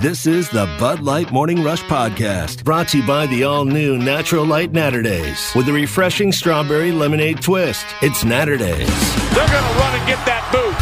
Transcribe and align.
This 0.00 0.28
is 0.28 0.48
the 0.50 0.66
Bud 0.78 1.00
Light 1.00 1.32
Morning 1.32 1.64
Rush 1.64 1.82
Podcast, 1.82 2.62
brought 2.62 2.86
to 2.90 2.98
you 2.98 3.04
by 3.06 3.26
the 3.26 3.42
all 3.42 3.64
new 3.64 3.98
Natural 3.98 4.44
Light 4.44 4.70
Naturdays 4.70 5.52
with 5.56 5.68
a 5.68 5.72
refreshing 5.72 6.30
strawberry 6.30 6.92
lemonade 6.92 7.42
twist. 7.42 7.84
It's 8.00 8.22
Naturdays. 8.22 8.86
They're 9.34 9.48
going 9.48 9.64
to 9.64 9.78
run 9.80 9.98
and 9.98 10.06
get 10.06 10.24
that 10.24 10.46
boot. 10.52 10.78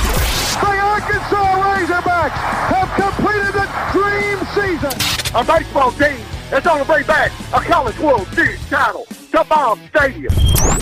The 0.61 0.77
Arkansas 0.77 1.63
Razorbacks 1.65 2.37
have 2.69 2.93
completed 3.01 3.55
the 3.55 3.67
dream 3.97 4.39
season. 4.53 5.35
A 5.35 5.42
baseball 5.42 5.92
team 5.92 6.21
that's 6.51 6.67
on 6.67 6.87
the 6.87 6.92
way 6.92 7.03
back 7.04 7.33
a 7.54 7.60
College 7.64 7.98
World 7.98 8.28
Series 8.35 8.69
title 8.69 9.06
to 9.33 9.44
Baum 9.48 9.80
Stadium. 9.88 10.35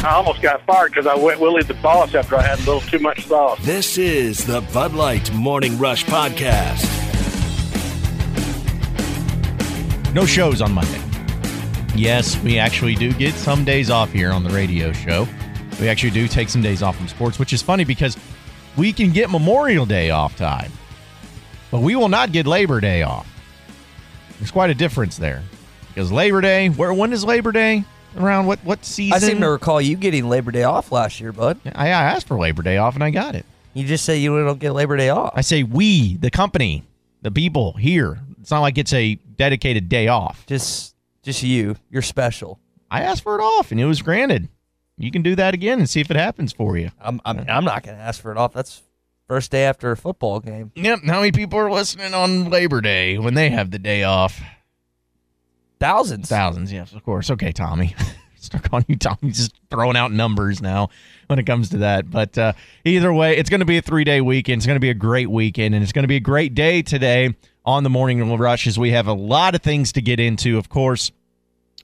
I 0.04 0.14
almost 0.14 0.42
got 0.42 0.60
fired 0.66 0.90
because 0.90 1.06
I 1.06 1.14
went 1.14 1.38
Willie 1.38 1.62
the 1.62 1.74
Boss 1.74 2.16
after 2.16 2.34
I 2.34 2.42
had 2.42 2.58
a 2.58 2.62
little 2.62 2.80
too 2.80 2.98
much 2.98 3.26
sauce. 3.26 3.64
This 3.64 3.96
is 3.96 4.44
the 4.44 4.60
Bud 4.72 4.92
Light 4.92 5.32
Morning 5.32 5.78
Rush 5.78 6.04
Podcast. 6.04 6.93
No 10.14 10.24
shows 10.24 10.62
on 10.62 10.70
Monday. 10.70 11.02
Yes, 11.96 12.40
we 12.44 12.56
actually 12.56 12.94
do 12.94 13.12
get 13.12 13.34
some 13.34 13.64
days 13.64 13.90
off 13.90 14.12
here 14.12 14.30
on 14.30 14.44
the 14.44 14.50
radio 14.50 14.92
show. 14.92 15.26
We 15.80 15.88
actually 15.88 16.10
do 16.10 16.28
take 16.28 16.48
some 16.48 16.62
days 16.62 16.84
off 16.84 16.96
from 16.96 17.08
sports, 17.08 17.40
which 17.40 17.52
is 17.52 17.62
funny 17.62 17.82
because 17.82 18.16
we 18.76 18.92
can 18.92 19.10
get 19.10 19.28
Memorial 19.28 19.84
Day 19.84 20.10
off 20.10 20.36
time, 20.36 20.70
but 21.72 21.80
we 21.80 21.96
will 21.96 22.08
not 22.08 22.30
get 22.30 22.46
Labor 22.46 22.80
Day 22.80 23.02
off. 23.02 23.28
There's 24.38 24.52
quite 24.52 24.70
a 24.70 24.74
difference 24.74 25.16
there 25.16 25.42
because 25.88 26.12
Labor 26.12 26.40
Day. 26.40 26.68
Where 26.68 26.94
when 26.94 27.12
is 27.12 27.24
Labor 27.24 27.50
Day? 27.50 27.82
Around 28.16 28.46
what 28.46 28.60
what 28.60 28.84
season? 28.84 29.16
I 29.16 29.18
seem 29.18 29.40
to 29.40 29.50
recall 29.50 29.80
you 29.80 29.96
getting 29.96 30.28
Labor 30.28 30.52
Day 30.52 30.62
off 30.62 30.92
last 30.92 31.20
year, 31.20 31.32
bud. 31.32 31.58
I, 31.74 31.86
I 31.86 31.88
asked 31.88 32.28
for 32.28 32.38
Labor 32.38 32.62
Day 32.62 32.76
off 32.76 32.94
and 32.94 33.02
I 33.02 33.10
got 33.10 33.34
it. 33.34 33.44
You 33.72 33.84
just 33.84 34.04
say 34.04 34.18
you 34.18 34.44
don't 34.44 34.60
get 34.60 34.74
Labor 34.74 34.96
Day 34.96 35.08
off. 35.08 35.32
I 35.34 35.40
say 35.40 35.64
we, 35.64 36.18
the 36.18 36.30
company, 36.30 36.84
the 37.22 37.32
people 37.32 37.72
here. 37.72 38.20
It's 38.40 38.52
not 38.52 38.60
like 38.60 38.78
it's 38.78 38.92
a 38.92 39.18
dedicated 39.36 39.88
day 39.88 40.08
off. 40.08 40.46
Just 40.46 40.94
just 41.22 41.42
you. 41.42 41.76
You're 41.90 42.02
special. 42.02 42.60
I 42.90 43.02
asked 43.02 43.22
for 43.22 43.38
it 43.38 43.42
off 43.42 43.70
and 43.70 43.80
it 43.80 43.86
was 43.86 44.02
granted. 44.02 44.48
You 44.96 45.10
can 45.10 45.22
do 45.22 45.34
that 45.34 45.54
again 45.54 45.80
and 45.80 45.90
see 45.90 46.00
if 46.00 46.10
it 46.10 46.16
happens 46.16 46.52
for 46.52 46.76
you. 46.76 46.90
I'm 47.00 47.20
I'm, 47.24 47.44
I'm 47.48 47.64
not 47.64 47.82
going 47.82 47.96
to 47.96 48.02
ask 48.02 48.20
for 48.20 48.30
it 48.30 48.38
off. 48.38 48.52
That's 48.52 48.82
first 49.26 49.50
day 49.50 49.64
after 49.64 49.90
a 49.90 49.96
football 49.96 50.40
game. 50.40 50.70
Yep. 50.76 51.00
How 51.06 51.20
many 51.20 51.32
people 51.32 51.58
are 51.58 51.70
listening 51.70 52.14
on 52.14 52.50
Labor 52.50 52.80
Day 52.80 53.18
when 53.18 53.34
they 53.34 53.50
have 53.50 53.70
the 53.70 53.78
day 53.78 54.04
off? 54.04 54.40
Thousands. 55.80 56.28
Thousands, 56.28 56.72
yes, 56.72 56.92
of 56.92 57.02
course. 57.02 57.30
Okay, 57.30 57.52
Tommy. 57.52 57.94
Start 58.36 58.64
calling 58.64 58.84
you 58.88 58.96
Tommy. 58.96 59.32
Just 59.32 59.54
throwing 59.70 59.96
out 59.96 60.12
numbers 60.12 60.60
now 60.60 60.90
when 61.26 61.38
it 61.38 61.44
comes 61.44 61.70
to 61.70 61.78
that. 61.78 62.10
But 62.10 62.36
uh, 62.36 62.52
either 62.84 63.12
way, 63.12 63.36
it's 63.36 63.50
going 63.50 63.60
to 63.60 63.66
be 63.66 63.78
a 63.78 63.82
three 63.82 64.04
day 64.04 64.20
weekend. 64.20 64.58
It's 64.58 64.66
going 64.66 64.76
to 64.76 64.80
be 64.80 64.90
a 64.90 64.94
great 64.94 65.30
weekend, 65.30 65.74
and 65.74 65.82
it's 65.82 65.92
going 65.92 66.04
to 66.04 66.08
be 66.08 66.16
a 66.16 66.20
great 66.20 66.54
day 66.54 66.82
today 66.82 67.34
on 67.64 67.82
the 67.82 67.90
morning 67.90 68.36
rush 68.36 68.66
as 68.66 68.78
we 68.78 68.90
have 68.90 69.06
a 69.06 69.12
lot 69.12 69.54
of 69.54 69.62
things 69.62 69.92
to 69.92 70.02
get 70.02 70.20
into. 70.20 70.58
Of 70.58 70.68
course, 70.68 71.12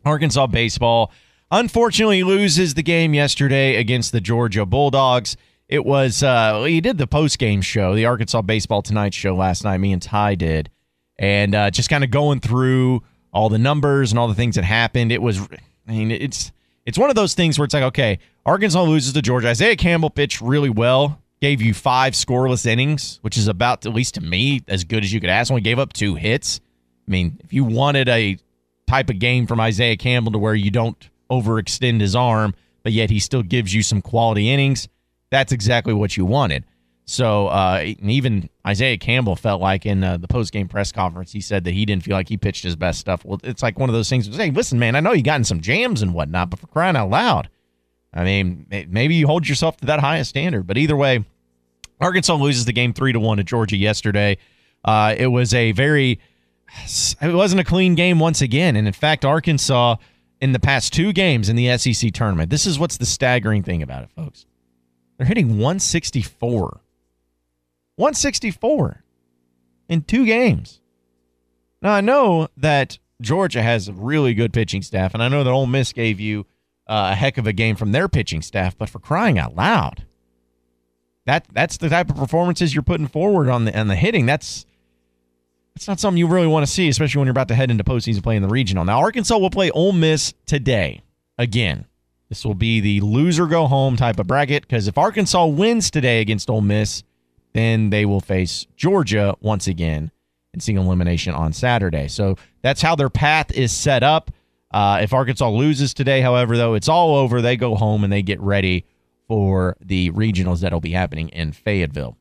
Arkansas 0.04 0.46
baseball 0.48 1.12
unfortunately 1.50 2.22
loses 2.22 2.74
the 2.74 2.82
game 2.82 3.14
yesterday 3.14 3.76
against 3.76 4.12
the 4.12 4.20
Georgia 4.20 4.66
Bulldogs. 4.66 5.36
It 5.68 5.84
was 5.84 6.22
uh 6.22 6.64
he 6.64 6.80
did 6.80 6.98
the 6.98 7.06
post 7.06 7.38
game 7.38 7.62
show, 7.62 7.94
the 7.94 8.06
Arkansas 8.06 8.42
Baseball 8.42 8.82
Tonight 8.82 9.14
show 9.14 9.34
last 9.34 9.64
night. 9.64 9.78
Me 9.78 9.92
and 9.92 10.02
Ty 10.02 10.34
did, 10.34 10.70
and 11.18 11.54
uh, 11.54 11.70
just 11.70 11.88
kind 11.88 12.02
of 12.02 12.10
going 12.10 12.40
through 12.40 13.02
all 13.32 13.48
the 13.48 13.58
numbers 13.58 14.10
and 14.10 14.18
all 14.18 14.28
the 14.28 14.34
things 14.34 14.56
that 14.56 14.64
happened. 14.64 15.12
It 15.12 15.22
was, 15.22 15.40
I 15.86 15.92
mean, 15.92 16.10
it's 16.10 16.50
it's 16.86 16.98
one 16.98 17.10
of 17.10 17.16
those 17.16 17.34
things 17.34 17.58
where 17.58 17.64
it's 17.64 17.74
like, 17.74 17.84
okay, 17.84 18.18
Arkansas 18.44 18.82
loses 18.82 19.12
to 19.12 19.22
Georgia. 19.22 19.48
Isaiah 19.48 19.76
Campbell 19.76 20.10
pitched 20.10 20.40
really 20.40 20.70
well, 20.70 21.22
gave 21.40 21.62
you 21.62 21.72
five 21.72 22.12
scoreless 22.12 22.66
innings, 22.66 23.18
which 23.22 23.36
is 23.36 23.48
about 23.48 23.86
at 23.86 23.94
least 23.94 24.14
to 24.14 24.20
me 24.20 24.60
as 24.68 24.84
good 24.84 25.02
as 25.02 25.12
you 25.12 25.20
could 25.20 25.30
ask. 25.30 25.50
Only 25.50 25.62
gave 25.62 25.78
up 25.78 25.92
two 25.92 26.14
hits. 26.14 26.60
I 27.08 27.10
mean, 27.10 27.40
if 27.42 27.52
you 27.52 27.64
wanted 27.64 28.08
a 28.08 28.38
type 28.86 29.10
of 29.10 29.18
game 29.18 29.46
from 29.46 29.60
Isaiah 29.60 29.96
Campbell 29.96 30.32
to 30.32 30.38
where 30.38 30.54
you 30.54 30.70
don't 30.70 31.08
overextend 31.30 32.00
his 32.00 32.14
arm, 32.14 32.54
but 32.82 32.92
yet 32.92 33.10
he 33.10 33.18
still 33.20 33.42
gives 33.42 33.72
you 33.72 33.82
some 33.82 34.02
quality 34.02 34.50
innings. 34.50 34.88
That's 35.30 35.52
exactly 35.52 35.94
what 35.94 36.16
you 36.16 36.24
wanted. 36.24 36.64
So 37.06 37.48
uh, 37.48 37.94
even 38.02 38.48
Isaiah 38.66 38.96
Campbell 38.96 39.34
felt 39.34 39.60
like 39.60 39.84
in 39.84 40.04
uh, 40.04 40.18
the 40.18 40.28
post 40.28 40.52
game 40.52 40.68
press 40.68 40.92
conference, 40.92 41.32
he 41.32 41.40
said 41.40 41.64
that 41.64 41.72
he 41.72 41.84
didn't 41.84 42.04
feel 42.04 42.14
like 42.14 42.28
he 42.28 42.36
pitched 42.36 42.62
his 42.62 42.76
best 42.76 43.00
stuff. 43.00 43.24
Well, 43.24 43.40
it's 43.42 43.62
like 43.62 43.78
one 43.78 43.88
of 43.88 43.94
those 43.94 44.08
things. 44.08 44.34
Hey, 44.36 44.50
listen, 44.50 44.78
man, 44.78 44.94
I 44.94 45.00
know 45.00 45.12
you 45.12 45.22
got 45.22 45.36
in 45.36 45.44
some 45.44 45.60
jams 45.60 46.02
and 46.02 46.14
whatnot, 46.14 46.50
but 46.50 46.60
for 46.60 46.68
crying 46.68 46.96
out 46.96 47.10
loud, 47.10 47.48
I 48.14 48.24
mean, 48.24 48.66
maybe 48.88 49.14
you 49.16 49.26
hold 49.26 49.48
yourself 49.48 49.76
to 49.78 49.86
that 49.86 50.00
highest 50.00 50.30
standard. 50.30 50.66
But 50.66 50.78
either 50.78 50.96
way, 50.96 51.24
Arkansas 52.00 52.34
loses 52.34 52.64
the 52.64 52.72
game 52.72 52.92
three 52.92 53.12
to 53.12 53.20
one 53.20 53.36
to 53.36 53.44
Georgia 53.44 53.76
yesterday. 53.76 54.38
Uh, 54.84 55.14
it 55.16 55.26
was 55.26 55.52
a 55.52 55.72
very, 55.72 56.18
it 57.20 57.34
wasn't 57.34 57.60
a 57.60 57.64
clean 57.64 57.94
game 57.94 58.18
once 58.18 58.40
again, 58.40 58.76
and 58.76 58.86
in 58.86 58.92
fact, 58.92 59.24
Arkansas 59.24 59.96
in 60.40 60.52
the 60.52 60.58
past 60.58 60.92
two 60.92 61.12
games 61.12 61.48
in 61.48 61.56
the 61.56 61.76
SEC 61.76 62.12
tournament. 62.12 62.50
This 62.50 62.66
is 62.66 62.78
what's 62.78 62.96
the 62.96 63.06
staggering 63.06 63.62
thing 63.62 63.82
about 63.82 64.04
it, 64.04 64.10
folks. 64.16 64.46
They're 65.18 65.26
hitting 65.26 65.58
164. 65.58 66.80
164 67.96 69.04
in 69.90 70.02
two 70.02 70.24
games. 70.24 70.80
Now, 71.82 71.92
I 71.92 72.00
know 72.00 72.48
that 72.56 72.98
Georgia 73.20 73.62
has 73.62 73.88
a 73.88 73.92
really 73.92 74.32
good 74.32 74.52
pitching 74.52 74.80
staff, 74.80 75.12
and 75.12 75.22
I 75.22 75.28
know 75.28 75.44
that 75.44 75.50
Ole 75.50 75.66
Miss 75.66 75.92
gave 75.92 76.18
you 76.20 76.46
uh, 76.86 77.10
a 77.12 77.14
heck 77.14 77.36
of 77.36 77.46
a 77.46 77.52
game 77.52 77.76
from 77.76 77.92
their 77.92 78.08
pitching 78.08 78.40
staff, 78.40 78.76
but 78.78 78.88
for 78.88 78.98
crying 78.98 79.38
out 79.38 79.54
loud, 79.54 80.06
that 81.26 81.46
that's 81.52 81.76
the 81.76 81.88
type 81.88 82.10
of 82.10 82.16
performances 82.16 82.74
you're 82.74 82.82
putting 82.82 83.08
forward 83.08 83.48
on 83.48 83.64
the 83.64 83.78
on 83.78 83.88
the 83.88 83.96
hitting. 83.96 84.26
That's 84.26 84.66
that's 85.74 85.86
not 85.86 86.00
something 86.00 86.18
you 86.18 86.26
really 86.26 86.46
want 86.46 86.66
to 86.66 86.72
see, 86.72 86.88
especially 86.88 87.20
when 87.20 87.26
you're 87.26 87.32
about 87.32 87.48
to 87.48 87.54
head 87.54 87.70
into 87.70 87.84
postseason 87.84 88.22
play 88.22 88.36
in 88.36 88.42
the 88.42 88.48
regional. 88.48 88.84
Now, 88.84 88.98
Arkansas 89.00 89.38
will 89.38 89.50
play 89.50 89.70
Ole 89.70 89.92
Miss 89.92 90.34
today. 90.46 91.02
Again, 91.38 91.86
this 92.28 92.44
will 92.44 92.54
be 92.54 92.80
the 92.80 93.00
loser 93.00 93.46
go 93.46 93.66
home 93.66 93.96
type 93.96 94.18
of 94.18 94.26
bracket 94.26 94.62
because 94.62 94.88
if 94.88 94.98
Arkansas 94.98 95.46
wins 95.46 95.90
today 95.90 96.20
against 96.20 96.50
Ole 96.50 96.60
Miss, 96.60 97.02
then 97.52 97.90
they 97.90 98.04
will 98.04 98.20
face 98.20 98.66
Georgia 98.76 99.36
once 99.40 99.66
again 99.66 100.10
in 100.52 100.60
single 100.60 100.84
elimination 100.84 101.34
on 101.34 101.52
Saturday. 101.52 102.08
So 102.08 102.36
that's 102.62 102.82
how 102.82 102.94
their 102.94 103.10
path 103.10 103.52
is 103.52 103.72
set 103.72 104.02
up. 104.02 104.30
Uh, 104.72 105.00
if 105.02 105.12
Arkansas 105.12 105.48
loses 105.48 105.94
today, 105.94 106.20
however, 106.20 106.56
though, 106.56 106.74
it's 106.74 106.88
all 106.88 107.16
over. 107.16 107.40
They 107.40 107.56
go 107.56 107.74
home 107.74 108.04
and 108.04 108.12
they 108.12 108.22
get 108.22 108.40
ready 108.40 108.84
for 109.30 109.76
the 109.80 110.10
regionals 110.10 110.58
that'll 110.58 110.80
be 110.80 110.90
happening 110.90 111.28
in 111.28 111.52
Fayetteville. 111.52 112.16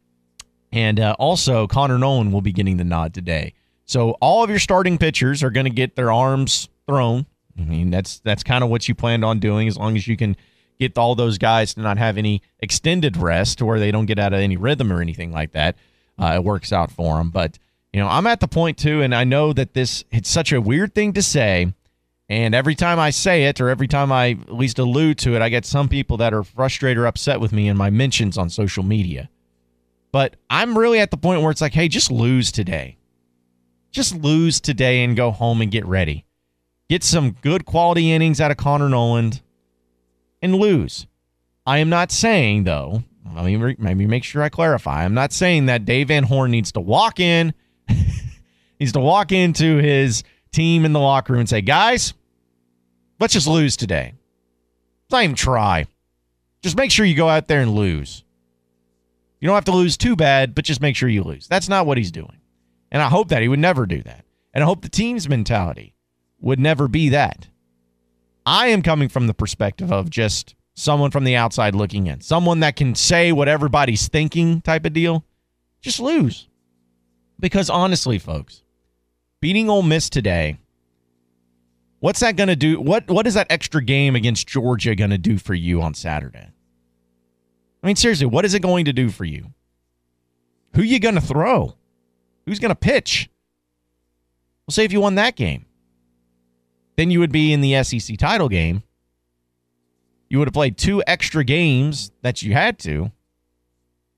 And 0.72 1.00
uh, 1.00 1.16
also, 1.18 1.66
Connor 1.66 1.98
Noland 1.98 2.32
will 2.32 2.42
be 2.42 2.52
getting 2.52 2.78
the 2.78 2.84
nod 2.84 3.16
today. 3.16 3.56
So 3.86 4.12
all 4.22 4.44
of 4.44 4.52
your 4.52 4.60
starting 4.60 5.00
pitchers 5.00 5.42
are 5.42 5.50
going 5.50 5.64
to 5.64 5.72
get 5.72 5.96
their 5.96 6.12
arms 6.12 6.70
thrown. 6.86 7.26
I 7.58 7.64
mean, 7.64 7.90
that's 7.90 8.20
that's 8.20 8.44
kind 8.44 8.64
of 8.64 8.70
what 8.70 8.88
you 8.88 8.94
planned 8.94 9.26
on 9.26 9.40
doing, 9.40 9.68
as 9.68 9.76
long 9.76 9.98
as 9.98 10.08
you 10.08 10.16
can 10.16 10.38
get 10.80 11.00
all 11.00 11.16
those 11.16 11.40
guys 11.40 11.74
to 11.74 11.82
not 11.82 11.98
have 11.98 12.16
any 12.16 12.44
extended 12.60 13.18
rest, 13.18 13.60
where 13.60 13.80
they 13.80 13.90
don't 13.90 14.06
get 14.06 14.20
out 14.20 14.32
of 14.32 14.40
any 14.40 14.56
rhythm 14.56 14.94
or 14.94 15.02
anything 15.02 15.32
like 15.32 15.54
that. 15.54 15.78
Uh, 16.20 16.34
it 16.36 16.44
works 16.44 16.72
out 16.72 16.92
for 16.92 17.18
them. 17.18 17.32
But 17.32 17.58
you 17.92 18.00
know, 18.00 18.08
I'm 18.08 18.28
at 18.28 18.40
the 18.40 18.48
point 18.48 18.78
too, 18.78 19.02
and 19.02 19.16
I 19.16 19.24
know 19.24 19.52
that 19.54 19.74
this 19.74 20.04
it's 20.12 20.30
such 20.30 20.54
a 20.54 20.62
weird 20.62 20.94
thing 20.94 21.14
to 21.14 21.24
say. 21.24 21.74
And 22.30 22.54
every 22.54 22.76
time 22.76 23.00
I 23.00 23.10
say 23.10 23.46
it, 23.46 23.60
or 23.60 23.70
every 23.70 23.88
time 23.88 24.12
I 24.12 24.32
at 24.32 24.54
least 24.54 24.78
allude 24.78 25.18
to 25.20 25.36
it, 25.36 25.42
I 25.42 25.50
get 25.50 25.66
some 25.66 25.90
people 25.90 26.18
that 26.18 26.34
are 26.34 26.44
frustrated 26.44 27.00
or 27.00 27.08
upset 27.08 27.40
with 27.40 27.52
me 27.52 27.68
in 27.68 27.76
my 27.76 27.90
mentions 27.90 28.38
on 28.38 28.50
social 28.50 28.84
media. 28.84 29.30
But 30.12 30.36
I'm 30.50 30.78
really 30.78 31.00
at 31.00 31.10
the 31.10 31.18
point 31.18 31.42
where 31.42 31.50
it's 31.50 31.62
like, 31.62 31.74
hey, 31.74 31.88
just 31.88 32.12
lose 32.12 32.52
today. 32.52 32.98
Just 33.92 34.16
lose 34.16 34.62
today 34.62 35.04
and 35.04 35.16
go 35.16 35.32
home 35.32 35.62
and 35.62 35.72
get 35.72 35.86
ready. 35.88 36.26
Get 36.88 37.04
some 37.04 37.32
good 37.42 37.66
quality 37.66 38.12
innings 38.12 38.40
out 38.40 38.52
of 38.52 38.58
Connor 38.58 38.90
Noland 38.90 39.42
and 40.42 40.56
lose. 40.56 41.08
I 41.66 41.80
am 41.80 41.90
not 41.90 42.12
saying, 42.12 42.64
though, 42.64 43.04
let 43.36 43.46
me 43.46 43.76
maybe 43.80 44.06
make 44.06 44.24
sure 44.24 44.42
I 44.44 44.50
clarify. 44.50 45.04
I'm 45.04 45.14
not 45.14 45.32
saying 45.32 45.68
that 45.68 45.86
Dave 45.86 46.08
Van 46.10 46.24
Horn 46.24 46.52
needs 46.52 46.72
to 46.74 46.80
walk 46.80 47.20
in, 47.20 47.54
needs 48.80 48.92
to 48.94 49.00
walk 49.00 49.32
into 49.32 49.78
his 49.78 50.24
team 50.52 50.86
in 50.86 50.94
the 50.94 51.00
locker 51.00 51.34
room 51.34 51.42
and 51.42 51.50
say, 51.50 51.62
guys, 51.62 52.14
let's 53.20 53.34
just 53.34 53.48
lose 53.48 53.78
today. 53.78 54.14
Let's 54.14 55.12
not 55.12 55.24
even 55.24 55.36
try. 55.36 55.86
Just 56.62 56.78
make 56.78 56.92
sure 56.92 57.06
you 57.06 57.16
go 57.16 57.30
out 57.30 57.48
there 57.48 57.62
and 57.62 57.74
lose. 57.74 58.24
You 59.40 59.48
don't 59.48 59.56
have 59.56 59.66
to 59.66 59.72
lose 59.72 59.98
too 59.98 60.16
bad, 60.16 60.54
but 60.54 60.66
just 60.66 60.82
make 60.82 60.96
sure 60.96 61.08
you 61.08 61.24
lose. 61.24 61.48
That's 61.48 61.70
not 61.70 61.86
what 61.86 61.98
he's 61.98 62.12
doing. 62.12 62.38
And 62.92 63.02
I 63.02 63.08
hope 63.08 63.30
that 63.30 63.42
he 63.42 63.48
would 63.48 63.60
never 63.60 63.86
do 63.86 64.02
that. 64.04 64.26
And 64.54 64.64
I 64.64 64.68
hope 64.68 64.82
the 64.82 64.90
team's 64.90 65.30
mentality 65.30 65.94
would 66.42 66.60
never 66.60 66.88
be 66.88 67.10
that. 67.10 67.48
I 68.46 68.68
am 68.68 68.82
coming 68.82 69.10
from 69.10 69.28
the 69.28 69.34
perspective 69.34 69.92
of 69.92 70.10
just 70.10 70.56
someone 70.76 71.12
from 71.12 71.24
the 71.24 71.36
outside 71.36 71.76
looking 71.76 72.08
in, 72.08 72.22
someone 72.22 72.62
that 72.62 72.76
can 72.76 72.96
say 72.96 73.32
what 73.32 73.48
everybody's 73.48 74.08
thinking 74.08 74.62
type 74.62 74.86
of 74.86 74.94
deal. 74.94 75.24
Just 75.82 76.00
lose. 76.00 76.48
Because 77.40 77.70
honestly, 77.70 78.18
folks, 78.18 78.64
beating 79.40 79.70
Ole 79.70 79.84
Miss 79.84 80.10
today, 80.10 80.58
what's 82.00 82.20
that 82.22 82.36
going 82.36 82.48
to 82.48 82.56
do? 82.56 82.80
What 82.80 83.10
what 83.10 83.28
is 83.28 83.34
that 83.34 83.48
extra 83.50 83.84
game 83.84 84.16
against 84.16 84.48
Georgia 84.48 84.96
going 84.96 85.10
to 85.12 85.18
do 85.18 85.38
for 85.38 85.54
you 85.54 85.82
on 85.82 85.94
Saturday? 85.94 86.50
I 87.82 87.88
mean, 87.88 87.96
seriously, 87.96 88.26
what 88.26 88.46
is 88.46 88.54
it 88.54 88.62
going 88.62 88.86
to 88.86 88.94
do 88.94 89.10
for 89.10 89.26
you? 89.26 89.54
Who 90.76 90.82
you 90.82 91.00
going 91.00 91.16
to 91.16 91.22
throw? 91.22 91.76
Who's 92.46 92.60
going 92.60 92.70
to 92.70 92.76
pitch? 92.76 93.30
Well, 94.68 94.74
say 94.74 94.86
if 94.86 94.92
you 94.92 95.02
won 95.02 95.16
that 95.16 95.36
game, 95.36 95.66
then 96.96 97.10
you 97.12 97.20
would 97.20 97.32
be 97.32 97.54
in 97.54 97.62
the 97.62 97.82
SEC 97.84 98.18
title 98.18 98.50
game. 98.50 98.84
You 100.30 100.38
would 100.40 100.48
have 100.48 100.54
played 100.54 100.78
two 100.78 101.02
extra 101.08 101.44
games 101.44 102.12
that 102.22 102.44
you 102.44 102.54
had 102.54 102.78
to. 102.80 103.12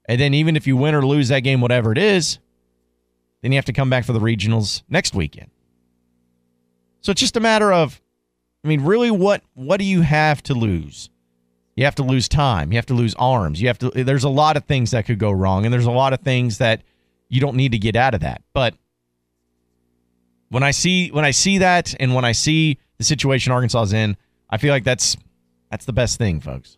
And 0.06 0.20
then 0.20 0.34
even 0.34 0.58
if 0.58 0.68
you 0.68 0.76
win 0.76 0.96
or 0.96 1.06
lose 1.06 1.30
that 1.30 1.42
game, 1.42 1.62
whatever 1.62 1.92
it 1.92 1.98
is, 1.98 2.40
then 3.42 3.52
you 3.52 3.58
have 3.58 3.66
to 3.66 3.74
come 3.74 3.90
back 3.90 4.04
for 4.04 4.14
the 4.14 4.20
regionals 4.20 4.84
next 4.90 5.14
weekend. 5.14 5.52
So 7.02 7.12
it's 7.12 7.20
just 7.20 7.36
a 7.36 7.40
matter 7.40 7.72
of, 7.74 8.00
I 8.64 8.68
mean, 8.68 8.82
really, 8.82 9.12
what 9.12 9.44
what 9.54 9.78
do 9.78 9.86
you 9.86 10.02
have 10.02 10.42
to 10.44 10.54
lose? 10.54 11.10
You 11.76 11.86
have 11.86 11.96
to 11.96 12.04
lose 12.04 12.28
time. 12.30 12.72
You 12.72 12.78
have 12.78 12.86
to 12.88 12.94
lose 12.94 13.16
arms. 13.16 13.62
You 13.62 13.68
have 13.68 13.80
to. 13.80 13.90
There's 13.90 14.24
a 14.24 14.30
lot 14.30 14.56
of 14.56 14.66
things 14.66 14.92
that 14.92 15.06
could 15.06 15.18
go 15.18 15.32
wrong, 15.32 15.66
and 15.66 15.74
there's 15.74 15.86
a 15.86 15.92
lot 15.92 16.14
of 16.14 16.22
things 16.22 16.60
that 16.60 16.84
you 17.28 17.42
don't 17.42 17.56
need 17.56 17.72
to 17.72 17.80
get 17.80 17.96
out 17.96 18.14
of 18.14 18.22
that. 18.22 18.44
But 18.54 18.76
when 20.50 20.64
I 20.64 20.72
see 20.72 21.10
when 21.10 21.26
I 21.26 21.32
see 21.32 21.60
that, 21.60 21.96
and 22.00 22.14
when 22.14 22.26
I 22.26 22.34
see 22.34 22.78
the 22.98 23.04
situation 23.04 23.52
Arkansas 23.52 23.82
is 23.84 23.94
in, 23.94 24.16
I 24.50 24.58
feel 24.58 24.72
like 24.72 24.84
that's 24.84 25.18
that's 25.72 25.86
the 25.86 25.94
best 25.94 26.18
thing, 26.18 26.40
folks. 26.40 26.78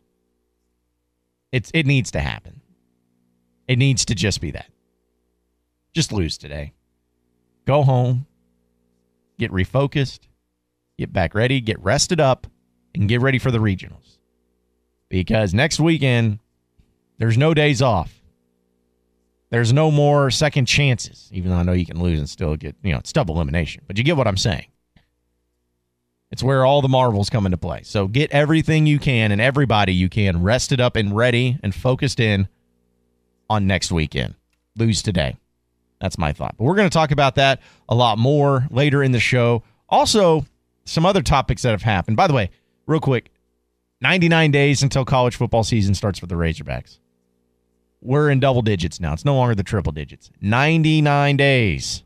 It's 1.51 1.69
it 1.73 1.85
needs 1.85 2.11
to 2.11 2.21
happen. 2.21 2.61
It 3.67 3.77
needs 3.77 4.05
to 4.05 4.15
just 4.15 4.39
be 4.39 4.51
that. 4.51 4.69
Just 5.93 6.11
lose 6.11 6.37
today. 6.37 6.73
Go 7.65 7.83
home. 7.83 8.25
Get 9.37 9.51
refocused. 9.51 10.19
Get 10.97 11.11
back 11.11 11.33
ready. 11.33 11.59
Get 11.61 11.79
rested 11.83 12.19
up, 12.19 12.47
and 12.93 13.09
get 13.09 13.21
ready 13.21 13.39
for 13.39 13.51
the 13.51 13.57
regionals. 13.57 14.17
Because 15.09 15.53
next 15.53 15.79
weekend, 15.79 16.39
there's 17.17 17.37
no 17.37 17.53
days 17.53 17.81
off. 17.81 18.21
There's 19.49 19.71
no 19.71 19.91
more 19.91 20.31
second 20.31 20.65
chances, 20.65 21.29
even 21.31 21.51
though 21.51 21.57
I 21.57 21.63
know 21.63 21.73
you 21.73 21.85
can 21.85 22.01
lose 22.01 22.17
and 22.17 22.27
still 22.27 22.55
get, 22.55 22.75
you 22.81 22.91
know, 22.91 22.97
it's 22.97 23.13
double 23.13 23.35
elimination. 23.35 23.83
But 23.85 23.99
you 23.99 24.03
get 24.03 24.17
what 24.17 24.27
I'm 24.27 24.37
saying. 24.37 24.65
It's 26.31 26.41
where 26.41 26.65
all 26.65 26.81
the 26.81 26.87
marvels 26.87 27.29
come 27.29 27.45
into 27.45 27.59
play. 27.59 27.83
So 27.83 28.07
get 28.07 28.31
everything 28.31 28.87
you 28.87 28.97
can 28.97 29.31
and 29.31 29.39
everybody 29.39 29.93
you 29.93 30.09
can 30.09 30.41
rested 30.41 30.81
up 30.81 30.95
and 30.95 31.15
ready 31.15 31.59
and 31.61 31.75
focused 31.75 32.19
in 32.19 32.47
on 33.47 33.67
next 33.67 33.91
weekend. 33.91 34.33
Lose 34.75 35.03
today. 35.03 35.37
That's 36.03 36.17
my 36.17 36.33
thought. 36.33 36.55
But 36.57 36.65
we're 36.65 36.75
going 36.75 36.89
to 36.89 36.93
talk 36.93 37.11
about 37.11 37.35
that 37.35 37.61
a 37.87 37.95
lot 37.95 38.17
more 38.17 38.67
later 38.69 39.01
in 39.01 39.13
the 39.13 39.21
show. 39.21 39.63
Also, 39.87 40.45
some 40.83 41.05
other 41.05 41.21
topics 41.21 41.61
that 41.61 41.71
have 41.71 41.81
happened. 41.81 42.17
By 42.17 42.27
the 42.27 42.33
way, 42.33 42.49
real 42.85 42.99
quick 42.99 43.31
99 44.01 44.51
days 44.51 44.83
until 44.83 45.05
college 45.05 45.37
football 45.37 45.63
season 45.63 45.95
starts 45.95 46.19
for 46.19 46.25
the 46.25 46.35
Razorbacks. 46.35 46.99
We're 48.01 48.29
in 48.29 48.41
double 48.41 48.61
digits 48.61 48.99
now. 48.99 49.13
It's 49.13 49.23
no 49.23 49.33
longer 49.33 49.55
the 49.55 49.63
triple 49.63 49.93
digits. 49.93 50.29
99 50.41 51.37
days. 51.37 52.03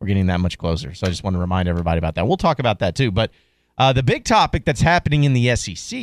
We're 0.00 0.06
getting 0.06 0.28
that 0.28 0.40
much 0.40 0.56
closer. 0.56 0.94
So 0.94 1.06
I 1.06 1.10
just 1.10 1.22
want 1.22 1.34
to 1.34 1.40
remind 1.40 1.68
everybody 1.68 1.98
about 1.98 2.14
that. 2.14 2.26
We'll 2.26 2.38
talk 2.38 2.60
about 2.60 2.78
that 2.78 2.94
too. 2.94 3.10
But 3.10 3.30
uh, 3.76 3.92
the 3.92 4.02
big 4.02 4.24
topic 4.24 4.64
that's 4.64 4.80
happening 4.80 5.24
in 5.24 5.34
the 5.34 5.54
SEC 5.54 6.00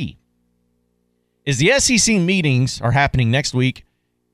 is 1.44 1.58
the 1.58 1.80
SEC 1.80 2.18
meetings 2.18 2.82
are 2.82 2.92
happening 2.92 3.32
next 3.32 3.56
week 3.56 3.84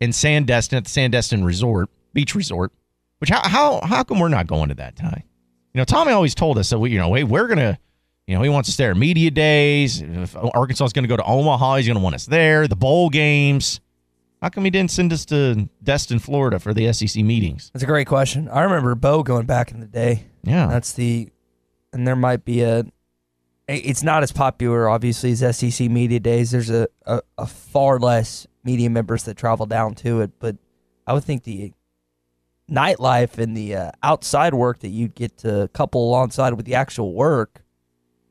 in 0.01 0.09
Sandestin 0.09 0.77
at 0.77 0.83
the 0.83 0.89
Sandestin 0.89 1.45
Resort, 1.45 1.89
Beach 2.11 2.35
Resort. 2.35 2.73
Which 3.19 3.29
how 3.29 3.47
how 3.47 3.79
how 3.83 4.03
come 4.03 4.19
we're 4.19 4.27
not 4.27 4.47
going 4.47 4.69
to 4.69 4.75
that, 4.75 4.97
Ty? 4.97 5.23
You 5.73 5.77
know, 5.77 5.85
Tommy 5.85 6.11
always 6.11 6.35
told 6.35 6.57
us 6.57 6.71
that 6.71 6.79
we, 6.79 6.89
you 6.91 6.97
know, 6.97 7.13
hey, 7.13 7.23
we're 7.23 7.47
gonna, 7.47 7.79
you 8.27 8.35
know, 8.35 8.41
he 8.41 8.49
wants 8.49 8.67
us 8.67 8.75
there. 8.75 8.93
Media 8.95 9.31
days. 9.31 10.01
If 10.01 10.35
Arkansas 10.35 10.85
is 10.85 10.91
going 10.91 11.03
to 11.03 11.07
go 11.07 11.15
to 11.15 11.23
Omaha, 11.23 11.77
he's 11.77 11.87
going 11.87 11.97
to 11.97 12.03
want 12.03 12.15
us 12.15 12.25
there. 12.25 12.67
The 12.67 12.75
bowl 12.75 13.09
games. 13.09 13.79
How 14.41 14.49
come 14.49 14.65
he 14.65 14.71
didn't 14.71 14.89
send 14.89 15.13
us 15.13 15.23
to 15.25 15.69
Destin, 15.83 16.17
Florida 16.17 16.59
for 16.59 16.73
the 16.73 16.91
SEC 16.91 17.23
meetings? 17.23 17.69
That's 17.73 17.83
a 17.83 17.87
great 17.87 18.07
question. 18.07 18.49
I 18.49 18.63
remember 18.63 18.95
Bo 18.95 19.21
going 19.21 19.45
back 19.45 19.71
in 19.71 19.79
the 19.79 19.85
day. 19.85 20.25
Yeah, 20.43 20.65
That's 20.65 20.93
the, 20.93 21.29
and 21.93 22.07
there 22.07 22.15
might 22.15 22.43
be 22.43 22.63
a. 22.63 22.85
It's 23.67 24.01
not 24.01 24.23
as 24.23 24.31
popular, 24.31 24.89
obviously, 24.89 25.31
as 25.31 25.57
SEC 25.57 25.87
media 25.91 26.19
days. 26.19 26.49
There's 26.49 26.71
a, 26.71 26.87
a, 27.05 27.21
a 27.37 27.45
far 27.45 27.99
less 27.99 28.47
media 28.63 28.89
members 28.89 29.23
that 29.23 29.37
travel 29.37 29.65
down 29.65 29.95
to 29.95 30.21
it, 30.21 30.31
but 30.39 30.57
I 31.07 31.13
would 31.13 31.23
think 31.23 31.43
the 31.43 31.73
nightlife 32.69 33.37
and 33.37 33.55
the 33.55 33.75
uh, 33.75 33.91
outside 34.01 34.53
work 34.53 34.79
that 34.79 34.89
you'd 34.89 35.15
get 35.15 35.37
to 35.39 35.69
couple 35.73 36.07
alongside 36.07 36.53
with 36.53 36.65
the 36.65 36.75
actual 36.75 37.13
work 37.13 37.63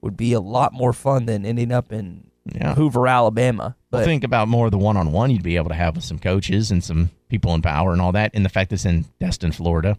would 0.01 0.17
be 0.17 0.33
a 0.33 0.41
lot 0.41 0.73
more 0.73 0.93
fun 0.93 1.27
than 1.27 1.45
ending 1.45 1.73
up 1.73 1.93
in 1.93 2.31
yeah. 2.55 2.75
Hoover, 2.75 3.07
Alabama. 3.07 3.77
But 3.91 3.99
But 3.99 4.05
think 4.07 4.25
about 4.25 4.49
more 4.49 4.67
of 4.67 4.73
the 4.73 4.79
one-on-one 4.79 5.31
you'd 5.31 5.43
be 5.43 5.57
able 5.57 5.69
to 5.69 5.75
have 5.75 5.97
with 5.97 6.05
some 6.05 6.19
coaches 6.19 6.71
and 6.71 6.83
some 6.83 7.11
people 7.29 7.55
in 7.55 7.63
power 7.63 7.93
and 7.93 8.01
all 8.01 8.13
that, 8.13 8.31
and 8.35 8.45
the 8.45 8.49
fact 8.49 8.73
it's 8.73 8.85
in 8.85 9.05
Destin, 9.21 9.53
Florida. 9.53 9.99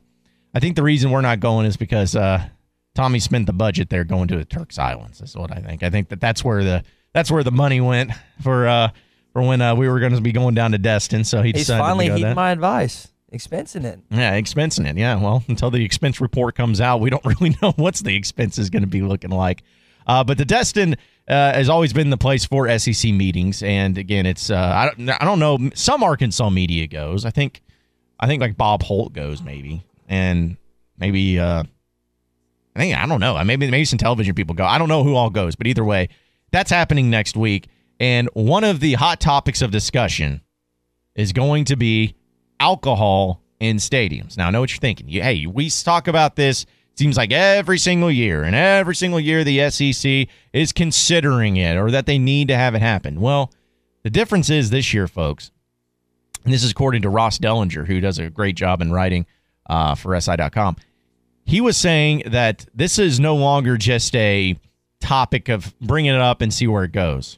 I 0.53 0.59
think 0.59 0.75
the 0.75 0.83
reason 0.83 1.11
we're 1.11 1.21
not 1.21 1.39
going 1.39 1.65
is 1.65 1.77
because 1.77 2.15
uh, 2.15 2.45
Tommy 2.95 3.19
spent 3.19 3.45
the 3.45 3.53
budget 3.53 3.89
there 3.89 4.03
going 4.03 4.27
to 4.29 4.37
the 4.37 4.45
Turks 4.45 4.77
Islands. 4.77 5.19
That's 5.19 5.35
what 5.35 5.51
I 5.51 5.61
think. 5.61 5.83
I 5.83 5.89
think 5.89 6.09
that 6.09 6.19
that's 6.19 6.43
where 6.43 6.63
the 6.63 6.83
that's 7.13 7.31
where 7.31 7.43
the 7.43 7.51
money 7.51 7.79
went 7.79 8.11
for 8.41 8.67
uh, 8.67 8.89
for 9.33 9.41
when 9.41 9.61
uh, 9.61 9.75
we 9.75 9.87
were 9.87 9.99
going 9.99 10.13
to 10.13 10.21
be 10.21 10.31
going 10.31 10.55
down 10.55 10.71
to 10.71 10.77
Destin. 10.77 11.23
So 11.23 11.41
he 11.41 11.51
he's 11.51 11.67
decided 11.67 11.81
finally 11.81 12.05
to 12.05 12.09
go 12.09 12.15
heeding 12.15 12.29
that. 12.29 12.35
my 12.35 12.51
advice, 12.51 13.07
expensing 13.33 13.85
it. 13.85 13.99
Yeah, 14.09 14.39
expensing 14.39 14.89
it. 14.89 14.97
Yeah, 14.97 15.15
well, 15.15 15.43
until 15.47 15.71
the 15.71 15.83
expense 15.83 16.19
report 16.21 16.55
comes 16.55 16.81
out, 16.81 16.99
we 16.99 17.09
don't 17.09 17.25
really 17.41 17.55
know 17.61 17.73
what's 17.75 18.01
the 18.01 18.15
expense 18.15 18.57
is 18.57 18.69
going 18.69 18.83
to 18.83 18.87
be 18.87 19.01
looking 19.01 19.31
like. 19.31 19.63
Uh, 20.07 20.23
but 20.23 20.37
the 20.37 20.45
Destin 20.45 20.95
uh, 21.27 21.53
has 21.53 21.69
always 21.69 21.93
been 21.93 22.09
the 22.09 22.17
place 22.17 22.45
for 22.45 22.67
SEC 22.77 23.11
meetings, 23.11 23.63
and 23.63 23.97
again, 23.97 24.25
it's 24.25 24.49
uh, 24.49 24.55
I 24.57 24.89
don't 24.89 25.09
I 25.21 25.25
don't 25.25 25.39
know. 25.39 25.69
Some 25.73 26.03
Arkansas 26.03 26.49
media 26.49 26.87
goes. 26.87 27.25
I 27.25 27.29
think 27.29 27.61
I 28.19 28.27
think 28.27 28.41
like 28.41 28.57
Bob 28.57 28.83
Holt 28.83 29.13
goes 29.13 29.41
maybe, 29.41 29.83
and 30.07 30.57
maybe 30.97 31.39
uh, 31.39 31.63
I 32.75 32.79
think 32.79 32.97
I 32.97 33.05
don't 33.05 33.19
know. 33.19 33.41
Maybe 33.43 33.69
maybe 33.69 33.85
some 33.85 33.99
television 33.99 34.33
people 34.35 34.55
go. 34.55 34.65
I 34.65 34.77
don't 34.77 34.89
know 34.89 35.03
who 35.03 35.15
all 35.15 35.29
goes, 35.29 35.55
but 35.55 35.67
either 35.67 35.83
way, 35.83 36.09
that's 36.51 36.71
happening 36.71 37.09
next 37.09 37.37
week. 37.37 37.67
And 38.01 38.29
one 38.33 38.63
of 38.63 38.79
the 38.79 38.93
hot 38.93 39.19
topics 39.19 39.61
of 39.61 39.69
discussion 39.69 40.41
is 41.13 41.33
going 41.33 41.65
to 41.65 41.75
be 41.75 42.15
alcohol 42.59 43.43
in 43.59 43.77
stadiums. 43.77 44.35
Now, 44.35 44.47
I 44.47 44.49
know 44.49 44.61
what 44.61 44.71
you're 44.71 44.79
thinking. 44.79 45.07
Hey, 45.07 45.45
we 45.45 45.69
talk 45.69 46.07
about 46.07 46.35
this. 46.35 46.65
Seems 46.95 47.15
like 47.15 47.31
every 47.31 47.77
single 47.77 48.09
year, 48.09 48.41
and 48.41 48.55
every 48.55 48.95
single 48.95 49.19
year 49.19 49.43
the 49.43 49.69
SEC 49.69 50.27
is 50.51 50.73
considering 50.73 51.57
it 51.57 51.77
or 51.77 51.91
that 51.91 52.07
they 52.07 52.17
need 52.17 52.47
to 52.47 52.55
have 52.55 52.73
it 52.73 52.81
happen. 52.81 53.21
Well, 53.21 53.53
the 54.01 54.09
difference 54.09 54.49
is 54.49 54.71
this 54.71 54.95
year, 54.95 55.07
folks, 55.07 55.51
and 56.43 56.51
this 56.51 56.63
is 56.63 56.71
according 56.71 57.03
to 57.03 57.09
Ross 57.09 57.37
Dellenger, 57.37 57.85
who 57.85 58.01
does 58.01 58.17
a 58.17 58.31
great 58.31 58.55
job 58.55 58.81
in 58.81 58.91
writing 58.91 59.27
uh, 59.69 59.93
for 59.93 60.19
SI.com. 60.19 60.75
He 61.45 61.61
was 61.61 61.77
saying 61.77 62.23
that 62.25 62.65
this 62.73 62.97
is 62.97 63.19
no 63.19 63.35
longer 63.35 63.77
just 63.77 64.15
a 64.15 64.59
topic 65.01 65.49
of 65.49 65.77
bringing 65.79 66.15
it 66.15 66.21
up 66.21 66.41
and 66.41 66.51
see 66.51 66.65
where 66.65 66.83
it 66.83 66.93
goes. 66.93 67.37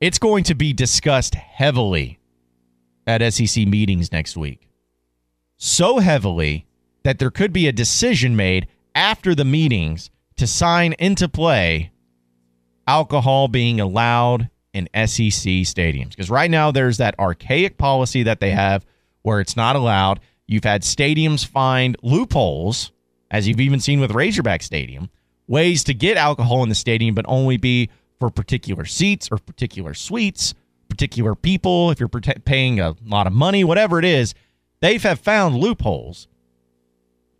It's 0.00 0.18
going 0.18 0.44
to 0.44 0.54
be 0.54 0.72
discussed 0.72 1.34
heavily 1.34 2.20
at 3.06 3.32
SEC 3.32 3.66
meetings 3.66 4.12
next 4.12 4.36
week. 4.36 4.68
So 5.56 5.98
heavily 5.98 6.66
that 7.02 7.18
there 7.18 7.32
could 7.32 7.52
be 7.52 7.66
a 7.66 7.72
decision 7.72 8.36
made 8.36 8.68
after 8.94 9.34
the 9.34 9.44
meetings 9.44 10.10
to 10.36 10.46
sign 10.46 10.92
into 11.00 11.28
play 11.28 11.90
alcohol 12.86 13.48
being 13.48 13.80
allowed 13.80 14.48
in 14.72 14.88
SEC 14.94 15.66
stadiums. 15.66 16.10
Because 16.10 16.30
right 16.30 16.50
now 16.50 16.70
there's 16.70 16.98
that 16.98 17.18
archaic 17.18 17.76
policy 17.76 18.22
that 18.22 18.38
they 18.38 18.52
have 18.52 18.86
where 19.22 19.40
it's 19.40 19.56
not 19.56 19.74
allowed. 19.74 20.20
You've 20.46 20.64
had 20.64 20.82
stadiums 20.82 21.44
find 21.44 21.96
loopholes, 22.02 22.92
as 23.32 23.48
you've 23.48 23.60
even 23.60 23.80
seen 23.80 23.98
with 23.98 24.12
Razorback 24.12 24.62
Stadium, 24.62 25.10
ways 25.48 25.82
to 25.84 25.94
get 25.94 26.16
alcohol 26.16 26.62
in 26.62 26.68
the 26.68 26.74
stadium, 26.76 27.16
but 27.16 27.24
only 27.26 27.56
be 27.56 27.90
for 28.18 28.30
particular 28.30 28.84
seats 28.84 29.28
or 29.30 29.38
particular 29.38 29.94
suites, 29.94 30.54
particular 30.88 31.34
people. 31.34 31.90
If 31.90 32.00
you're 32.00 32.08
paying 32.08 32.80
a 32.80 32.96
lot 33.04 33.26
of 33.26 33.32
money, 33.32 33.64
whatever 33.64 33.98
it 33.98 34.04
is, 34.04 34.34
they 34.80 34.98
have 34.98 35.20
found 35.20 35.56
loopholes, 35.56 36.28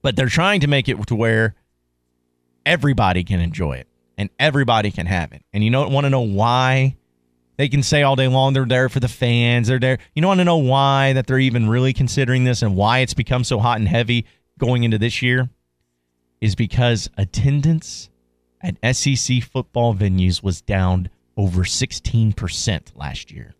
but 0.02 0.16
they're 0.16 0.26
trying 0.26 0.61
to 0.61 0.66
make 0.66 0.88
it 0.88 1.04
to 1.06 1.14
where 1.14 1.54
everybody 2.66 3.25
can 3.25 3.40
enjoy 3.40 3.75
it 3.75 3.88
and 4.16 4.30
everybody 4.38 4.90
can 4.90 5.06
have 5.06 5.32
it. 5.32 5.42
And 5.52 5.62
you 5.64 5.70
don't 5.70 5.92
want 5.92 6.04
to 6.04 6.11
know 6.11 6.20
why 6.20 6.97
they 7.56 7.68
can 7.68 7.82
say 7.82 8.02
all 8.02 8.16
day 8.16 8.28
long 8.28 8.52
they're 8.52 8.64
there 8.64 8.88
for 8.88 9.00
the 9.00 9.08
fans. 9.08 9.68
They're 9.68 9.78
there. 9.78 9.99
You 10.14 10.23
don't 10.23 10.28
want 10.28 10.40
to 10.40 10.44
know 10.44 10.58
why 10.58 11.12
that 11.14 11.26
they're 11.26 11.38
even 11.38 11.68
really 11.68 11.92
considering 11.92 12.44
this 12.44 12.62
and 12.62 12.76
why 12.76 13.00
it's 13.00 13.14
become 13.14 13.44
so 13.44 13.58
hot 13.58 13.78
and 13.78 13.88
heavy 13.88 14.26
going 14.58 14.85
into 14.85 14.99
this 14.99 15.23
year 15.23 15.49
is 16.40 16.54
because 16.54 17.11
attendance 17.16 18.11
at 18.60 18.96
SEC 18.96 19.42
football 19.42 19.94
venues 19.94 20.42
was 20.42 20.60
down 20.60 21.08
over 21.36 21.62
16% 21.62 22.96
last 22.96 23.30
year. 23.30 23.54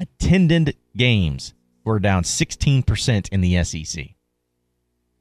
Attended 0.00 0.76
games 0.96 1.54
were 1.84 1.98
down 1.98 2.24
16% 2.24 3.28
in 3.28 3.40
the 3.40 3.62
SEC. 3.64 4.04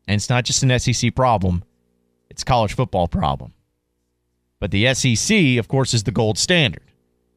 And 0.07 0.15
it's 0.15 0.29
not 0.29 0.45
just 0.45 0.63
an 0.63 0.79
SEC 0.79 1.13
problem, 1.15 1.63
it's 2.29 2.43
college 2.43 2.73
football 2.73 3.07
problem. 3.07 3.53
But 4.59 4.71
the 4.71 4.93
SEC, 4.93 5.57
of 5.57 5.67
course, 5.67 5.93
is 5.93 6.03
the 6.03 6.11
gold 6.11 6.37
standard. 6.37 6.83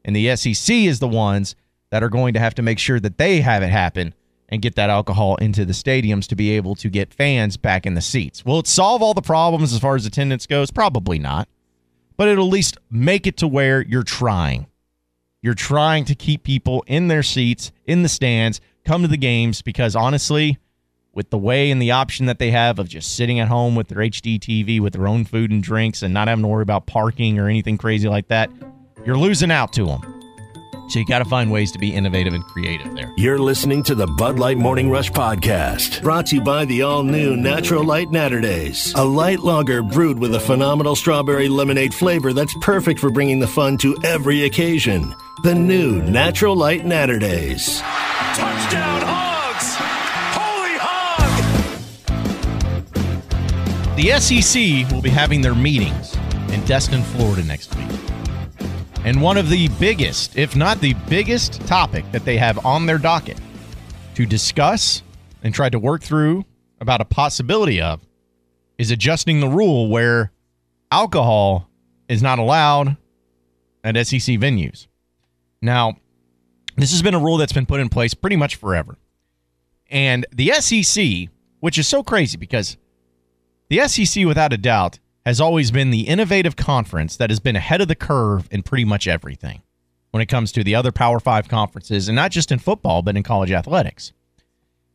And 0.03 0.15
the 0.15 0.35
SEC 0.35 0.75
is 0.75 0.99
the 0.99 1.07
ones 1.07 1.55
that 1.89 2.03
are 2.03 2.09
going 2.09 2.33
to 2.33 2.39
have 2.39 2.55
to 2.55 2.61
make 2.61 2.79
sure 2.79 2.99
that 2.99 3.17
they 3.17 3.41
have 3.41 3.63
it 3.63 3.69
happen 3.69 4.13
and 4.49 4.61
get 4.61 4.75
that 4.75 4.89
alcohol 4.89 5.35
into 5.37 5.65
the 5.65 5.73
stadiums 5.73 6.27
to 6.27 6.35
be 6.35 6.51
able 6.51 6.75
to 6.75 6.89
get 6.89 7.13
fans 7.13 7.57
back 7.57 7.85
in 7.85 7.95
the 7.95 8.01
seats. 8.01 8.45
Will 8.45 8.59
it 8.59 8.67
solve 8.67 9.01
all 9.01 9.13
the 9.13 9.21
problems 9.21 9.73
as 9.73 9.79
far 9.79 9.95
as 9.95 10.05
attendance 10.05 10.45
goes? 10.45 10.71
Probably 10.71 11.19
not. 11.19 11.47
But 12.17 12.27
it'll 12.27 12.47
at 12.47 12.51
least 12.51 12.77
make 12.89 13.27
it 13.27 13.37
to 13.37 13.47
where 13.47 13.81
you're 13.81 14.03
trying. 14.03 14.67
You're 15.41 15.53
trying 15.53 16.05
to 16.05 16.15
keep 16.15 16.43
people 16.43 16.83
in 16.87 17.07
their 17.07 17.23
seats, 17.23 17.71
in 17.85 18.03
the 18.03 18.09
stands, 18.09 18.61
come 18.85 19.01
to 19.01 19.07
the 19.07 19.17
games 19.17 19.61
because 19.61 19.95
honestly, 19.95 20.57
with 21.13 21.29
the 21.29 21.37
way 21.37 21.71
and 21.71 21.81
the 21.81 21.91
option 21.91 22.25
that 22.25 22.39
they 22.39 22.51
have 22.51 22.77
of 22.77 22.89
just 22.89 23.15
sitting 23.15 23.39
at 23.39 23.47
home 23.47 23.75
with 23.75 23.87
their 23.87 23.99
HD 23.99 24.39
TV 24.39 24.79
with 24.79 24.93
their 24.93 25.07
own 25.07 25.25
food 25.25 25.49
and 25.49 25.63
drinks 25.63 26.03
and 26.03 26.13
not 26.13 26.27
having 26.27 26.43
to 26.43 26.47
worry 26.47 26.61
about 26.61 26.85
parking 26.85 27.39
or 27.39 27.47
anything 27.47 27.77
crazy 27.77 28.07
like 28.07 28.27
that, 28.27 28.49
you're 29.05 29.17
losing 29.17 29.51
out 29.51 29.73
to 29.73 29.85
them. 29.85 30.24
So 30.87 30.99
you 30.99 31.05
got 31.05 31.19
to 31.19 31.25
find 31.25 31.51
ways 31.51 31.71
to 31.71 31.79
be 31.79 31.93
innovative 31.93 32.33
and 32.33 32.45
creative 32.45 32.93
there. 32.93 33.11
You're 33.17 33.39
listening 33.39 33.81
to 33.83 33.95
the 33.95 34.05
Bud 34.05 34.37
Light 34.37 34.57
Morning 34.57 34.89
Rush 34.89 35.11
podcast, 35.11 36.01
brought 36.03 36.27
to 36.27 36.35
you 36.35 36.41
by 36.41 36.65
the 36.65 36.83
all 36.83 37.03
new 37.03 37.35
Natural 37.35 37.83
Light 37.83 38.09
Naturdays, 38.11 38.93
a 38.95 39.03
light 39.03 39.39
lager 39.39 39.81
brewed 39.81 40.19
with 40.19 40.35
a 40.35 40.39
phenomenal 40.39 40.95
strawberry 40.95 41.49
lemonade 41.49 41.93
flavor 41.93 42.33
that's 42.33 42.53
perfect 42.61 42.99
for 42.99 43.09
bringing 43.09 43.39
the 43.39 43.47
fun 43.47 43.77
to 43.77 43.97
every 44.03 44.43
occasion. 44.43 45.15
The 45.43 45.55
new 45.55 46.01
Natural 46.03 46.55
Light 46.55 46.85
Naturdays. 46.85 47.79
Touchdown, 48.35 49.01
Hogs! 49.03 49.75
Holy 50.37 50.77
hog! 50.79 51.41
The 53.95 54.19
SEC 54.19 54.91
will 54.93 55.01
be 55.01 55.09
having 55.09 55.41
their 55.41 55.55
meetings 55.55 56.15
in 56.53 56.63
Destin, 56.65 57.01
Florida 57.01 57.43
next 57.43 57.75
week. 57.75 57.87
And 59.05 59.21
one 59.21 59.37
of 59.37 59.49
the 59.49 59.67
biggest, 59.79 60.35
if 60.35 60.55
not 60.55 60.81
the 60.81 60.95
biggest 61.07 61.61
topic 61.67 62.11
that 62.11 62.25
they 62.25 62.37
have 62.37 62.65
on 62.65 62.87
their 62.87 62.97
docket 62.97 63.37
to 64.15 64.25
discuss 64.25 65.03
and 65.43 65.53
try 65.53 65.69
to 65.69 65.77
work 65.77 66.01
through 66.01 66.43
about 66.81 67.01
a 67.01 67.05
possibility 67.05 67.79
of 67.79 68.03
is 68.79 68.89
adjusting 68.89 69.41
the 69.41 69.47
rule 69.47 69.89
where 69.89 70.31
alcohol 70.89 71.69
is 72.09 72.23
not 72.23 72.39
allowed 72.39 72.97
at 73.83 73.95
SEC 74.07 74.39
venues. 74.39 74.87
Now, 75.61 75.97
this 76.75 76.89
has 76.89 77.03
been 77.03 77.13
a 77.13 77.19
rule 77.19 77.37
that's 77.37 77.53
been 77.53 77.67
put 77.67 77.81
in 77.81 77.89
place 77.89 78.15
pretty 78.15 78.37
much 78.37 78.55
forever. 78.55 78.97
And 79.87 80.25
the 80.31 80.51
SEC, 80.53 81.29
which 81.59 81.77
is 81.77 81.87
so 81.87 82.01
crazy 82.01 82.37
because 82.37 82.75
the 83.69 83.87
SEC, 83.87 84.25
without 84.25 84.51
a 84.51 84.57
doubt, 84.57 84.97
has 85.25 85.41
always 85.41 85.71
been 85.71 85.89
the 85.89 86.07
innovative 86.07 86.55
conference 86.55 87.17
that 87.17 87.29
has 87.29 87.39
been 87.39 87.55
ahead 87.55 87.81
of 87.81 87.87
the 87.87 87.95
curve 87.95 88.47
in 88.51 88.61
pretty 88.61 88.85
much 88.85 89.07
everything 89.07 89.61
when 90.11 90.21
it 90.21 90.27
comes 90.27 90.51
to 90.53 90.63
the 90.63 90.75
other 90.75 90.91
Power 90.91 91.19
Five 91.19 91.49
conferences, 91.49 92.07
and 92.07 92.15
not 92.15 92.31
just 92.31 92.51
in 92.51 92.59
football, 92.59 93.01
but 93.01 93.17
in 93.17 93.23
college 93.23 93.51
athletics. 93.51 94.13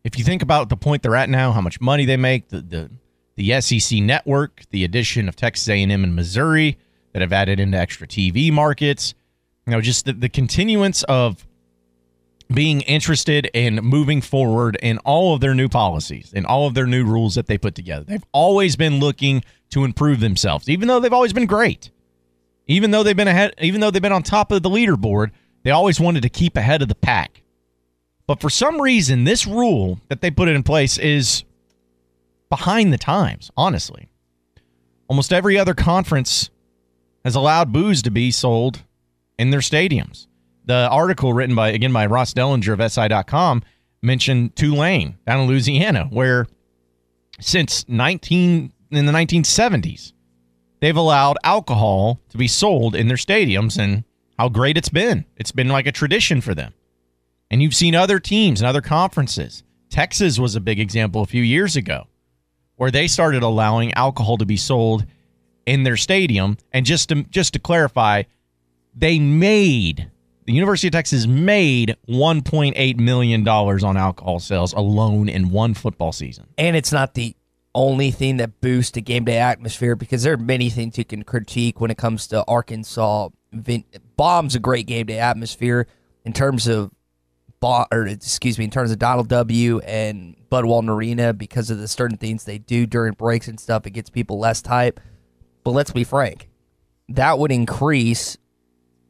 If 0.03 0.19
you 0.19 0.25
think 0.25 0.41
about 0.41 0.71
the 0.71 0.77
point 0.77 1.03
they're 1.03 1.17
at 1.17 1.29
now, 1.29 1.53
how 1.53 1.61
much 1.61 1.81
money 1.81 2.07
they 2.07 2.17
make, 2.17 2.49
the 2.49 2.61
the, 2.61 2.91
the 3.37 3.61
SEC 3.61 3.99
network, 4.01 4.63
the 4.71 4.85
addition 4.85 5.29
of 5.29 5.37
Texas 5.37 5.69
A&M 5.69 5.91
and 5.91 6.17
Missouri 6.17 6.79
that 7.13 7.21
have 7.21 7.33
added 7.33 7.61
into 7.61 7.77
extra 7.77 8.07
TV 8.07 8.53
markets, 8.53 9.15
you 9.67 9.73
know, 9.73 9.81
just 9.81 10.05
the, 10.05 10.13
the 10.13 10.29
continuance 10.29 11.03
of 11.05 11.47
being 12.53 12.81
interested 12.83 13.49
in 13.53 13.77
moving 13.77 14.21
forward 14.21 14.77
in 14.83 14.99
all 14.99 15.35
of 15.35 15.41
their 15.41 15.55
new 15.55 15.69
policies 15.69 16.33
and 16.35 16.47
all 16.47 16.67
of 16.67 16.75
their 16.75 16.87
new 16.87 17.05
rules 17.05 17.35
that 17.35 17.47
they 17.47 17.57
put 17.57 17.75
together. 17.75 18.05
They've 18.05 18.25
always 18.33 18.75
been 18.77 18.99
looking 18.99 19.45
to 19.71 19.85
improve 19.85 20.21
themselves, 20.21 20.69
even 20.69 20.89
though 20.89 21.01
they've 21.01 21.13
always 21.13 21.33
been 21.33 21.47
great. 21.47 21.91
Even 22.67 22.91
though 22.91 23.03
they've 23.03 23.17
been 23.17 23.29
ahead, 23.29 23.55
even 23.61 23.81
though 23.81 23.91
they've 23.91 24.03
been 24.03 24.13
on 24.13 24.23
top 24.23 24.53
of 24.53 24.63
the 24.63 24.71
leaderboard, 24.71 25.31
they 25.63 25.71
always 25.71 25.99
wanted 25.99 26.23
to 26.23 26.29
keep 26.29 26.57
ahead 26.57 26.83
of 26.83 26.89
the 26.89 26.95
pack. 26.95 27.43
But 28.27 28.41
for 28.41 28.51
some 28.51 28.81
reason, 28.81 29.25
this 29.25 29.47
rule 29.47 30.01
that 30.09 30.21
they 30.21 30.31
put 30.31 30.49
in 30.49 30.63
place 30.63 30.99
is 30.99 31.45
behind 32.49 32.93
the 32.93 32.99
times, 32.99 33.51
honestly. 33.57 34.09
Almost 35.09 35.33
every 35.33 35.59
other 35.59 35.75
conference 35.75 36.51
has 37.25 37.35
allowed 37.35 37.73
booze 37.73 38.03
to 38.03 38.11
be 38.11 38.31
sold 38.31 38.83
in 39.39 39.51
their 39.51 39.61
stadiums 39.61 40.29
the 40.71 40.89
article 40.89 41.33
written 41.33 41.57
by 41.57 41.71
again 41.71 41.93
by 41.93 42.07
Ross 42.07 42.33
Dellenger 42.33 42.79
of 42.79 42.93
SI.com 42.93 43.65
mentioned 44.03 44.55
Tulane 44.55 45.19
down 45.27 45.41
in 45.41 45.49
Louisiana, 45.49 46.05
where 46.11 46.47
since 47.41 47.89
19 47.89 48.73
in 48.91 49.07
the 49.07 49.13
1970s 49.13 50.13
they've 50.81 50.97
allowed 50.97 51.39
alcohol 51.45 52.21
to 52.31 52.39
be 52.39 52.49
sold 52.49 52.97
in 52.97 53.09
their 53.09 53.17
stadiums, 53.17 53.79
and 53.79 54.05
how 54.39 54.49
great 54.49 54.77
it's 54.77 54.89
been. 54.89 55.25
It's 55.37 55.53
been 55.53 55.69
like 55.69 55.87
a 55.87 55.93
tradition 55.93 56.41
for 56.41 56.55
them. 56.55 56.73
And 57.51 57.63
you've 57.63 57.75
seen 57.75 57.95
other 57.95 58.19
teams 58.19 58.61
and 58.61 58.69
other 58.69 58.81
conferences. 58.81 59.63
Texas 59.91 60.39
was 60.39 60.57
a 60.57 60.61
big 60.61 60.81
example 60.81 61.21
a 61.23 61.27
few 61.27 61.43
years 61.43 61.77
ago, 61.77 62.07
where 62.77 62.91
they 62.91 63.07
started 63.07 63.43
allowing 63.43 63.93
alcohol 63.95 64.39
to 64.39 64.47
be 64.47 64.57
sold 64.57 65.05
in 65.67 65.83
their 65.83 65.97
stadium. 65.97 66.57
And 66.73 66.87
just 66.87 67.09
to 67.11 67.25
just 67.25 67.53
to 67.55 67.59
clarify, 67.59 68.23
they 68.95 69.19
made 69.19 70.11
the 70.47 70.55
University 70.55 70.89
of 70.89 70.93
Texas 70.93 71.27
made 71.27 71.97
$1.8 72.09 72.99
million 72.99 73.47
on 73.47 73.97
alcohol 73.97 74.41
sales 74.41 74.73
alone 74.73 75.29
in 75.29 75.51
one 75.51 75.75
football 75.75 76.13
season. 76.13 76.47
And 76.59 76.77
it's 76.77 76.91
not 76.91 77.15
the 77.15 77.37
only 77.75 78.11
thing 78.11 78.39
that 78.39 78.61
boosts 78.61 78.93
the 78.93 79.01
game 79.01 79.25
day 79.25 79.39
atmosphere 79.39 79.95
because 79.95 80.23
there 80.23 80.35
are 80.35 80.39
many 80.39 80.71
things 80.71 80.99
you 80.99 81.05
can 81.05 81.23
critique 81.23 81.81
when 81.81 81.91
it 81.91 81.99
comes 81.99 82.27
to 82.29 82.45
Arkansas. 82.47 83.29
Baum's 84.17 84.55
a 84.55 84.61
great 84.61 84.87
game 84.87 85.07
day 85.07 85.19
atmosphere 85.19 85.87
in 86.25 86.33
terms 86.33 86.67
of 86.67 86.91
or 87.63 88.07
excuse 88.07 88.59
me, 88.59 88.65
in 88.65 88.71
terms 88.71 88.91
of 88.91 88.99
Donald 88.99 89.29
W. 89.29 89.81
and 89.81 90.35
Bud 90.49 90.65
Walton 90.65 90.89
Arena 90.89 91.35
because 91.35 91.71
of 91.71 91.79
the 91.79 91.89
certain 91.89 92.17
things 92.17 92.45
they 92.45 92.59
do 92.59 92.87
during 92.87 93.13
breaks 93.13 93.49
and 93.49 93.61
stuff. 93.61 93.87
It 93.87 93.91
gets 93.91 94.09
people 94.09 94.39
less 94.39 94.63
type. 94.63 94.99
But 95.63 95.73
let's 95.73 95.91
be 95.91 96.05
frank, 96.05 96.49
that 97.11 97.39
would 97.39 97.53
increase 97.53 98.39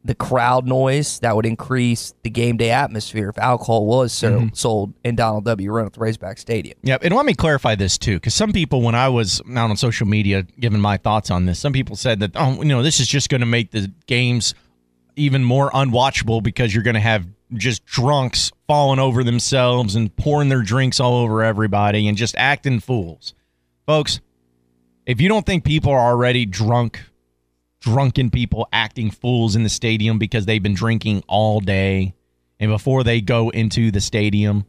the 0.03 0.15
crowd 0.15 0.65
noise 0.65 1.19
that 1.19 1.35
would 1.35 1.45
increase 1.45 2.13
the 2.23 2.29
game 2.29 2.57
day 2.57 2.71
atmosphere 2.71 3.29
if 3.29 3.37
alcohol 3.37 3.85
was 3.85 4.11
so, 4.11 4.31
mm-hmm. 4.31 4.53
sold 4.53 4.93
in 5.03 5.15
Donald 5.15 5.45
W. 5.45 5.71
The 5.71 5.99
Razorback 5.99 6.39
Stadium. 6.39 6.77
Yep. 6.83 7.03
And 7.03 7.15
let 7.15 7.25
me 7.25 7.33
clarify 7.33 7.75
this 7.75 7.97
too, 7.97 8.15
because 8.15 8.33
some 8.33 8.51
people, 8.51 8.81
when 8.81 8.95
I 8.95 9.09
was 9.09 9.41
out 9.51 9.69
on 9.69 9.77
social 9.77 10.07
media 10.07 10.43
giving 10.59 10.79
my 10.79 10.97
thoughts 10.97 11.29
on 11.29 11.45
this, 11.45 11.59
some 11.59 11.73
people 11.73 11.95
said 11.95 12.19
that, 12.21 12.31
oh, 12.35 12.61
you 12.63 12.69
know, 12.69 12.81
this 12.81 12.99
is 12.99 13.07
just 13.07 13.29
going 13.29 13.41
to 13.41 13.47
make 13.47 13.71
the 13.71 13.91
games 14.07 14.55
even 15.15 15.43
more 15.43 15.69
unwatchable 15.71 16.41
because 16.41 16.73
you're 16.73 16.83
going 16.83 16.95
to 16.95 16.99
have 16.99 17.27
just 17.53 17.85
drunks 17.85 18.51
falling 18.67 18.99
over 18.99 19.23
themselves 19.23 19.95
and 19.95 20.15
pouring 20.15 20.49
their 20.49 20.61
drinks 20.61 20.99
all 20.99 21.15
over 21.15 21.43
everybody 21.43 22.07
and 22.07 22.17
just 22.17 22.33
acting 22.37 22.79
fools. 22.79 23.33
Folks, 23.85 24.21
if 25.05 25.19
you 25.19 25.27
don't 25.27 25.45
think 25.45 25.63
people 25.63 25.91
are 25.91 25.99
already 25.99 26.45
drunk 26.45 27.03
drunken 27.81 28.29
people 28.29 28.67
acting 28.71 29.11
fools 29.11 29.55
in 29.55 29.63
the 29.63 29.69
stadium 29.69 30.17
because 30.17 30.45
they've 30.45 30.63
been 30.63 30.73
drinking 30.73 31.23
all 31.27 31.59
day. 31.59 32.13
And 32.59 32.71
before 32.71 33.03
they 33.03 33.21
go 33.21 33.49
into 33.49 33.91
the 33.91 33.99
stadium, 33.99 34.65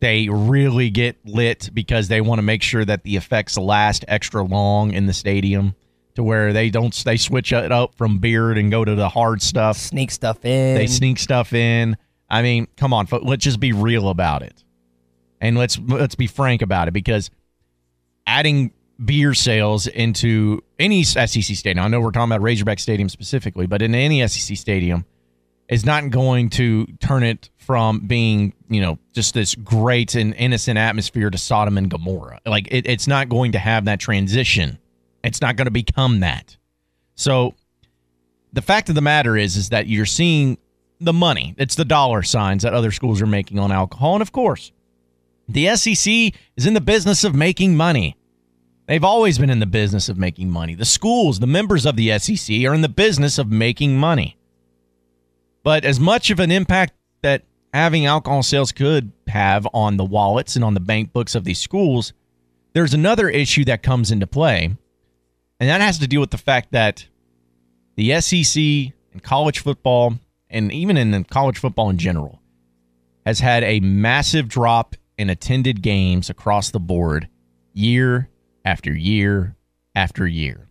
they 0.00 0.28
really 0.28 0.90
get 0.90 1.16
lit 1.24 1.70
because 1.72 2.08
they 2.08 2.20
want 2.20 2.38
to 2.38 2.42
make 2.42 2.62
sure 2.62 2.84
that 2.84 3.02
the 3.02 3.16
effects 3.16 3.56
last 3.56 4.04
extra 4.06 4.42
long 4.44 4.92
in 4.92 5.06
the 5.06 5.14
stadium 5.14 5.74
to 6.14 6.22
where 6.22 6.52
they 6.52 6.70
don't 6.70 6.94
they 7.04 7.16
switch 7.16 7.52
it 7.52 7.72
up 7.72 7.94
from 7.94 8.18
beard 8.18 8.58
and 8.58 8.70
go 8.70 8.84
to 8.84 8.94
the 8.94 9.08
hard 9.08 9.40
stuff. 9.40 9.78
Sneak 9.78 10.10
stuff 10.10 10.44
in. 10.44 10.76
They 10.76 10.86
sneak 10.86 11.18
stuff 11.18 11.54
in. 11.54 11.96
I 12.28 12.42
mean, 12.42 12.68
come 12.76 12.92
on, 12.92 13.06
let's 13.22 13.44
just 13.44 13.60
be 13.60 13.72
real 13.72 14.08
about 14.08 14.42
it. 14.42 14.62
And 15.40 15.56
let's 15.56 15.78
let's 15.78 16.14
be 16.14 16.26
frank 16.26 16.60
about 16.60 16.88
it 16.88 16.92
because 16.92 17.30
adding 18.26 18.72
beer 19.04 19.34
sales 19.34 19.86
into 19.86 20.62
any 20.78 21.02
SEC 21.04 21.42
stadium. 21.42 21.84
I 21.84 21.88
know 21.88 22.00
we're 22.00 22.10
talking 22.10 22.30
about 22.30 22.42
Razorback 22.42 22.78
Stadium 22.78 23.08
specifically, 23.08 23.66
but 23.66 23.82
in 23.82 23.94
any 23.94 24.26
SEC 24.26 24.56
stadium 24.56 25.04
is 25.68 25.84
not 25.84 26.10
going 26.10 26.48
to 26.50 26.86
turn 27.00 27.22
it 27.22 27.50
from 27.56 28.06
being, 28.06 28.54
you 28.68 28.80
know, 28.80 28.98
just 29.12 29.34
this 29.34 29.54
great 29.56 30.14
and 30.14 30.34
innocent 30.34 30.78
atmosphere 30.78 31.28
to 31.28 31.38
Sodom 31.38 31.76
and 31.76 31.90
Gomorrah. 31.90 32.40
Like 32.46 32.68
it, 32.70 32.86
it's 32.86 33.06
not 33.06 33.28
going 33.28 33.52
to 33.52 33.58
have 33.58 33.86
that 33.86 33.98
transition. 33.98 34.78
It's 35.24 35.40
not 35.40 35.56
going 35.56 35.66
to 35.66 35.72
become 35.72 36.20
that. 36.20 36.56
So 37.16 37.54
the 38.52 38.62
fact 38.62 38.88
of 38.88 38.94
the 38.94 39.00
matter 39.00 39.36
is, 39.36 39.56
is 39.56 39.70
that 39.70 39.88
you're 39.88 40.06
seeing 40.06 40.58
the 41.00 41.12
money. 41.12 41.54
It's 41.58 41.74
the 41.74 41.84
dollar 41.84 42.22
signs 42.22 42.62
that 42.62 42.72
other 42.72 42.92
schools 42.92 43.20
are 43.20 43.26
making 43.26 43.58
on 43.58 43.72
alcohol. 43.72 44.14
And 44.14 44.22
of 44.22 44.32
course, 44.32 44.72
the 45.48 45.74
SEC 45.76 46.32
is 46.56 46.66
in 46.66 46.74
the 46.74 46.80
business 46.80 47.24
of 47.24 47.34
making 47.34 47.76
money. 47.76 48.16
They've 48.86 49.04
always 49.04 49.38
been 49.38 49.50
in 49.50 49.58
the 49.58 49.66
business 49.66 50.08
of 50.08 50.16
making 50.16 50.50
money. 50.50 50.74
The 50.74 50.84
schools, 50.84 51.40
the 51.40 51.46
members 51.46 51.86
of 51.86 51.96
the 51.96 52.16
SEC, 52.18 52.64
are 52.64 52.74
in 52.74 52.82
the 52.82 52.88
business 52.88 53.36
of 53.38 53.50
making 53.50 53.98
money. 53.98 54.36
But 55.64 55.84
as 55.84 55.98
much 55.98 56.30
of 56.30 56.38
an 56.38 56.52
impact 56.52 56.94
that 57.22 57.42
having 57.74 58.06
alcohol 58.06 58.44
sales 58.44 58.70
could 58.70 59.10
have 59.26 59.66
on 59.74 59.96
the 59.96 60.04
wallets 60.04 60.54
and 60.54 60.64
on 60.64 60.74
the 60.74 60.80
bank 60.80 61.12
books 61.12 61.34
of 61.34 61.42
these 61.42 61.58
schools, 61.58 62.12
there's 62.74 62.94
another 62.94 63.28
issue 63.28 63.64
that 63.64 63.82
comes 63.82 64.12
into 64.12 64.26
play. 64.26 64.76
And 65.58 65.68
that 65.68 65.80
has 65.80 65.98
to 65.98 66.06
do 66.06 66.20
with 66.20 66.30
the 66.30 66.38
fact 66.38 66.70
that 66.70 67.08
the 67.96 68.20
SEC 68.20 68.62
and 69.12 69.22
college 69.22 69.58
football, 69.58 70.14
and 70.48 70.70
even 70.70 70.96
in 70.96 71.24
college 71.24 71.58
football 71.58 71.90
in 71.90 71.98
general, 71.98 72.40
has 73.24 73.40
had 73.40 73.64
a 73.64 73.80
massive 73.80 74.46
drop 74.46 74.94
in 75.18 75.28
attended 75.28 75.82
games 75.82 76.30
across 76.30 76.70
the 76.70 76.78
board 76.78 77.28
year 77.72 78.28
after 78.66 78.92
year 78.92 79.56
after 79.94 80.26
year. 80.26 80.68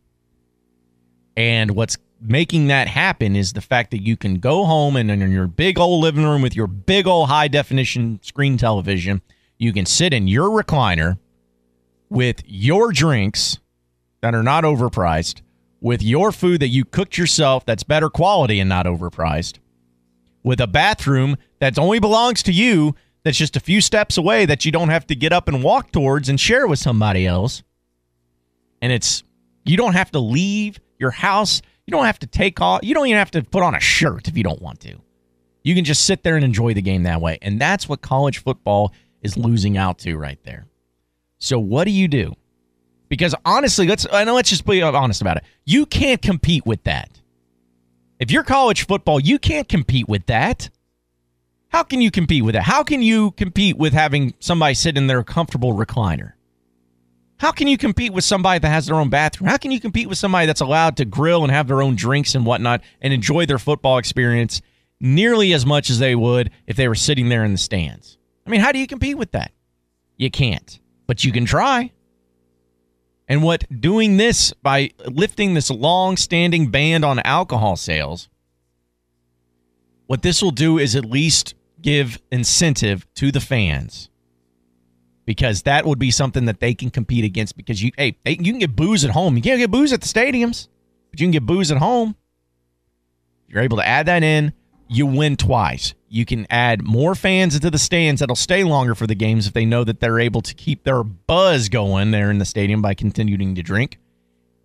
And 1.35 1.71
what's 1.71 1.97
making 2.21 2.67
that 2.67 2.87
happen 2.87 3.35
is 3.35 3.53
the 3.53 3.61
fact 3.61 3.91
that 3.91 4.03
you 4.03 4.17
can 4.17 4.35
go 4.35 4.65
home 4.65 4.95
and 4.95 5.09
in 5.09 5.31
your 5.31 5.47
big 5.47 5.79
old 5.79 6.03
living 6.03 6.23
room 6.23 6.41
with 6.41 6.55
your 6.55 6.67
big 6.67 7.07
old 7.07 7.29
high 7.29 7.47
definition 7.47 8.19
screen 8.21 8.57
television, 8.57 9.21
you 9.57 9.73
can 9.73 9.85
sit 9.85 10.13
in 10.13 10.27
your 10.27 10.49
recliner 10.49 11.17
with 12.09 12.43
your 12.45 12.91
drinks 12.91 13.59
that 14.21 14.35
are 14.35 14.43
not 14.43 14.63
overpriced, 14.63 15.41
with 15.81 16.03
your 16.03 16.31
food 16.31 16.59
that 16.59 16.67
you 16.67 16.83
cooked 16.83 17.17
yourself 17.17 17.65
that's 17.65 17.83
better 17.83 18.09
quality 18.09 18.59
and 18.59 18.69
not 18.69 18.85
overpriced, 18.85 19.59
with 20.43 20.59
a 20.59 20.67
bathroom 20.67 21.37
that 21.59 21.79
only 21.79 21.99
belongs 21.99 22.43
to 22.43 22.51
you 22.51 22.95
that's 23.23 23.37
just 23.37 23.55
a 23.55 23.59
few 23.59 23.81
steps 23.81 24.17
away 24.17 24.45
that 24.45 24.65
you 24.65 24.71
don't 24.71 24.89
have 24.89 25.07
to 25.07 25.15
get 25.15 25.33
up 25.33 25.47
and 25.47 25.63
walk 25.63 25.91
towards 25.91 26.29
and 26.29 26.39
share 26.39 26.67
with 26.67 26.79
somebody 26.79 27.25
else. 27.25 27.63
And 28.85 28.93
it's 28.93 29.23
you 29.63 29.77
don't 29.77 29.93
have 29.93 30.11
to 30.11 30.19
leave 30.19 30.79
your 30.99 31.09
house. 31.09 31.63
You 31.87 31.91
don't 31.91 32.05
have 32.05 32.19
to 32.19 32.27
take 32.27 32.61
off. 32.61 32.81
You 32.83 32.93
don't 32.93 33.07
even 33.07 33.17
have 33.17 33.31
to 33.31 33.41
put 33.41 33.63
on 33.63 33.73
a 33.73 33.79
shirt 33.79 34.27
if 34.27 34.37
you 34.37 34.43
don't 34.43 34.61
want 34.61 34.79
to. 34.81 35.01
You 35.63 35.73
can 35.73 35.85
just 35.85 36.05
sit 36.05 36.21
there 36.21 36.35
and 36.35 36.45
enjoy 36.45 36.75
the 36.75 36.83
game 36.83 37.01
that 37.01 37.19
way. 37.19 37.39
And 37.41 37.59
that's 37.59 37.89
what 37.89 38.03
college 38.03 38.43
football 38.43 38.93
is 39.23 39.37
losing 39.37 39.75
out 39.75 39.97
to 39.99 40.17
right 40.17 40.37
there. 40.43 40.67
So 41.39 41.57
what 41.57 41.85
do 41.85 41.91
you 41.91 42.07
do? 42.07 42.35
Because 43.09 43.33
honestly, 43.43 43.87
let's 43.87 44.05
I 44.13 44.23
know 44.23 44.35
let's 44.35 44.51
just 44.51 44.67
be 44.67 44.83
honest 44.83 45.19
about 45.19 45.37
it. 45.37 45.45
You 45.65 45.87
can't 45.87 46.21
compete 46.21 46.67
with 46.67 46.83
that. 46.83 47.09
If 48.19 48.29
you're 48.29 48.43
college 48.43 48.85
football, 48.85 49.19
you 49.19 49.39
can't 49.39 49.67
compete 49.67 50.07
with 50.07 50.27
that. 50.27 50.69
How 51.69 51.81
can 51.81 52.01
you 52.01 52.11
compete 52.11 52.43
with 52.43 52.53
that? 52.53 52.65
How 52.65 52.83
can 52.83 53.01
you 53.01 53.31
compete 53.31 53.77
with 53.77 53.93
having 53.93 54.35
somebody 54.39 54.75
sit 54.75 54.95
in 54.95 55.07
their 55.07 55.23
comfortable 55.23 55.73
recliner? 55.73 56.33
How 57.37 57.51
can 57.51 57.67
you 57.67 57.77
compete 57.77 58.13
with 58.13 58.23
somebody 58.23 58.59
that 58.59 58.69
has 58.69 58.85
their 58.85 58.95
own 58.95 59.09
bathroom? 59.09 59.49
How 59.49 59.57
can 59.57 59.71
you 59.71 59.79
compete 59.79 60.07
with 60.07 60.17
somebody 60.17 60.45
that's 60.45 60.61
allowed 60.61 60.97
to 60.97 61.05
grill 61.05 61.43
and 61.43 61.51
have 61.51 61.67
their 61.67 61.81
own 61.81 61.95
drinks 61.95 62.33
and 62.33 62.45
whatnot 62.45 62.81
and 63.01 63.13
enjoy 63.13 63.45
their 63.45 63.59
football 63.59 63.97
experience 63.97 64.61
nearly 65.01 65.53
as 65.53 65.65
much 65.65 65.89
as 65.89 65.99
they 65.99 66.15
would 66.15 66.49
if 66.65 66.77
they 66.77 66.87
were 66.87 66.95
sitting 66.95 67.29
there 67.29 67.43
in 67.43 67.51
the 67.51 67.57
stands? 67.57 68.17
I 68.47 68.49
mean, 68.49 68.61
how 68.61 68.71
do 68.71 68.79
you 68.79 68.87
compete 68.87 69.17
with 69.17 69.31
that? 69.31 69.51
You 70.15 70.31
can't, 70.31 70.79
but 71.07 71.25
you 71.25 71.31
can 71.33 71.45
try. 71.45 71.91
And 73.27 73.43
what 73.43 73.65
doing 73.81 74.17
this 74.17 74.53
by 74.53 74.91
lifting 75.05 75.55
this 75.55 75.69
long 75.69 76.15
standing 76.15 76.69
ban 76.69 77.03
on 77.03 77.19
alcohol 77.19 77.75
sales, 77.75 78.29
what 80.05 80.21
this 80.21 80.41
will 80.41 80.51
do 80.51 80.77
is 80.77 80.95
at 80.95 81.05
least 81.05 81.55
give 81.81 82.21
incentive 82.31 83.05
to 83.15 83.31
the 83.31 83.41
fans 83.41 84.09
because 85.25 85.63
that 85.63 85.85
would 85.85 85.99
be 85.99 86.11
something 86.11 86.45
that 86.45 86.59
they 86.59 86.73
can 86.73 86.89
compete 86.89 87.25
against 87.25 87.57
because 87.57 87.81
you 87.81 87.91
hey 87.97 88.17
they, 88.23 88.31
you 88.31 88.51
can 88.51 88.59
get 88.59 88.75
booze 88.75 89.03
at 89.03 89.11
home. 89.11 89.35
You 89.35 89.41
can't 89.43 89.59
get 89.59 89.71
booze 89.71 89.91
at 89.91 90.01
the 90.01 90.07
stadiums 90.07 90.67
but 91.15 91.21
you 91.21 91.27
can 91.27 91.31
get 91.31 91.45
booze 91.45 91.71
at 91.71 91.77
home. 91.77 92.17
You're 93.47 93.63
able 93.63 93.77
to 93.77 93.87
add 93.87 94.07
that 94.07 94.21
in. 94.21 94.51
You 94.89 95.05
win 95.05 95.37
twice. 95.37 95.93
You 96.09 96.25
can 96.25 96.45
add 96.49 96.83
more 96.83 97.15
fans 97.15 97.55
into 97.55 97.71
the 97.71 97.77
stands 97.77 98.19
that'll 98.19 98.35
stay 98.35 98.65
longer 98.65 98.95
for 98.95 99.07
the 99.07 99.15
games 99.15 99.47
if 99.47 99.53
they 99.53 99.65
know 99.65 99.85
that 99.85 100.01
they're 100.01 100.19
able 100.19 100.41
to 100.41 100.53
keep 100.53 100.83
their 100.83 101.05
buzz 101.05 101.69
going 101.69 102.11
there 102.11 102.29
in 102.31 102.39
the 102.39 102.43
stadium 102.43 102.81
by 102.81 102.95
continuing 102.95 103.55
to 103.55 103.63
drink. 103.63 103.97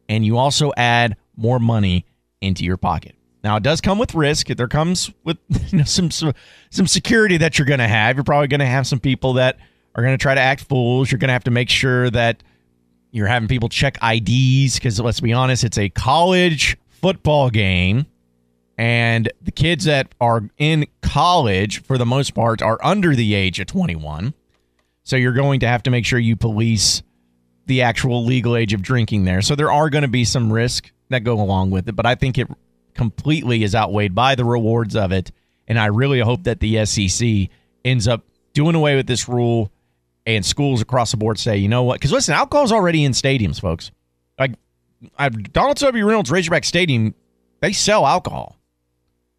And 0.08 0.24
you 0.24 0.38
also 0.38 0.72
add 0.76 1.16
more 1.36 1.60
money 1.60 2.04
into 2.40 2.64
your 2.64 2.76
pocket. 2.76 3.14
Now 3.44 3.54
it 3.54 3.62
does 3.62 3.80
come 3.80 4.00
with 4.00 4.16
risk. 4.16 4.48
There 4.48 4.66
comes 4.66 5.08
with 5.22 5.38
you 5.70 5.78
know, 5.78 5.84
some, 5.84 6.10
some 6.10 6.34
some 6.70 6.88
security 6.88 7.36
that 7.36 7.60
you're 7.60 7.66
going 7.66 7.78
to 7.78 7.86
have. 7.86 8.16
You're 8.16 8.24
probably 8.24 8.48
going 8.48 8.58
to 8.58 8.66
have 8.66 8.88
some 8.88 8.98
people 8.98 9.34
that 9.34 9.56
are 9.94 10.02
going 10.02 10.16
to 10.16 10.22
try 10.22 10.34
to 10.34 10.40
act 10.40 10.64
fools. 10.64 11.10
You're 11.10 11.18
going 11.18 11.28
to 11.28 11.32
have 11.32 11.44
to 11.44 11.50
make 11.50 11.68
sure 11.68 12.10
that 12.10 12.42
you're 13.10 13.26
having 13.26 13.48
people 13.48 13.68
check 13.68 13.98
IDs 14.02 14.74
because 14.74 15.00
let's 15.00 15.20
be 15.20 15.32
honest, 15.32 15.64
it's 15.64 15.78
a 15.78 15.88
college 15.88 16.76
football 16.88 17.50
game, 17.50 18.06
and 18.78 19.30
the 19.42 19.50
kids 19.50 19.84
that 19.84 20.14
are 20.20 20.42
in 20.58 20.86
college 21.02 21.82
for 21.82 21.98
the 21.98 22.06
most 22.06 22.34
part 22.34 22.62
are 22.62 22.78
under 22.82 23.14
the 23.14 23.34
age 23.34 23.58
of 23.58 23.66
21. 23.66 24.34
So 25.02 25.16
you're 25.16 25.32
going 25.32 25.60
to 25.60 25.68
have 25.68 25.82
to 25.84 25.90
make 25.90 26.06
sure 26.06 26.18
you 26.18 26.36
police 26.36 27.02
the 27.66 27.82
actual 27.82 28.24
legal 28.24 28.56
age 28.56 28.72
of 28.72 28.82
drinking 28.82 29.24
there. 29.24 29.42
So 29.42 29.54
there 29.54 29.72
are 29.72 29.90
going 29.90 30.02
to 30.02 30.08
be 30.08 30.24
some 30.24 30.52
risk 30.52 30.90
that 31.08 31.24
go 31.24 31.40
along 31.40 31.70
with 31.70 31.88
it, 31.88 31.96
but 31.96 32.06
I 32.06 32.14
think 32.14 32.38
it 32.38 32.48
completely 32.94 33.62
is 33.62 33.74
outweighed 33.74 34.14
by 34.14 34.34
the 34.34 34.44
rewards 34.44 34.94
of 34.94 35.12
it. 35.12 35.32
And 35.66 35.78
I 35.78 35.86
really 35.86 36.20
hope 36.20 36.44
that 36.44 36.60
the 36.60 36.84
SEC 36.84 37.48
ends 37.84 38.08
up 38.08 38.24
doing 38.52 38.74
away 38.74 38.96
with 38.96 39.06
this 39.06 39.28
rule 39.28 39.70
and 40.36 40.44
schools 40.44 40.80
across 40.80 41.10
the 41.10 41.16
board 41.16 41.38
say, 41.38 41.56
you 41.56 41.68
know 41.68 41.82
what? 41.82 41.94
Because 41.94 42.12
listen, 42.12 42.34
alcohol's 42.34 42.72
already 42.72 43.04
in 43.04 43.12
stadiums, 43.12 43.60
folks. 43.60 43.90
Like 44.38 44.52
Donald 45.52 45.76
W. 45.78 46.06
Reynolds 46.06 46.30
Razorback 46.30 46.64
Stadium, 46.64 47.14
they 47.60 47.72
sell 47.72 48.06
alcohol, 48.06 48.58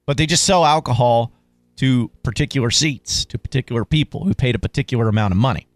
but 0.06 0.18
they 0.18 0.26
just 0.26 0.44
sell 0.44 0.66
alcohol 0.66 1.34
to 1.78 2.10
particular 2.24 2.70
seats, 2.72 3.26
to 3.26 3.38
particular 3.38 3.86
people 3.86 4.24
who 4.24 4.34
paid 4.34 4.56
a 4.56 4.60
particular 4.60 5.08
amount 5.08 5.32
of 5.32 5.38
money. 5.38 5.68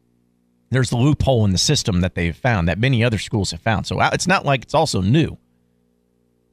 There's 0.69 0.89
the 0.89 0.97
loophole 0.97 1.45
in 1.45 1.51
the 1.51 1.57
system 1.57 2.01
that 2.01 2.15
they've 2.15 2.35
found 2.35 2.67
that 2.67 2.79
many 2.79 3.03
other 3.03 3.17
schools 3.17 3.51
have 3.51 3.61
found. 3.61 3.87
So 3.87 3.99
uh, 3.99 4.09
it's 4.13 4.27
not 4.27 4.45
like 4.45 4.63
it's 4.63 4.73
also 4.73 5.01
new. 5.01 5.37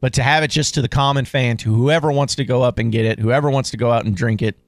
But 0.01 0.15
to 0.15 0.23
have 0.23 0.43
it 0.43 0.51
just 0.51 0.75
to 0.75 0.83
the 0.83 0.89
common 0.89 1.25
fan, 1.25 1.57
to 1.59 1.75
whoever 1.75 2.11
wants 2.11 2.35
to 2.37 2.45
go 2.45 2.63
up 2.63 2.79
and 2.79 2.91
get 2.93 3.05
it, 3.05 3.19
whoever 3.19 3.51
wants 3.51 3.71
to 3.71 3.77
go 3.77 3.91
out 3.91 4.05
and 4.05 4.17
drink 4.17 4.43
it, 4.43 4.59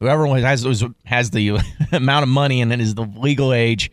whoever 0.00 0.26
has 0.26 0.64
has 1.04 1.30
the 1.30 1.60
amount 1.92 2.22
of 2.24 2.28
money 2.28 2.60
and 2.60 2.70
then 2.70 2.80
is 2.80 2.94
the 2.94 3.06
legal 3.16 3.52
age, 3.52 3.90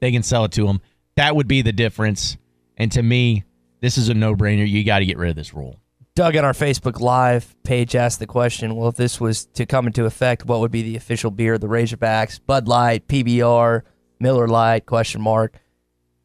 they 0.00 0.10
can 0.10 0.22
sell 0.22 0.44
it 0.44 0.52
to 0.52 0.66
them. 0.66 0.80
That 1.16 1.36
would 1.36 1.46
be 1.46 1.62
the 1.62 1.72
difference. 1.72 2.36
And 2.76 2.90
to 2.92 3.02
me, 3.02 3.44
this 3.80 3.98
is 3.98 4.08
a 4.08 4.14
no 4.14 4.34
brainer. 4.34 4.68
You 4.68 4.82
got 4.84 5.00
to 5.00 5.06
get 5.06 5.18
rid 5.18 5.30
of 5.30 5.36
this 5.36 5.54
rule. 5.54 5.78
Doug 6.14 6.36
on 6.36 6.44
our 6.44 6.52
Facebook 6.52 7.00
Live 7.00 7.54
page 7.62 7.94
asked 7.94 8.18
the 8.18 8.26
question: 8.26 8.74
Well, 8.74 8.88
if 8.88 8.96
this 8.96 9.20
was 9.20 9.46
to 9.46 9.66
come 9.66 9.86
into 9.86 10.04
effect, 10.04 10.44
what 10.44 10.60
would 10.60 10.70
be 10.70 10.82
the 10.82 10.96
official 10.96 11.30
beer 11.30 11.54
of 11.54 11.60
the 11.60 11.68
Razorbacks? 11.68 12.40
Bud 12.44 12.68
Light, 12.68 13.06
PBR, 13.08 13.82
Miller 14.20 14.48
Lite? 14.48 14.86
Question 14.86 15.20
mark. 15.20 15.58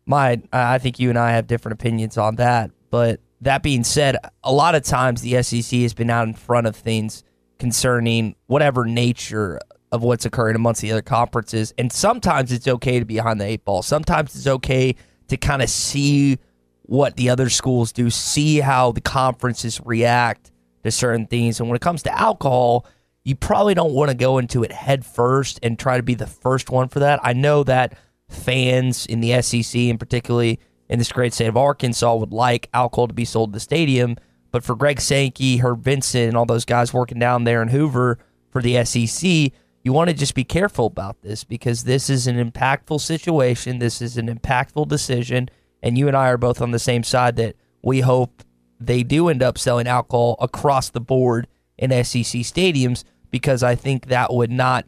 My, 0.05 0.41
I 0.53 0.77
think 0.77 0.99
you 0.99 1.09
and 1.09 1.17
I 1.17 1.31
have 1.31 1.47
different 1.47 1.73
opinions 1.73 2.17
on 2.17 2.37
that, 2.37 2.71
but 2.89 3.19
that 3.41 3.61
being 3.61 3.83
said, 3.83 4.15
a 4.41 4.53
lot 4.53 4.73
of 4.73 4.83
times 4.83 5.21
the 5.21 5.43
SEC 5.43 5.81
has 5.81 5.93
been 5.93 6.09
out 6.09 6.27
in 6.27 6.33
front 6.33 6.65
of 6.65 6.77
things 6.77 7.23
concerning 7.59 8.35
whatever 8.47 8.85
nature 8.85 9.59
of 9.91 10.03
what's 10.03 10.25
occurring 10.25 10.55
amongst 10.55 10.81
the 10.81 10.91
other 10.91 11.01
conferences. 11.01 11.73
And 11.77 11.91
sometimes 11.91 12.51
it's 12.51 12.67
okay 12.67 12.99
to 12.99 13.05
be 13.05 13.15
behind 13.15 13.39
the 13.39 13.45
eight 13.45 13.65
ball. 13.65 13.81
Sometimes 13.81 14.35
it's 14.35 14.47
okay 14.47 14.95
to 15.27 15.37
kind 15.37 15.61
of 15.61 15.69
see 15.69 16.37
what 16.83 17.15
the 17.17 17.29
other 17.29 17.49
schools 17.49 17.91
do, 17.91 18.09
see 18.09 18.59
how 18.59 18.91
the 18.91 19.01
conferences 19.01 19.79
react 19.83 20.51
to 20.83 20.91
certain 20.91 21.27
things. 21.27 21.59
And 21.59 21.69
when 21.69 21.75
it 21.75 21.81
comes 21.81 22.03
to 22.03 22.17
alcohol, 22.17 22.85
you 23.23 23.35
probably 23.35 23.73
don't 23.73 23.93
want 23.93 24.09
to 24.09 24.15
go 24.15 24.37
into 24.37 24.63
it 24.63 24.71
head 24.71 25.05
first 25.05 25.59
and 25.61 25.77
try 25.77 25.97
to 25.97 26.03
be 26.03 26.15
the 26.15 26.27
first 26.27 26.69
one 26.69 26.87
for 26.87 26.99
that. 26.99 27.19
I 27.23 27.33
know 27.33 27.63
that 27.63 27.97
fans 28.29 29.05
in 29.05 29.19
the 29.19 29.41
SEC 29.41 29.79
and 29.81 29.99
particularly 29.99 30.59
in 30.89 30.99
this 30.99 31.11
great 31.11 31.33
state 31.33 31.47
of 31.47 31.57
Arkansas 31.57 32.15
would 32.15 32.31
like 32.31 32.69
alcohol 32.73 33.07
to 33.07 33.13
be 33.13 33.25
sold 33.25 33.51
to 33.51 33.57
the 33.57 33.59
stadium. 33.59 34.15
But 34.51 34.63
for 34.63 34.75
Greg 34.75 35.01
Sankey, 35.01 35.57
Herb 35.57 35.83
Vincent, 35.83 36.29
and 36.29 36.37
all 36.37 36.45
those 36.45 36.65
guys 36.65 36.93
working 36.93 37.19
down 37.19 37.43
there 37.43 37.61
in 37.61 37.67
Hoover 37.69 38.19
for 38.49 38.61
the 38.61 38.83
SEC, 38.85 39.51
you 39.83 39.93
want 39.93 40.09
to 40.09 40.15
just 40.15 40.35
be 40.35 40.43
careful 40.43 40.85
about 40.85 41.21
this 41.21 41.43
because 41.43 41.83
this 41.83 42.09
is 42.09 42.27
an 42.27 42.35
impactful 42.35 42.99
situation. 43.01 43.79
This 43.79 44.01
is 44.01 44.17
an 44.17 44.27
impactful 44.27 44.87
decision. 44.87 45.49
And 45.81 45.97
you 45.97 46.07
and 46.07 46.17
I 46.17 46.29
are 46.29 46.37
both 46.37 46.61
on 46.61 46.71
the 46.71 46.79
same 46.79 47.03
side 47.03 47.35
that 47.37 47.55
we 47.81 48.01
hope 48.01 48.43
they 48.79 49.03
do 49.03 49.29
end 49.29 49.41
up 49.41 49.57
selling 49.57 49.87
alcohol 49.87 50.35
across 50.39 50.89
the 50.89 50.99
board 50.99 51.47
in 51.77 51.91
SEC 51.91 52.41
stadiums 52.41 53.03
because 53.31 53.63
I 53.63 53.75
think 53.75 54.07
that 54.07 54.33
would 54.33 54.51
not 54.51 54.85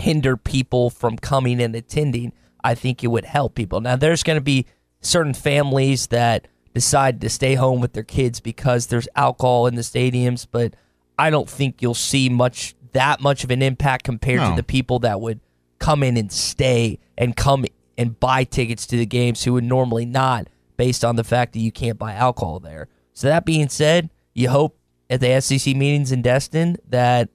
hinder 0.00 0.36
people 0.36 0.90
from 0.90 1.16
coming 1.16 1.60
and 1.60 1.74
attending. 1.74 2.32
I 2.62 2.74
think 2.74 3.02
it 3.02 3.08
would 3.08 3.24
help 3.24 3.54
people. 3.54 3.80
Now, 3.80 3.96
there's 3.96 4.22
going 4.22 4.36
to 4.36 4.42
be 4.42 4.66
certain 5.00 5.34
families 5.34 6.08
that 6.08 6.48
decide 6.78 7.20
to 7.22 7.28
stay 7.28 7.54
home 7.54 7.80
with 7.80 7.92
their 7.92 8.04
kids 8.04 8.38
because 8.38 8.86
there's 8.86 9.08
alcohol 9.16 9.66
in 9.66 9.74
the 9.74 9.82
stadiums, 9.82 10.46
but 10.48 10.74
I 11.18 11.30
don't 11.30 11.50
think 11.50 11.82
you'll 11.82 11.94
see 11.94 12.28
much 12.28 12.74
that 12.92 13.20
much 13.20 13.42
of 13.44 13.50
an 13.50 13.62
impact 13.62 14.04
compared 14.04 14.38
No. 14.40 14.50
to 14.50 14.56
the 14.56 14.62
people 14.62 15.00
that 15.00 15.20
would 15.20 15.40
come 15.80 16.02
in 16.04 16.16
and 16.16 16.30
stay 16.32 16.98
and 17.16 17.36
come 17.36 17.64
and 17.98 18.18
buy 18.20 18.44
tickets 18.44 18.86
to 18.86 18.96
the 18.96 19.04
games 19.06 19.42
who 19.44 19.52
would 19.54 19.64
normally 19.64 20.06
not 20.06 20.46
based 20.76 21.04
on 21.04 21.16
the 21.16 21.24
fact 21.24 21.52
that 21.52 21.58
you 21.58 21.72
can't 21.72 21.98
buy 21.98 22.12
alcohol 22.14 22.60
there. 22.60 22.86
So 23.12 23.26
that 23.26 23.44
being 23.44 23.68
said, 23.68 24.10
you 24.34 24.48
hope 24.50 24.78
at 25.10 25.20
the 25.20 25.40
SEC 25.40 25.74
meetings 25.74 26.12
in 26.12 26.22
Destin 26.22 26.76
that 26.88 27.28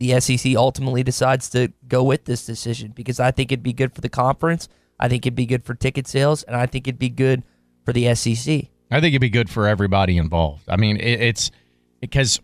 the 0.00 0.20
SEC 0.20 0.54
ultimately 0.56 1.02
decides 1.04 1.48
to 1.50 1.72
go 1.86 2.02
with 2.02 2.24
this 2.24 2.44
decision 2.44 2.92
because 2.94 3.20
I 3.20 3.30
think 3.30 3.52
it'd 3.52 3.62
be 3.62 3.72
good 3.72 3.94
for 3.94 4.00
the 4.00 4.08
conference. 4.08 4.68
I 5.00 5.08
think 5.08 5.24
it'd 5.24 5.36
be 5.36 5.46
good 5.46 5.64
for 5.64 5.74
ticket 5.74 6.06
sales, 6.08 6.42
and 6.42 6.56
I 6.56 6.66
think 6.66 6.88
it'd 6.88 6.98
be 6.98 7.08
good 7.08 7.44
for 7.84 7.92
the 7.92 8.12
SEC, 8.14 8.66
I 8.90 9.00
think 9.00 9.12
it'd 9.12 9.20
be 9.20 9.28
good 9.30 9.50
for 9.50 9.66
everybody 9.66 10.16
involved. 10.16 10.64
I 10.68 10.76
mean, 10.76 10.96
it, 10.96 11.20
it's 11.20 11.50
because 12.00 12.40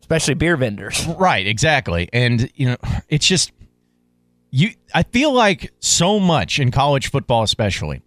especially 0.00 0.34
beer 0.34 0.56
vendors. 0.56 1.06
Right, 1.18 1.46
exactly. 1.46 2.08
And 2.12 2.50
you 2.54 2.66
know, 2.66 2.76
it's 3.08 3.26
just 3.26 3.52
you 4.50 4.70
I 4.94 5.02
feel 5.04 5.32
like 5.32 5.72
so 5.80 6.20
much 6.20 6.58
in 6.58 6.70
college 6.70 7.10
football 7.10 7.42
especially 7.42 8.02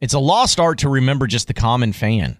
it's 0.00 0.14
a 0.14 0.18
lost 0.18 0.58
art 0.58 0.78
to 0.78 0.88
remember 0.88 1.26
just 1.26 1.46
the 1.46 1.54
common 1.54 1.92
fan 1.92 2.38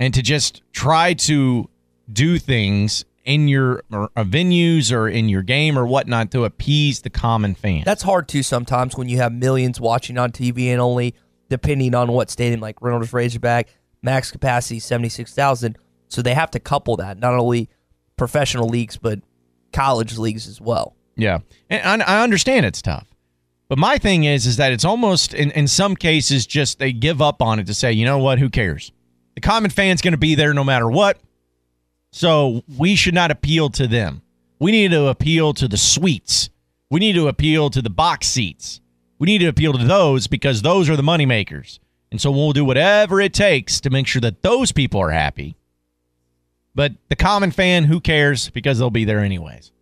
and 0.00 0.14
to 0.14 0.22
just 0.22 0.62
try 0.72 1.12
to 1.12 1.68
do 2.10 2.38
things 2.38 3.04
in 3.24 3.48
your 3.48 3.82
or, 3.92 4.10
uh, 4.16 4.24
venues 4.24 4.92
or 4.92 5.08
in 5.08 5.28
your 5.28 5.42
game 5.42 5.78
or 5.78 5.86
whatnot 5.86 6.30
to 6.30 6.44
appease 6.44 7.02
the 7.02 7.10
common 7.10 7.54
fan. 7.54 7.82
That's 7.84 8.02
hard 8.02 8.28
too 8.28 8.42
sometimes 8.42 8.96
when 8.96 9.08
you 9.08 9.18
have 9.18 9.32
millions 9.32 9.80
watching 9.80 10.16
on 10.18 10.32
TV 10.32 10.68
and 10.68 10.80
only 10.80 11.14
depending 11.48 11.94
on 11.94 12.12
what 12.12 12.30
stadium, 12.30 12.60
like 12.60 12.80
Reynolds 12.80 13.12
Razorback, 13.12 13.68
max 14.02 14.30
capacity 14.30 14.78
seventy 14.78 15.08
six 15.08 15.34
thousand. 15.34 15.78
So 16.08 16.22
they 16.22 16.34
have 16.34 16.50
to 16.52 16.60
couple 16.60 16.96
that 16.98 17.18
not 17.18 17.34
only 17.34 17.68
professional 18.16 18.68
leagues 18.68 18.96
but 18.96 19.20
college 19.72 20.16
leagues 20.18 20.46
as 20.46 20.60
well. 20.60 20.94
Yeah, 21.16 21.40
and 21.70 22.02
I, 22.02 22.20
I 22.20 22.22
understand 22.22 22.66
it's 22.66 22.82
tough, 22.82 23.08
but 23.68 23.78
my 23.78 23.98
thing 23.98 24.24
is, 24.24 24.46
is 24.46 24.56
that 24.56 24.72
it's 24.72 24.84
almost 24.84 25.34
in 25.34 25.50
in 25.52 25.68
some 25.68 25.96
cases 25.96 26.46
just 26.46 26.78
they 26.78 26.92
give 26.92 27.22
up 27.22 27.40
on 27.40 27.58
it 27.58 27.66
to 27.66 27.74
say, 27.74 27.92
you 27.92 28.04
know 28.04 28.18
what, 28.18 28.38
who 28.38 28.50
cares? 28.50 28.92
The 29.34 29.40
common 29.40 29.70
fan's 29.70 30.02
going 30.02 30.12
to 30.12 30.18
be 30.18 30.34
there 30.34 30.54
no 30.54 30.64
matter 30.64 30.88
what, 30.88 31.18
so 32.12 32.62
we 32.78 32.94
should 32.94 33.14
not 33.14 33.30
appeal 33.30 33.70
to 33.70 33.86
them. 33.86 34.22
We 34.60 34.70
need 34.70 34.92
to 34.92 35.06
appeal 35.06 35.52
to 35.54 35.66
the 35.66 35.76
suites. 35.76 36.50
We 36.90 37.00
need 37.00 37.14
to 37.14 37.26
appeal 37.26 37.70
to 37.70 37.82
the 37.82 37.90
box 37.90 38.28
seats. 38.28 38.80
We 39.24 39.32
need 39.32 39.38
to 39.38 39.46
appeal 39.46 39.72
to 39.72 39.82
those 39.82 40.26
because 40.26 40.60
those 40.60 40.90
are 40.90 40.96
the 40.96 41.02
money 41.02 41.24
makers. 41.24 41.80
And 42.10 42.20
so 42.20 42.30
we'll 42.30 42.52
do 42.52 42.62
whatever 42.62 43.22
it 43.22 43.32
takes 43.32 43.80
to 43.80 43.88
make 43.88 44.06
sure 44.06 44.20
that 44.20 44.42
those 44.42 44.70
people 44.70 45.00
are 45.00 45.12
happy. 45.12 45.56
But 46.74 46.92
the 47.08 47.16
common 47.16 47.50
fan, 47.50 47.84
who 47.84 48.02
cares? 48.02 48.50
Because 48.50 48.78
they'll 48.78 48.90
be 48.90 49.06
there 49.06 49.20
anyways. 49.20 49.72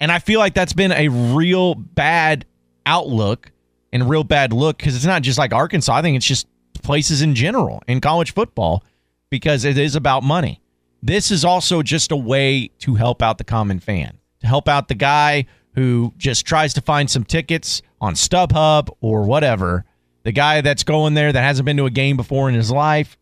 And 0.00 0.10
I 0.10 0.18
feel 0.18 0.40
like 0.40 0.54
that's 0.54 0.72
been 0.72 0.90
a 0.90 1.06
real 1.06 1.76
bad 1.76 2.44
outlook 2.84 3.52
and 3.92 4.10
real 4.10 4.24
bad 4.24 4.52
look 4.52 4.78
because 4.78 4.96
it's 4.96 5.04
not 5.04 5.22
just 5.22 5.38
like 5.38 5.52
Arkansas. 5.52 5.94
I 5.94 6.02
think 6.02 6.16
it's 6.16 6.26
just 6.26 6.48
places 6.82 7.22
in 7.22 7.36
general 7.36 7.84
in 7.86 8.00
college 8.00 8.34
football 8.34 8.82
because 9.30 9.64
it 9.64 9.78
is 9.78 9.94
about 9.94 10.24
money. 10.24 10.60
This 11.04 11.30
is 11.30 11.44
also 11.44 11.82
just 11.82 12.10
a 12.10 12.16
way 12.16 12.72
to 12.80 12.96
help 12.96 13.22
out 13.22 13.38
the 13.38 13.44
common 13.44 13.78
fan, 13.78 14.18
to 14.40 14.48
help 14.48 14.68
out 14.68 14.88
the 14.88 14.96
guy 14.96 15.46
who 15.76 16.12
just 16.16 16.46
tries 16.46 16.74
to 16.74 16.80
find 16.80 17.08
some 17.08 17.22
tickets 17.22 17.82
on 18.00 18.14
StubHub 18.14 18.88
or 19.00 19.22
whatever. 19.22 19.84
The 20.24 20.32
guy 20.32 20.62
that's 20.62 20.82
going 20.82 21.14
there 21.14 21.32
that 21.32 21.42
hasn't 21.42 21.66
been 21.66 21.76
to 21.76 21.86
a 21.86 21.90
game 21.90 22.16
before 22.16 22.48
in 22.48 22.54
his 22.54 22.70
life. 22.70 23.16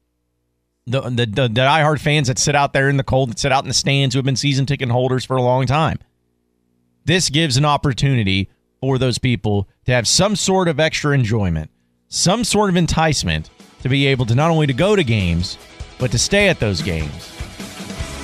The, 0.87 1.01
the, 1.03 1.27
the, 1.27 1.49
the 1.49 1.61
diehard 1.61 2.01
fans 2.01 2.29
that 2.29 2.39
sit 2.39 2.55
out 2.55 2.73
there 2.73 2.89
in 2.89 2.97
the 2.97 3.05
cold, 3.05 3.31
that 3.31 3.39
sit 3.39 3.53
out 3.53 3.65
in 3.65 3.69
the 3.69 3.75
stands, 3.75 4.15
who 4.15 4.19
have 4.19 4.25
been 4.25 4.37
season 4.37 4.67
ticket 4.67 4.89
holders 4.89 5.25
for 5.25 5.37
a 5.37 5.43
long 5.43 5.67
time. 5.67 5.99
This 7.05 7.29
gives 7.29 7.57
an 7.57 7.65
opportunity 7.65 8.49
for 8.81 8.99
those 8.99 9.19
people 9.19 9.69
to 9.87 9.93
have 9.93 10.07
some 10.07 10.37
sort 10.37 10.69
of 10.69 10.79
extra 10.79 11.13
enjoyment, 11.15 11.71
some 12.09 12.45
sort 12.45 12.71
of 12.71 12.77
enticement 12.77 13.51
to 13.83 13.89
be 13.89 14.07
able 14.07 14.27
to 14.27 14.35
not 14.35 14.51
only 14.51 14.67
to 14.67 14.73
go 14.73 14.95
to 14.95 15.05
games, 15.05 15.59
but 15.99 16.11
to 16.13 16.19
stay 16.19 16.49
at 16.49 16.61
those 16.61 16.83
games 16.83 17.44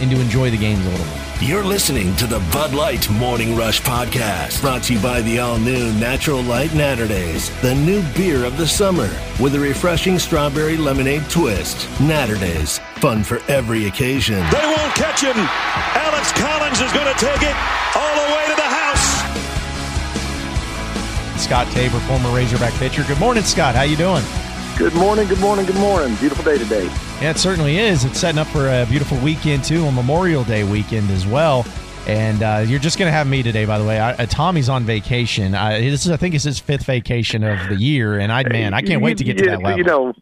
and 0.00 0.10
to 0.10 0.20
enjoy 0.20 0.50
the 0.50 0.56
games 0.56 0.84
a 0.84 0.88
little 0.88 1.06
more. 1.06 1.16
You're 1.40 1.64
listening 1.64 2.14
to 2.16 2.26
the 2.26 2.40
Bud 2.52 2.74
Light 2.74 3.08
Morning 3.10 3.56
Rush 3.56 3.80
Podcast, 3.82 4.60
brought 4.60 4.82
to 4.84 4.94
you 4.94 5.00
by 5.00 5.20
the 5.22 5.38
all 5.38 5.58
new 5.58 5.92
Natural 5.94 6.42
Light 6.42 6.70
Naturdays, 6.70 7.50
the 7.62 7.74
new 7.74 8.02
beer 8.14 8.44
of 8.44 8.56
the 8.56 8.66
summer, 8.66 9.08
with 9.40 9.54
a 9.54 9.60
refreshing 9.60 10.18
strawberry 10.18 10.76
lemonade 10.76 11.28
twist. 11.30 11.88
Naturdays, 12.00 12.78
fun 13.00 13.22
for 13.22 13.40
every 13.48 13.86
occasion. 13.86 14.38
They 14.50 14.64
won't 14.64 14.94
catch 14.94 15.22
him. 15.22 15.36
Alex 15.36 16.32
Collins 16.32 16.80
is 16.80 16.92
going 16.92 17.06
to 17.06 17.18
take 17.18 17.42
it 17.42 17.56
all 17.96 18.14
the 18.14 18.34
way 18.34 18.46
to 18.48 18.56
the 18.56 18.62
house. 18.62 19.20
Scott 21.42 21.66
Tabor, 21.72 22.00
former 22.00 22.30
Razorback 22.34 22.74
pitcher. 22.74 23.04
Good 23.06 23.18
morning, 23.18 23.44
Scott. 23.44 23.74
How 23.74 23.82
you 23.82 23.96
doing? 23.96 24.22
Good 24.80 24.94
morning, 24.94 25.28
good 25.28 25.40
morning, 25.40 25.66
good 25.66 25.76
morning. 25.76 26.16
Beautiful 26.16 26.42
day 26.42 26.56
today. 26.56 26.86
Yeah, 27.20 27.32
it 27.32 27.36
certainly 27.36 27.76
is. 27.76 28.06
It's 28.06 28.18
setting 28.18 28.38
up 28.38 28.46
for 28.46 28.66
a 28.66 28.86
beautiful 28.88 29.18
weekend 29.18 29.62
too, 29.62 29.84
a 29.84 29.92
Memorial 29.92 30.42
Day 30.42 30.64
weekend 30.64 31.10
as 31.10 31.26
well. 31.26 31.66
And 32.06 32.42
uh, 32.42 32.64
you're 32.66 32.78
just 32.78 32.98
going 32.98 33.06
to 33.06 33.12
have 33.12 33.26
me 33.26 33.42
today, 33.42 33.66
by 33.66 33.78
the 33.78 33.84
way. 33.84 34.00
I, 34.00 34.12
uh, 34.12 34.24
Tommy's 34.24 34.70
on 34.70 34.84
vacation. 34.84 35.54
I, 35.54 35.82
this 35.82 36.06
is, 36.06 36.10
I 36.10 36.16
think, 36.16 36.34
it's 36.34 36.44
his 36.44 36.58
fifth 36.58 36.86
vacation 36.86 37.44
of 37.44 37.58
the 37.68 37.76
year, 37.76 38.18
and 38.18 38.32
I, 38.32 38.42
man, 38.48 38.72
I 38.72 38.80
can't 38.80 39.02
wait 39.02 39.18
to 39.18 39.24
get 39.24 39.36
to 39.36 39.44
that 39.50 39.62
level. 39.62 39.76
You 39.76 39.84
know, 39.84 40.14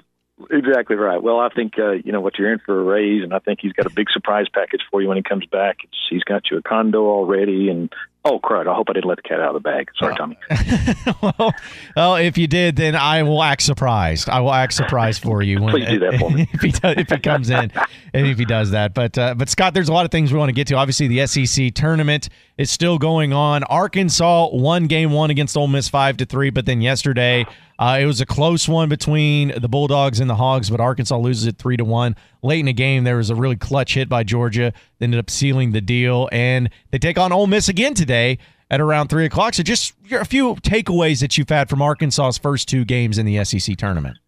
exactly 0.50 0.96
right. 0.96 1.22
Well, 1.22 1.38
I 1.38 1.50
think 1.50 1.74
uh, 1.78 1.92
you 1.92 2.10
know 2.10 2.20
what 2.20 2.36
you're 2.36 2.52
in 2.52 2.58
for 2.58 2.80
a 2.80 2.82
raise, 2.82 3.22
and 3.22 3.32
I 3.32 3.38
think 3.38 3.60
he's 3.62 3.74
got 3.74 3.86
a 3.86 3.90
big 3.90 4.10
surprise 4.10 4.46
package 4.52 4.80
for 4.90 5.00
you 5.00 5.06
when 5.06 5.18
he 5.18 5.22
comes 5.22 5.46
back. 5.46 5.84
It's, 5.84 5.96
he's 6.10 6.24
got 6.24 6.50
you 6.50 6.56
a 6.56 6.62
condo 6.62 7.06
already, 7.06 7.68
and 7.68 7.92
oh 8.24 8.38
crud! 8.40 8.66
I 8.66 8.74
hope 8.74 8.88
I 8.90 8.92
didn't 8.94 9.08
let 9.08 9.16
the 9.16 9.22
cat 9.22 9.40
out 9.40 9.54
of 9.54 9.62
the 9.62 9.68
bag. 9.68 9.90
Sorry, 9.98 10.14
Tommy. 10.14 10.38
well, 11.22 11.52
well, 11.96 12.16
if 12.16 12.36
you 12.38 12.46
did, 12.46 12.76
then 12.76 12.94
I 12.94 13.22
will 13.22 13.42
act 13.42 13.62
surprised. 13.62 14.28
I 14.28 14.40
will 14.40 14.52
act 14.52 14.74
surprised 14.74 15.22
for 15.22 15.42
you 15.42 15.60
when 15.60 15.72
Please 15.72 15.88
do 15.88 15.98
that 16.00 16.18
for 16.18 16.30
me. 16.30 16.48
if 16.52 16.60
he 16.60 16.70
does, 16.70 16.94
if 16.96 17.08
he 17.08 17.18
comes 17.18 17.50
in 17.50 17.70
and 18.12 18.26
if 18.26 18.38
he 18.38 18.44
does 18.44 18.70
that. 18.70 18.94
But 18.94 19.16
uh, 19.16 19.34
but 19.34 19.48
Scott, 19.48 19.74
there's 19.74 19.88
a 19.88 19.92
lot 19.92 20.04
of 20.04 20.10
things 20.10 20.32
we 20.32 20.38
want 20.38 20.48
to 20.48 20.54
get 20.54 20.66
to. 20.68 20.74
Obviously, 20.74 21.08
the 21.08 21.26
SEC 21.26 21.74
tournament 21.74 22.28
is 22.56 22.70
still 22.70 22.98
going 22.98 23.32
on. 23.32 23.64
Arkansas 23.64 24.48
won 24.52 24.86
game 24.86 25.12
one 25.12 25.30
against 25.30 25.56
Ole 25.56 25.68
Miss 25.68 25.88
five 25.88 26.16
to 26.18 26.26
three, 26.26 26.50
but 26.50 26.66
then 26.66 26.80
yesterday 26.80 27.46
uh, 27.78 27.98
it 28.00 28.06
was 28.06 28.20
a 28.20 28.26
close 28.26 28.68
one 28.68 28.88
between 28.88 29.52
the 29.56 29.68
Bulldogs 29.68 30.18
and 30.18 30.28
the 30.28 30.34
Hogs, 30.34 30.68
but 30.68 30.80
Arkansas 30.80 31.16
loses 31.16 31.46
it 31.46 31.58
three 31.58 31.76
to 31.76 31.84
one. 31.84 32.16
Late 32.42 32.60
in 32.60 32.66
the 32.66 32.72
game, 32.72 33.04
there 33.04 33.16
was 33.16 33.30
a 33.30 33.34
really 33.34 33.56
clutch 33.56 33.94
hit 33.94 34.08
by 34.08 34.22
Georgia 34.22 34.72
that 34.98 35.04
ended 35.04 35.18
up 35.18 35.30
sealing 35.30 35.72
the 35.72 35.80
deal, 35.80 36.28
and 36.30 36.70
they 36.90 36.98
take 36.98 37.18
on 37.18 37.32
Ole 37.32 37.46
Miss 37.46 37.68
again 37.68 37.94
today 37.94 38.38
at 38.70 38.80
around 38.80 39.08
three 39.08 39.24
o'clock. 39.24 39.54
So 39.54 39.62
just 39.62 39.94
a 40.12 40.24
few 40.24 40.54
takeaways 40.56 41.20
that 41.20 41.36
you've 41.36 41.48
had 41.48 41.68
from 41.68 41.82
Arkansas's 41.82 42.38
first 42.38 42.68
two 42.68 42.84
games 42.84 43.18
in 43.18 43.26
the 43.26 43.44
SEC 43.44 43.76
tournament. 43.76 44.18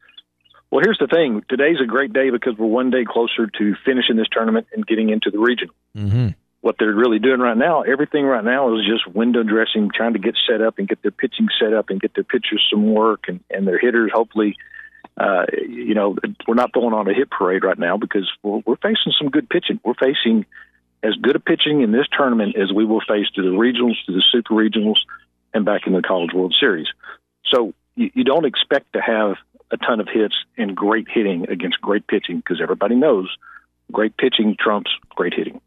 Well, 0.70 0.82
here's 0.84 0.98
the 0.98 1.08
thing. 1.08 1.42
Today's 1.48 1.78
a 1.82 1.86
great 1.86 2.12
day 2.12 2.30
because 2.30 2.56
we're 2.56 2.66
one 2.66 2.90
day 2.90 3.04
closer 3.04 3.46
to 3.46 3.74
finishing 3.84 4.16
this 4.16 4.28
tournament 4.30 4.68
and 4.72 4.86
getting 4.86 5.10
into 5.10 5.30
the 5.30 5.38
regional. 5.38 5.74
Mm-hmm. 5.96 6.28
What 6.60 6.76
they're 6.78 6.94
really 6.94 7.18
doing 7.18 7.40
right 7.40 7.56
now, 7.56 7.82
everything 7.82 8.24
right 8.24 8.44
now 8.44 8.76
is 8.76 8.86
just 8.86 9.06
window 9.14 9.42
dressing, 9.42 9.90
trying 9.92 10.12
to 10.12 10.18
get 10.18 10.36
set 10.48 10.60
up 10.60 10.78
and 10.78 10.88
get 10.88 11.02
their 11.02 11.10
pitching 11.10 11.48
set 11.58 11.72
up 11.72 11.88
and 11.88 12.00
get 12.00 12.14
their 12.14 12.24
pitchers 12.24 12.64
some 12.70 12.92
work 12.92 13.24
and, 13.28 13.40
and 13.50 13.66
their 13.66 13.78
hitters 13.78 14.10
hopefully. 14.14 14.56
Uh, 15.20 15.44
you 15.68 15.92
know, 15.92 16.16
we're 16.48 16.54
not 16.54 16.72
throwing 16.72 16.94
on 16.94 17.06
a 17.06 17.12
hit 17.12 17.30
parade 17.30 17.62
right 17.62 17.78
now 17.78 17.98
because 17.98 18.26
we're, 18.42 18.62
we're 18.64 18.76
facing 18.76 19.12
some 19.18 19.28
good 19.28 19.50
pitching. 19.50 19.78
We're 19.84 19.92
facing 19.92 20.46
as 21.02 21.14
good 21.20 21.36
a 21.36 21.40
pitching 21.40 21.82
in 21.82 21.92
this 21.92 22.06
tournament 22.16 22.56
as 22.56 22.72
we 22.72 22.86
will 22.86 23.02
face 23.06 23.28
to 23.34 23.42
the 23.42 23.50
regionals, 23.50 23.96
to 24.06 24.12
the 24.12 24.24
super 24.32 24.54
regionals, 24.54 24.96
and 25.52 25.66
back 25.66 25.86
in 25.86 25.92
the 25.92 26.00
College 26.00 26.32
World 26.32 26.56
Series. 26.58 26.86
So 27.52 27.74
you, 27.96 28.10
you 28.14 28.24
don't 28.24 28.46
expect 28.46 28.94
to 28.94 29.00
have 29.02 29.36
a 29.70 29.76
ton 29.76 30.00
of 30.00 30.08
hits 30.08 30.36
and 30.56 30.74
great 30.74 31.06
hitting 31.06 31.50
against 31.50 31.82
great 31.82 32.06
pitching 32.06 32.38
because 32.38 32.60
everybody 32.62 32.94
knows 32.94 33.28
great 33.92 34.16
pitching 34.16 34.56
trumps 34.58 34.90
great 35.10 35.34
hitting. 35.34 35.60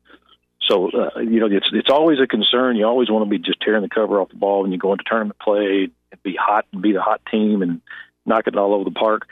So 0.68 0.90
uh, 0.90 1.20
you 1.20 1.40
know 1.40 1.48
it's 1.48 1.70
it's 1.74 1.92
always 1.92 2.20
a 2.20 2.26
concern. 2.28 2.76
You 2.76 2.86
always 2.86 3.10
want 3.10 3.26
to 3.26 3.30
be 3.30 3.38
just 3.38 3.62
tearing 3.62 3.84
the 3.84 3.90
cover 3.90 4.20
off 4.20 4.30
the 4.30 4.36
ball 4.36 4.64
when 4.64 4.72
you 4.72 4.80
go 4.80 4.94
into 4.94 5.04
tournament 5.06 5.38
play 5.40 5.90
and 6.12 6.24
be 6.24 6.36
hot 6.36 6.66
and 6.72 6.82
be 6.82 6.94
the 6.94 7.02
hot 7.02 7.22
team 7.30 7.62
and 7.62 7.82
knock 8.26 8.48
it 8.48 8.56
all 8.56 8.74
over 8.74 8.84
the 8.84 8.92
park. 8.92 9.28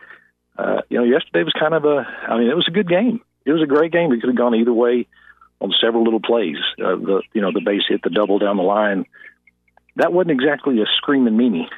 Uh, 0.58 0.82
you 0.90 0.98
know, 0.98 1.04
yesterday 1.04 1.44
was 1.44 1.54
kind 1.58 1.74
of 1.74 1.86
a. 1.86 2.06
I 2.28 2.38
mean, 2.38 2.50
it 2.50 2.56
was 2.56 2.68
a 2.68 2.72
good 2.72 2.90
game. 2.90 3.22
It 3.46 3.52
was 3.52 3.62
a 3.62 3.68
great 3.68 3.92
game. 3.92 4.12
It 4.12 4.22
could 4.22 4.30
have 4.30 4.38
gone 4.38 4.56
either 4.56 4.74
way 4.74 5.08
on 5.60 5.72
several 5.82 6.04
little 6.04 6.20
plays. 6.20 6.58
Uh, 6.80 6.96
the 6.96 7.22
you 7.34 7.42
know 7.42 7.52
the 7.52 7.62
base 7.62 7.84
hit, 7.88 8.02
the 8.04 8.10
double 8.10 8.40
down 8.40 8.58
the 8.58 8.64
line. 8.64 9.06
That 9.96 10.14
wasn't 10.14 10.32
exactly 10.32 10.82
a 10.82 10.86
screaming 10.98 11.36
meanie. 11.36 11.68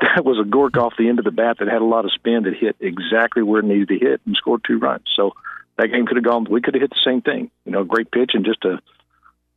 That 0.00 0.24
was 0.24 0.38
a 0.38 0.48
gork 0.48 0.76
off 0.76 0.94
the 0.96 1.08
end 1.08 1.18
of 1.18 1.24
the 1.24 1.32
bat 1.32 1.56
that 1.58 1.66
had 1.66 1.82
a 1.82 1.84
lot 1.84 2.04
of 2.04 2.12
spin 2.12 2.44
that 2.44 2.54
hit 2.54 2.76
exactly 2.78 3.42
where 3.42 3.60
it 3.60 3.64
needed 3.64 3.88
to 3.88 3.98
hit 3.98 4.20
and 4.26 4.36
scored 4.36 4.62
two 4.64 4.78
runs. 4.78 5.06
So 5.16 5.32
that 5.76 5.88
game 5.88 6.06
could 6.06 6.18
have 6.18 6.24
gone. 6.24 6.46
We 6.48 6.60
could 6.60 6.74
have 6.74 6.82
hit 6.82 6.90
the 6.90 7.00
same 7.04 7.20
thing. 7.20 7.50
You 7.64 7.72
know, 7.72 7.82
great 7.82 8.10
pitch 8.10 8.32
and 8.34 8.44
just 8.44 8.60
to 8.62 8.80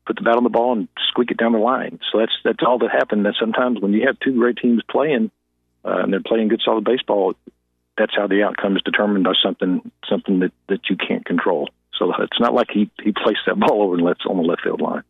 put 0.05 0.15
the 0.15 0.23
bat 0.23 0.37
on 0.37 0.43
the 0.43 0.49
ball 0.49 0.73
and 0.73 0.87
squeak 1.09 1.29
it 1.29 1.37
down 1.37 1.51
the 1.51 1.59
line. 1.59 1.99
So 2.11 2.19
that's 2.19 2.31
that's 2.43 2.63
all 2.65 2.79
that 2.79 2.91
happened. 2.91 3.25
That 3.25 3.35
sometimes 3.39 3.79
when 3.81 3.93
you 3.93 4.07
have 4.07 4.19
two 4.19 4.33
great 4.33 4.57
teams 4.57 4.81
playing 4.89 5.29
uh, 5.85 5.99
and 6.03 6.13
they're 6.13 6.21
playing 6.25 6.47
good 6.47 6.61
solid 6.63 6.85
baseball, 6.85 7.35
that's 8.01 8.15
how 8.15 8.25
the 8.25 8.41
outcome 8.41 8.75
is 8.75 8.81
determined 8.81 9.23
by 9.23 9.33
something 9.43 9.91
something 10.09 10.39
that 10.39 10.51
that 10.67 10.89
you 10.89 10.97
can't 10.97 11.23
control. 11.23 11.69
So 11.97 12.11
it's 12.19 12.39
not 12.39 12.53
like 12.53 12.67
he 12.71 12.89
he 13.03 13.11
placed 13.11 13.41
that 13.45 13.59
ball 13.59 13.83
over 13.83 13.93
and 13.93 14.03
left 14.03 14.23
on 14.27 14.37
the 14.37 14.43
left 14.43 14.63
field 14.63 14.81
line. 14.81 15.03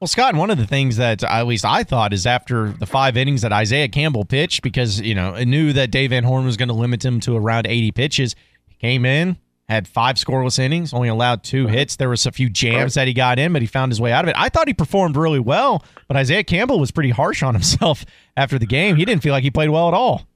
Well, 0.00 0.08
Scott, 0.08 0.36
one 0.36 0.50
of 0.50 0.58
the 0.58 0.66
things 0.66 0.96
that 0.96 1.24
at 1.24 1.46
least 1.46 1.64
I 1.64 1.82
thought 1.82 2.12
is 2.12 2.24
after 2.24 2.70
the 2.70 2.86
five 2.86 3.16
innings 3.16 3.42
that 3.42 3.52
Isaiah 3.52 3.88
Campbell 3.88 4.24
pitched, 4.24 4.62
because 4.62 5.00
you 5.00 5.14
know 5.14 5.34
I 5.34 5.44
knew 5.44 5.72
that 5.74 5.90
Dave 5.90 6.10
Van 6.10 6.24
Horn 6.24 6.44
was 6.44 6.56
going 6.56 6.68
to 6.68 6.74
limit 6.74 7.04
him 7.04 7.20
to 7.20 7.36
around 7.36 7.66
80 7.66 7.92
pitches. 7.92 8.36
He 8.66 8.76
came 8.76 9.04
in, 9.04 9.36
had 9.68 9.86
five 9.86 10.14
scoreless 10.16 10.58
innings, 10.58 10.94
only 10.94 11.08
allowed 11.08 11.42
two 11.42 11.66
hits. 11.66 11.96
There 11.96 12.08
was 12.08 12.24
a 12.26 12.32
few 12.32 12.48
jams 12.48 12.94
that 12.94 13.08
he 13.08 13.12
got 13.12 13.38
in, 13.38 13.52
but 13.52 13.60
he 13.60 13.66
found 13.66 13.90
his 13.90 14.00
way 14.00 14.12
out 14.12 14.24
of 14.24 14.28
it. 14.28 14.36
I 14.38 14.48
thought 14.48 14.68
he 14.68 14.74
performed 14.74 15.16
really 15.16 15.40
well, 15.40 15.84
but 16.06 16.16
Isaiah 16.16 16.44
Campbell 16.44 16.78
was 16.78 16.92
pretty 16.92 17.10
harsh 17.10 17.42
on 17.42 17.54
himself 17.54 18.04
after 18.36 18.58
the 18.58 18.66
game. 18.66 18.96
He 18.96 19.04
didn't 19.04 19.22
feel 19.22 19.32
like 19.32 19.42
he 19.42 19.50
played 19.50 19.68
well 19.68 19.88
at 19.88 19.94
all. 19.94 20.28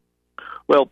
Well, 0.66 0.90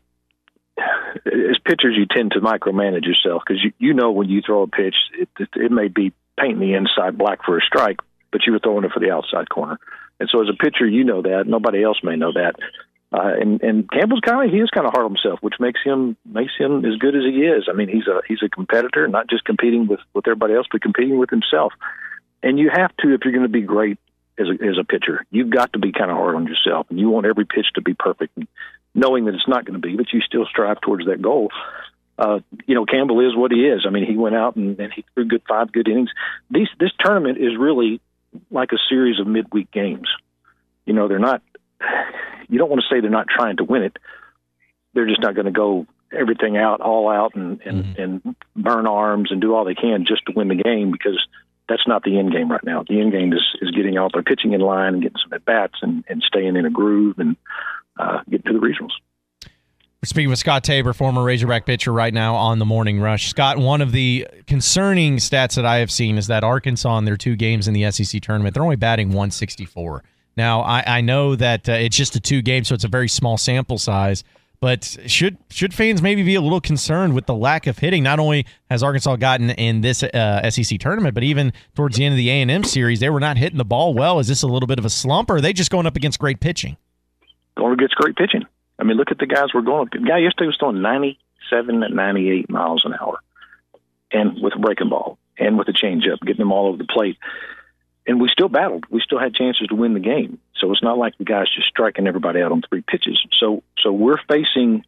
as 1.27 1.59
pitchers, 1.65 1.97
you 1.97 2.07
tend 2.07 2.33
to 2.33 2.41
micromanage 2.41 3.05
yourself 3.05 3.43
because 3.47 3.63
you, 3.63 3.73
you 3.79 3.95
know 3.95 4.11
when 4.11 4.29
you 4.29 4.43
throw 4.45 4.63
a 4.63 4.69
pitch, 4.69 4.97
it, 5.19 5.29
it, 5.39 5.49
it 5.55 5.73
may 5.73 5.89
be 5.89 6.13
painting 6.39 6.61
the 6.61 6.75
inside 6.75 7.19
black 7.19 7.45
for 7.45 7.59
a 7.59 7.63
strike, 7.63 8.01
but 8.33 8.43
you 8.47 8.53
were 8.53 8.59
throwing 8.59 8.85
it 8.85 8.93
for 8.93 9.01
the 9.01 9.11
outside 9.11 9.49
corner. 9.49 9.79
And 10.19 10.29
so, 10.31 10.43
as 10.43 10.49
a 10.49 10.57
pitcher, 10.57 10.87
you 10.87 11.05
know 11.05 11.23
that. 11.23 11.45
Nobody 11.47 11.83
else 11.83 11.99
may 12.03 12.17
know 12.17 12.33
that. 12.33 12.55
Uh, 13.13 13.33
and 13.41 13.61
and 13.63 13.91
Campbell's 13.91 14.21
kind 14.21 14.47
of 14.47 14.55
he 14.55 14.61
is 14.61 14.71
kind 14.71 14.87
of 14.87 14.93
hard 14.93 15.05
on 15.05 15.13
himself, 15.13 15.41
which 15.43 15.55
makes 15.59 15.81
him 15.83 16.17
makes 16.25 16.53
him 16.57 16.85
as 16.85 16.97
good 16.97 17.17
as 17.17 17.23
he 17.25 17.43
is. 17.43 17.69
I 17.69 17.73
mean, 17.73 17.89
he's 17.89 18.07
a 18.07 18.21
he's 18.29 18.43
a 18.45 18.49
competitor, 18.49 19.09
not 19.09 19.29
just 19.29 19.45
competing 19.45 19.89
with 19.89 20.01
with 20.15 20.29
everybody 20.29 20.55
else, 20.55 20.67
but 20.71 20.83
competing 20.83 21.19
with 21.19 21.31
himself. 21.31 21.73
And 22.43 22.59
you 22.59 22.71
have 22.73 22.97
to 22.99 23.13
if 23.13 23.23
you're 23.25 23.33
going 23.33 23.43
to 23.43 23.49
be 23.49 23.63
great 23.63 23.99
as 24.39 24.47
a, 24.47 24.65
as 24.65 24.79
a 24.79 24.85
pitcher, 24.85 25.27
you've 25.31 25.51
got 25.51 25.73
to 25.73 25.81
be 25.81 25.91
kind 25.91 26.11
of 26.11 26.19
hard 26.19 26.37
on 26.37 26.47
yourself, 26.47 26.87
and 26.89 27.01
you 27.01 27.11
want 27.11 27.27
every 27.27 27.45
pitch 27.45 27.67
to 27.75 27.83
be 27.83 27.95
perfect, 27.95 28.37
and 28.37 28.47
knowing 28.95 29.27
that 29.27 29.35
it's 29.35 29.49
not 29.49 29.65
going 29.65 29.81
to 29.81 29.87
be, 29.87 29.97
but 29.97 30.13
you 30.13 30.21
still 30.21 30.47
strive 30.47 30.81
towards 30.81 31.07
that 31.07 31.23
goal. 31.23 31.51
Uh, 32.19 32.41
you 32.67 32.75
know, 32.75 32.85
Campbell 32.85 33.21
is 33.27 33.35
what 33.35 33.51
he 33.51 33.67
is. 33.67 33.85
I 33.87 33.91
mean, 33.91 34.05
he 34.07 34.17
went 34.17 34.35
out 34.35 34.57
and, 34.57 34.79
and 34.79 34.93
he 34.93 35.05
threw 35.15 35.25
good 35.25 35.43
five 35.49 35.73
good 35.73 35.89
innings. 35.89 36.11
These 36.51 36.69
this 36.79 36.91
tournament 37.03 37.39
is 37.39 37.57
really 37.59 38.01
like 38.51 38.73
a 38.73 38.79
series 38.89 39.19
of 39.19 39.27
midweek 39.27 39.71
games. 39.71 40.09
You 40.85 40.93
know, 40.93 41.09
they're 41.09 41.19
not 41.19 41.43
you 42.49 42.59
don't 42.59 42.69
want 42.69 42.83
to 42.83 42.95
say 42.95 43.01
they're 43.01 43.11
not 43.11 43.29
trying 43.29 43.57
to 43.57 43.65
win 43.65 43.83
it. 43.85 43.97
They're 44.93 45.07
just 45.07 45.23
not 45.23 45.35
going 45.35 45.47
to 45.47 45.53
go 45.53 45.87
everything 46.13 46.57
out, 46.57 46.81
all 46.81 47.09
out, 47.09 47.35
and 47.37 47.61
and, 47.65 47.85
mm-hmm. 47.85 48.03
and 48.03 48.37
burn 48.55 48.87
arms 48.87 49.31
and 49.31 49.41
do 49.41 49.55
all 49.55 49.65
they 49.65 49.75
can 49.75 50.05
just 50.07 50.27
to 50.27 50.33
win 50.35 50.49
the 50.49 50.57
game 50.57 50.91
because 50.91 51.19
that's 51.71 51.87
not 51.87 52.03
the 52.03 52.19
end 52.19 52.33
game 52.33 52.51
right 52.51 52.65
now. 52.65 52.85
The 52.87 53.01
end 53.01 53.13
game 53.13 53.33
is 53.33 53.45
is 53.63 53.71
getting 53.71 53.97
all 53.97 54.11
their 54.13 54.23
pitching 54.23 54.53
in 54.53 54.61
line 54.61 54.95
and 54.95 55.03
getting 55.03 55.19
some 55.23 55.33
at 55.33 55.45
bats 55.45 55.79
and, 55.81 56.05
and 56.09 56.23
staying 56.23 56.57
in 56.57 56.67
a 56.67 56.71
groove 56.71 57.19
and 57.19 57.37
uh, 58.01 58.23
getting 58.31 58.53
to 58.53 58.59
the 58.59 58.67
regionals. 58.67 58.91
We're 60.03 60.07
speaking 60.07 60.31
with 60.31 60.39
Scott 60.39 60.65
Tabor, 60.65 60.95
former 60.95 61.23
Razorback 61.23 61.67
pitcher, 61.67 61.93
right 61.93 62.15
now 62.15 62.35
on 62.35 62.59
the 62.59 62.65
Morning 62.65 63.01
Rush. 63.01 63.29
Scott, 63.29 63.59
one 63.59 63.83
of 63.83 63.93
the 63.93 64.27
concerning 64.47 65.19
stats 65.19 65.57
that 65.57 65.67
I 65.67 65.77
have 65.77 65.91
seen 65.91 66.17
is 66.17 66.27
that 66.29 66.43
Arkansas 66.43 66.97
in 66.97 67.05
their 67.05 67.19
two 67.19 67.37
games 67.37 67.69
in 67.69 67.75
the 67.75 67.91
SEC 67.91 68.23
tournament, 68.23 68.55
they're 68.55 68.63
only 68.63 68.77
batting 68.77 69.09
164. 69.09 70.03
Now, 70.39 70.63
I, 70.63 70.83
I 70.87 71.01
know 71.03 71.37
that 71.37 71.69
uh, 71.69 71.73
it's 71.73 71.97
just 71.97 72.17
a 72.17 72.21
two 72.21 72.41
game, 72.41 72.65
so 72.65 72.75
it's 72.75 72.85
a 72.85 72.89
very 72.89 73.09
small 73.09 73.37
sample 73.37 73.77
size. 73.77 74.25
But 74.61 74.85
should 75.07 75.39
should 75.51 75.73
fans 75.73 76.03
maybe 76.03 76.23
be 76.23 76.35
a 76.35 76.41
little 76.41 76.61
concerned 76.61 77.15
with 77.15 77.25
the 77.27 77.35
lack 77.35 77.67
of 77.67 77.79
hitting? 77.79 78.03
Not 78.03 78.19
only 78.19 78.47
has 78.71 78.83
Arkansas 78.83 79.17
gotten 79.17 79.51
in 79.51 79.81
this 79.81 80.03
uh, 80.03 80.51
SEC 80.51 80.79
tournament, 80.79 81.15
but 81.15 81.25
even 81.25 81.53
towards 81.75 81.97
the 81.97 82.05
end 82.05 82.13
of 82.13 82.19
the 82.19 82.29
A 82.29 82.43
and 82.43 82.51
M 82.51 82.65
series, 82.65 83.01
they 83.01 83.09
were 83.09 83.21
not 83.21 83.39
hitting 83.39 83.57
the 83.57 83.65
ball 83.65 83.95
well. 83.95 84.19
Is 84.19 84.29
this 84.29 84.43
a 84.43 84.47
little 84.47 84.67
bit 84.67 84.79
of 84.79 84.85
a 84.85 84.91
slump, 84.91 85.31
or 85.31 85.37
are 85.37 85.41
they 85.41 85.55
just 85.55 85.71
going 85.71 85.87
up 85.87 85.97
against 85.97 86.19
great 86.19 86.41
pitching? 86.41 86.77
Going 87.61 87.75
against 87.75 87.95
great 87.95 88.17
pitching. 88.17 88.47
I 88.79 88.85
mean, 88.85 88.97
look 88.97 89.11
at 89.11 89.19
the 89.19 89.27
guys 89.27 89.53
we're 89.53 89.61
going. 89.61 89.91
The 89.93 89.99
guy 89.99 90.19
yesterday 90.19 90.47
was 90.47 90.57
throwing 90.59 90.81
ninety-seven 90.81 91.83
and 91.83 91.95
ninety-eight 91.95 92.49
miles 92.49 92.87
an 92.87 92.95
hour, 92.99 93.19
and 94.11 94.43
with 94.43 94.55
a 94.57 94.59
breaking 94.59 94.89
ball 94.89 95.19
and 95.39 95.59
with 95.59 95.69
a 95.69 95.73
changeup, 95.73 96.21
getting 96.23 96.39
them 96.39 96.53
all 96.53 96.69
over 96.69 96.79
the 96.79 96.85
plate 96.85 97.19
and 98.07 98.21
we 98.21 98.29
still 98.29 98.49
battled. 98.49 98.85
We 98.91 99.01
still 99.01 99.21
had 99.21 99.35
chances 99.35 99.69
to 99.69 99.75
win 99.75 99.95
the 99.95 100.01
game. 100.01 100.39
So 100.57 100.73
it's 100.73 100.83
not 100.83 100.99
like 100.99 101.17
the 101.19 101.25
guys 101.25 101.47
just 101.55 101.69
striking 101.69 102.07
everybody 102.07 102.41
out 102.41 102.53
on 102.53 102.63
three 102.69 102.83
pitches. 102.83 103.21
So 103.39 103.63
so 103.83 103.93
we're 103.93 104.19
facing 104.29 104.85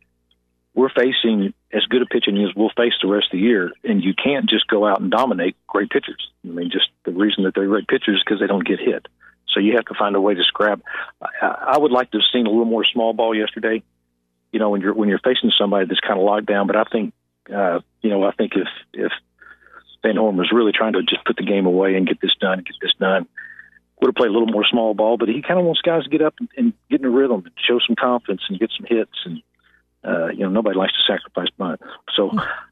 we're 0.74 0.90
facing 0.90 1.52
as 1.72 1.85
good 1.85 2.02
a 2.02 2.06
pitching 2.06 2.42
as 2.42 2.54
we'll 2.56 2.72
face 2.76 2.94
the 3.02 3.08
rest 3.08 3.26
of 3.26 3.38
the 3.38 3.44
year, 3.44 3.72
and 3.85 4.02
you 4.02 4.14
can't 4.14 4.48
just 4.48 4.66
go 4.66 4.87
out 4.87 5.00
and 5.00 5.11
dominate 5.11 5.54
great 5.66 5.90
pitchers. 5.90 6.30
I 6.44 6.48
mean, 6.48 6.70
just 6.70 6.88
the 7.04 7.12
reason 7.12 7.44
that 7.44 7.54
they're 7.54 7.68
great 7.68 7.88
pitchers 7.88 8.16
is 8.16 8.22
because 8.24 8.40
they 8.40 8.46
don't 8.46 8.66
get 8.66 8.80
hit. 8.80 9.06
So 9.53 9.61
you 9.61 9.77
have 9.77 9.87
to 9.87 9.95
find 9.95 10.17
a 10.17 10.21
way 10.21 10.35
to 10.35 10.45
scrap. 10.45 10.81
I, 11.21 11.75
I 11.75 11.79
would 11.79 11.93
like 11.93 12.11
to 12.12 12.19
have 12.19 12.27
seen 12.33 12.47
a 12.47 12.51
little 12.51 12.65
more 12.65 12.85
small 12.85 13.12
ball 13.12 13.35
yesterday. 13.35 13.83
You 14.53 14.59
know, 14.59 14.71
when 14.71 14.81
you're 14.81 14.95
when 14.95 15.09
you're 15.09 15.21
facing 15.21 15.53
somebody 15.59 15.87
that's 15.87 16.01
kind 16.01 16.19
of 16.19 16.25
locked 16.25 16.47
down. 16.47 16.67
But 16.67 16.77
I 16.77 16.85
think, 16.85 17.15
uh, 17.53 17.81
you 18.03 18.11
know, 18.11 18.25
I 18.25 18.33
think 18.33 18.53
if 18.55 18.69
if 18.93 19.12
Van 20.03 20.17
Horn 20.17 20.37
was 20.37 20.51
really 20.53 20.73
trying 20.73 20.95
to 20.95 21.03
just 21.03 21.25
put 21.25 21.37
the 21.37 21.45
game 21.45 21.67
away 21.67 21.95
and 21.95 22.07
get 22.07 22.21
this 22.21 22.35
done, 22.41 22.59
get 22.59 22.77
this 22.81 22.93
done. 22.99 23.27
Would 24.01 24.09
have 24.09 24.15
played 24.17 24.31
a 24.31 24.33
little 24.33 24.49
more 24.49 24.67
small 24.69 24.95
ball, 24.95 25.17
but 25.17 25.29
he 25.29 25.43
kind 25.43 25.61
of 25.61 25.65
wants 25.65 25.81
guys 25.81 26.03
to 26.03 26.11
get 26.11 26.23
up 26.23 26.35
and, 26.41 26.49
and 26.57 26.73
get 26.91 27.01
in 27.01 27.07
a 27.07 27.11
rhythm 27.11 27.45
and 27.45 27.55
show 27.57 27.79
some 27.87 27.95
confidence 27.95 28.43
and 28.49 28.59
get 28.59 28.71
some 28.77 28.85
hits. 28.88 29.17
And 29.25 29.43
uh, 30.05 30.29
you 30.29 30.41
know, 30.41 30.49
nobody 30.49 30.77
likes 30.77 30.93
to 30.95 31.12
sacrifice 31.12 31.49
bunt. 31.57 31.81
So, 32.17 32.31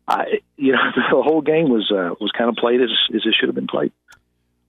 I, 0.09 0.41
you 0.57 0.73
know, 0.73 0.79
the 0.97 1.23
whole 1.23 1.41
game 1.41 1.69
was 1.69 1.91
uh, 1.91 2.15
was 2.21 2.33
kind 2.37 2.51
of 2.51 2.57
played 2.57 2.81
as 2.81 2.91
as 3.15 3.23
it 3.25 3.35
should 3.39 3.49
have 3.49 3.55
been 3.55 3.69
played. 3.69 3.93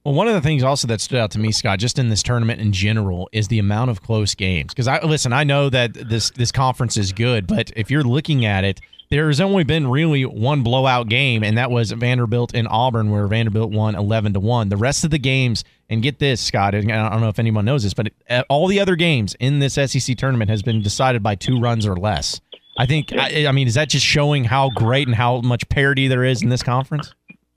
Well, 0.04 0.14
one 0.14 0.26
of 0.26 0.34
the 0.34 0.40
things 0.40 0.64
also 0.64 0.88
that 0.88 1.00
stood 1.00 1.20
out 1.20 1.30
to 1.32 1.38
me, 1.38 1.52
Scott, 1.52 1.78
just 1.78 1.96
in 1.96 2.08
this 2.08 2.24
tournament 2.24 2.60
in 2.60 2.72
general, 2.72 3.28
is 3.30 3.46
the 3.46 3.60
amount 3.60 3.90
of 3.90 4.02
close 4.02 4.34
games. 4.34 4.74
Because 4.74 4.88
I 4.88 5.00
listen, 5.04 5.32
I 5.32 5.44
know 5.44 5.68
that 5.70 5.94
this 5.94 6.30
this 6.30 6.50
conference 6.50 6.96
is 6.96 7.12
good, 7.12 7.46
but 7.46 7.70
if 7.76 7.88
you're 7.88 8.02
looking 8.02 8.44
at 8.44 8.64
it, 8.64 8.80
there's 9.10 9.40
only 9.40 9.62
been 9.62 9.86
really 9.86 10.24
one 10.24 10.62
blowout 10.62 11.08
game, 11.08 11.44
and 11.44 11.56
that 11.56 11.70
was 11.70 11.92
Vanderbilt 11.92 12.52
in 12.52 12.66
Auburn, 12.66 13.10
where 13.10 13.28
Vanderbilt 13.28 13.70
won 13.70 13.94
11 13.94 14.32
to 14.32 14.40
one. 14.40 14.70
The 14.70 14.76
rest 14.76 15.04
of 15.04 15.10
the 15.10 15.18
games, 15.18 15.62
and 15.88 16.02
get 16.02 16.18
this, 16.18 16.40
Scott, 16.40 16.74
I 16.74 16.80
don't 16.80 17.20
know 17.20 17.28
if 17.28 17.38
anyone 17.38 17.64
knows 17.64 17.84
this, 17.84 17.94
but 17.94 18.08
uh, 18.28 18.42
all 18.48 18.66
the 18.66 18.80
other 18.80 18.96
games 18.96 19.36
in 19.38 19.60
this 19.60 19.74
SEC 19.74 20.16
tournament 20.16 20.50
has 20.50 20.62
been 20.62 20.82
decided 20.82 21.22
by 21.22 21.36
two 21.36 21.60
runs 21.60 21.86
or 21.86 21.94
less. 21.96 22.40
I 22.78 22.86
think. 22.86 23.12
I, 23.12 23.46
I 23.46 23.52
mean, 23.52 23.68
is 23.68 23.74
that 23.74 23.90
just 23.90 24.06
showing 24.06 24.44
how 24.44 24.70
great 24.70 25.06
and 25.06 25.14
how 25.14 25.42
much 25.42 25.68
parity 25.68 26.08
there 26.08 26.24
is 26.24 26.42
in 26.42 26.48
this 26.48 26.62
conference? 26.62 27.14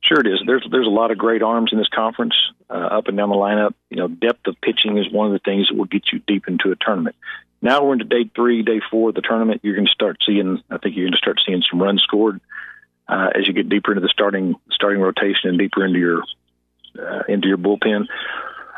Sure, 0.07 0.19
it 0.19 0.27
is. 0.27 0.41
There's 0.45 0.65
there's 0.69 0.85
a 0.85 0.91
lot 0.91 1.11
of 1.11 1.17
great 1.17 1.41
arms 1.41 1.71
in 1.71 1.79
this 1.79 1.89
conference, 1.89 2.35
uh, 2.69 2.73
up 2.73 3.07
and 3.07 3.17
down 3.17 3.29
the 3.29 3.35
lineup. 3.35 3.73
You 3.89 3.97
know, 3.97 4.07
depth 4.07 4.45
of 4.45 4.55
pitching 4.61 4.97
is 4.97 5.11
one 5.11 5.27
of 5.27 5.33
the 5.33 5.39
things 5.39 5.67
that 5.69 5.77
will 5.77 5.85
get 5.85 6.03
you 6.13 6.19
deep 6.27 6.47
into 6.47 6.71
a 6.71 6.75
tournament. 6.75 7.15
Now 7.61 7.83
we're 7.83 7.93
into 7.93 8.05
day 8.05 8.29
three, 8.35 8.61
day 8.61 8.81
four 8.91 9.09
of 9.09 9.15
the 9.15 9.21
tournament. 9.21 9.61
You're 9.63 9.75
going 9.75 9.87
to 9.87 9.91
start 9.91 10.17
seeing. 10.25 10.61
I 10.69 10.77
think 10.77 10.95
you're 10.95 11.05
going 11.05 11.13
to 11.13 11.17
start 11.17 11.39
seeing 11.45 11.63
some 11.69 11.81
runs 11.81 12.03
scored 12.03 12.39
uh, 13.07 13.29
as 13.33 13.47
you 13.47 13.53
get 13.53 13.69
deeper 13.69 13.91
into 13.91 14.01
the 14.01 14.09
starting 14.13 14.55
starting 14.71 15.01
rotation 15.01 15.49
and 15.49 15.57
deeper 15.57 15.83
into 15.83 15.99
your 15.99 16.21
uh, 16.99 17.23
into 17.27 17.47
your 17.47 17.57
bullpen. 17.57 18.05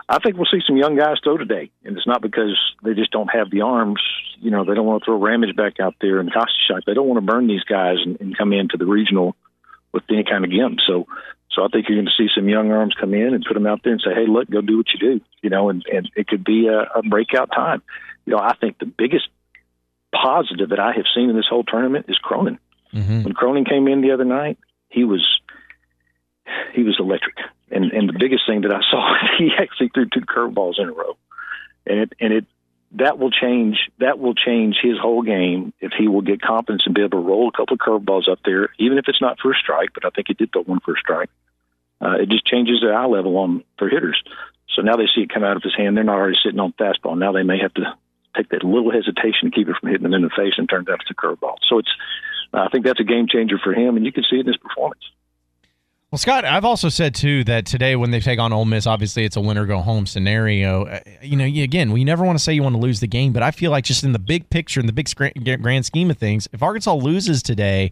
I 0.08 0.20
think 0.20 0.38
we'll 0.38 0.46
see 0.46 0.62
some 0.66 0.78
young 0.78 0.96
guys 0.96 1.18
throw 1.22 1.36
today, 1.36 1.70
and 1.84 1.98
it's 1.98 2.08
not 2.08 2.22
because 2.22 2.58
they 2.82 2.94
just 2.94 3.12
don't 3.12 3.28
have 3.28 3.52
the 3.52 3.62
arms. 3.62 4.02
You 4.40 4.52
know, 4.52 4.63
they 4.63 4.74
don't 4.74 4.86
want 4.86 5.04
to 5.04 5.06
throw 5.06 5.20
Ramage 5.20 5.58
back 5.58 5.82
out 5.82 5.96
there 6.00 6.22
and 6.22 6.32
Kostyshock. 6.32 6.86
They 6.86 6.94
don't 6.94 7.08
want 7.08 7.18
to 7.18 7.30
burn 7.30 7.48
these 7.48 7.66
guys 7.66 7.98
and, 8.06 8.22
and 8.22 8.38
come 8.38 8.54
into 8.54 8.78
the 8.78 8.86
regional 8.86 9.36
with 9.93 10.04
any 10.10 10.23
kind 10.23 10.43
of 10.43 10.52
gimp. 10.52 10.80
So, 10.88 11.08
so 11.52 11.63
I 11.63 11.67
think 11.69 11.88
you're 11.88 11.97
going 11.97 12.06
to 12.06 12.12
see 12.17 12.30
some 12.36 12.50
young 12.50 12.71
arms 12.71 12.95
come 13.00 13.13
in 13.13 13.34
and 13.34 13.45
put 13.45 13.54
them 13.56 13.67
out 13.67 13.82
there 13.84 13.93
and 13.93 14.02
say, 14.02 14.13
"Hey, 14.13 14.28
look, 14.28 14.50
go 14.50 14.62
do 14.62 14.78
what 14.78 14.88
you 14.93 15.00
do." 15.00 15.21
You 15.41 15.50
know, 15.50 15.69
and 15.69 15.86
and 15.91 16.10
it 16.15 16.28
could 16.28 16.43
be 16.43 16.67
a, 16.67 17.00
a 17.00 17.02
breakout 17.02 17.52
time 17.52 17.82
you 18.28 18.34
know, 18.34 18.39
I 18.39 18.56
think 18.60 18.78
the 18.78 18.86
biggest 18.86 19.30
positive 20.13 20.69
that 20.69 20.80
I 20.80 20.91
have 20.91 21.06
seen 21.15 21.30
in 21.30 21.36
this 21.36 21.47
whole 21.50 21.63
tournament 21.63 22.08
is 22.10 22.17
Cronin. 22.17 22.60
Mm-hmm. 22.93 23.23
When 23.23 23.34
Cronin 23.34 23.63
came 23.63 23.88
in 23.88 24.02
the 24.02 24.12
other 24.12 24.26
night, 24.26 24.58
he 24.89 25.06
was 25.06 25.26
he 26.73 26.84
was 26.84 26.97
electric. 27.00 27.38
And 27.71 27.86
and 27.91 28.10
the 28.10 28.17
biggest 28.19 28.43
thing 28.45 28.62
that 28.62 28.73
I 28.73 28.82
saw, 28.91 29.15
he 29.38 29.52
actually 29.58 29.89
threw 29.93 30.08
two 30.10 30.21
curveballs 30.21 30.78
in 30.78 30.89
a 30.89 30.91
row, 30.91 31.17
and 31.86 32.00
it 32.02 32.13
and 32.19 32.34
it 32.34 32.45
that 32.91 33.19
will 33.19 33.32
change 33.32 33.78
that 34.00 34.17
will 34.19 34.34
change 34.34 34.78
his 34.82 34.97
whole 35.00 35.21
game 35.21 35.73
if 35.80 35.91
he 35.97 36.08
will 36.08 36.21
get 36.21 36.41
confidence 36.41 36.84
and 36.86 36.95
be 36.95 37.02
able 37.02 37.21
to 37.21 37.28
roll 37.28 37.50
a 37.50 37.52
couple 37.52 37.73
of 37.73 37.80
curveballs 37.80 38.30
up 38.30 38.39
there, 38.45 38.69
even 38.80 38.97
if 38.97 39.06
it's 39.08 39.21
not 39.21 39.39
for 39.39 39.52
a 39.52 39.56
strike. 39.56 39.89
But 39.93 40.06
I 40.06 40.10
think 40.10 40.28
he 40.28 40.34
did 40.34 40.52
throw 40.52 40.63
one 40.63 40.80
for 40.80 40.93
a 40.93 41.00
strike. 41.00 41.30
Uh, 42.02 42.15
it 42.21 42.30
just 42.30 42.45
changes 42.45 42.80
their 42.82 42.95
eye 42.95 43.08
level 43.08 43.38
on 43.38 43.63
for 43.78 43.89
hitters. 43.89 44.21
So 44.76 44.82
now 44.82 44.95
they 44.95 45.08
see 45.13 45.21
it 45.21 45.34
come 45.34 45.43
out 45.43 45.58
of 45.58 45.63
his 45.63 45.76
hand. 45.76 45.97
They're 45.97 46.04
not 46.04 46.17
already 46.17 46.38
sitting 46.43 46.60
on 46.60 46.73
fastball. 46.73 47.17
Now 47.17 47.32
they 47.32 47.43
may 47.43 47.60
have 47.60 47.73
to 47.76 47.97
take 48.36 48.50
that 48.50 48.63
little 48.63 48.91
hesitation 48.91 49.50
to 49.50 49.52
keep 49.52 49.67
it 49.67 49.76
from 49.80 49.89
hitting 49.89 50.04
them 50.04 50.13
in 50.13 50.21
the 50.21 50.30
face, 50.30 50.54
and 50.58 50.69
turns 50.69 50.88
out 50.88 51.02
it's 51.02 51.12
a 51.12 51.15
curveball. 51.15 51.56
So 51.67 51.80
it's, 51.80 51.91
I 52.54 52.69
think 52.69 52.86
that's 52.86 53.00
a 53.00 53.04
game 53.04 53.28
changer 53.28 53.58
for 53.58 53.73
him, 53.73 53.97
and 53.97 54.06
you 54.06 54.12
can 54.12 54.23
see 54.23 54.38
it 54.38 54.41
in 54.41 54.47
his 54.47 54.58
performance. 54.58 55.02
Well, 56.10 56.20
Scott, 56.20 56.46
I've 56.46 56.63
also 56.63 56.88
said 56.88 57.13
too 57.13 57.43
that 57.46 57.65
today 57.65 57.98
when 57.98 58.12
they 58.12 58.22
take 58.22 58.39
on 58.39 58.54
Ole 58.54 58.63
Miss, 58.63 58.88
obviously 58.88 59.26
it's 59.26 59.36
a 59.36 59.41
winner 59.41 59.65
go 59.65 59.80
home 59.80 60.06
scenario. 60.06 60.86
Uh, 60.86 61.00
you 61.22 61.36
know, 61.36 61.43
again, 61.43 61.91
we 61.91 62.06
never 62.06 62.24
want 62.24 62.38
to 62.38 62.43
say 62.43 62.54
you 62.54 62.63
want 62.63 62.76
to 62.76 62.82
lose 62.82 63.02
the 63.02 63.08
game, 63.08 63.34
but 63.34 63.43
I 63.43 63.52
feel 63.52 63.72
like 63.72 63.84
just 63.84 64.06
in 64.06 64.13
the 64.13 64.20
big 64.20 64.50
picture, 64.50 64.80
in 64.80 64.86
the 64.86 64.93
big 64.93 65.10
grand 65.62 65.86
scheme 65.86 66.10
of 66.10 66.17
things, 66.17 66.48
if 66.54 66.63
Arkansas 66.63 66.93
loses 66.93 67.43
today, 67.43 67.91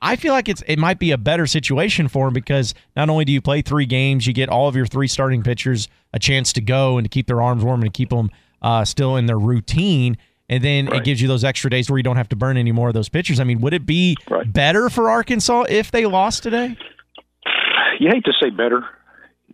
I 0.00 0.16
feel 0.16 0.32
like 0.32 0.48
it's 0.48 0.64
it 0.66 0.80
might 0.80 0.98
be 0.98 1.12
a 1.12 1.18
better 1.18 1.46
situation 1.46 2.08
for 2.08 2.26
them 2.26 2.34
because 2.34 2.74
not 2.96 3.08
only 3.08 3.24
do 3.24 3.30
you 3.30 3.40
play 3.40 3.62
three 3.62 3.86
games, 3.86 4.26
you 4.26 4.32
get 4.32 4.48
all 4.48 4.66
of 4.66 4.74
your 4.74 4.86
three 4.86 5.06
starting 5.06 5.44
pitchers 5.44 5.86
a 6.12 6.18
chance 6.18 6.52
to 6.54 6.60
go 6.60 6.98
and 6.98 7.04
to 7.04 7.08
keep 7.08 7.28
their 7.28 7.40
arms 7.40 7.62
warm 7.62 7.82
and 7.82 7.94
to 7.94 7.96
keep 7.96 8.10
them 8.10 8.28
uh, 8.62 8.84
still 8.84 9.14
in 9.14 9.26
their 9.26 9.38
routine. 9.38 10.18
And 10.48 10.64
then 10.64 10.86
right. 10.86 10.96
it 10.96 11.04
gives 11.04 11.22
you 11.22 11.28
those 11.28 11.44
extra 11.44 11.70
days 11.70 11.88
where 11.88 11.96
you 11.96 12.02
don't 12.02 12.16
have 12.16 12.28
to 12.30 12.36
burn 12.36 12.56
any 12.56 12.72
more 12.72 12.88
of 12.88 12.94
those 12.94 13.08
pitchers. 13.08 13.38
I 13.38 13.44
mean, 13.44 13.60
would 13.60 13.72
it 13.72 13.86
be 13.86 14.16
right. 14.28 14.52
better 14.52 14.90
for 14.90 15.08
Arkansas 15.08 15.66
if 15.68 15.92
they 15.92 16.04
lost 16.06 16.42
today? 16.42 16.76
You 18.02 18.10
hate 18.10 18.24
to 18.24 18.32
say 18.42 18.50
better. 18.50 18.84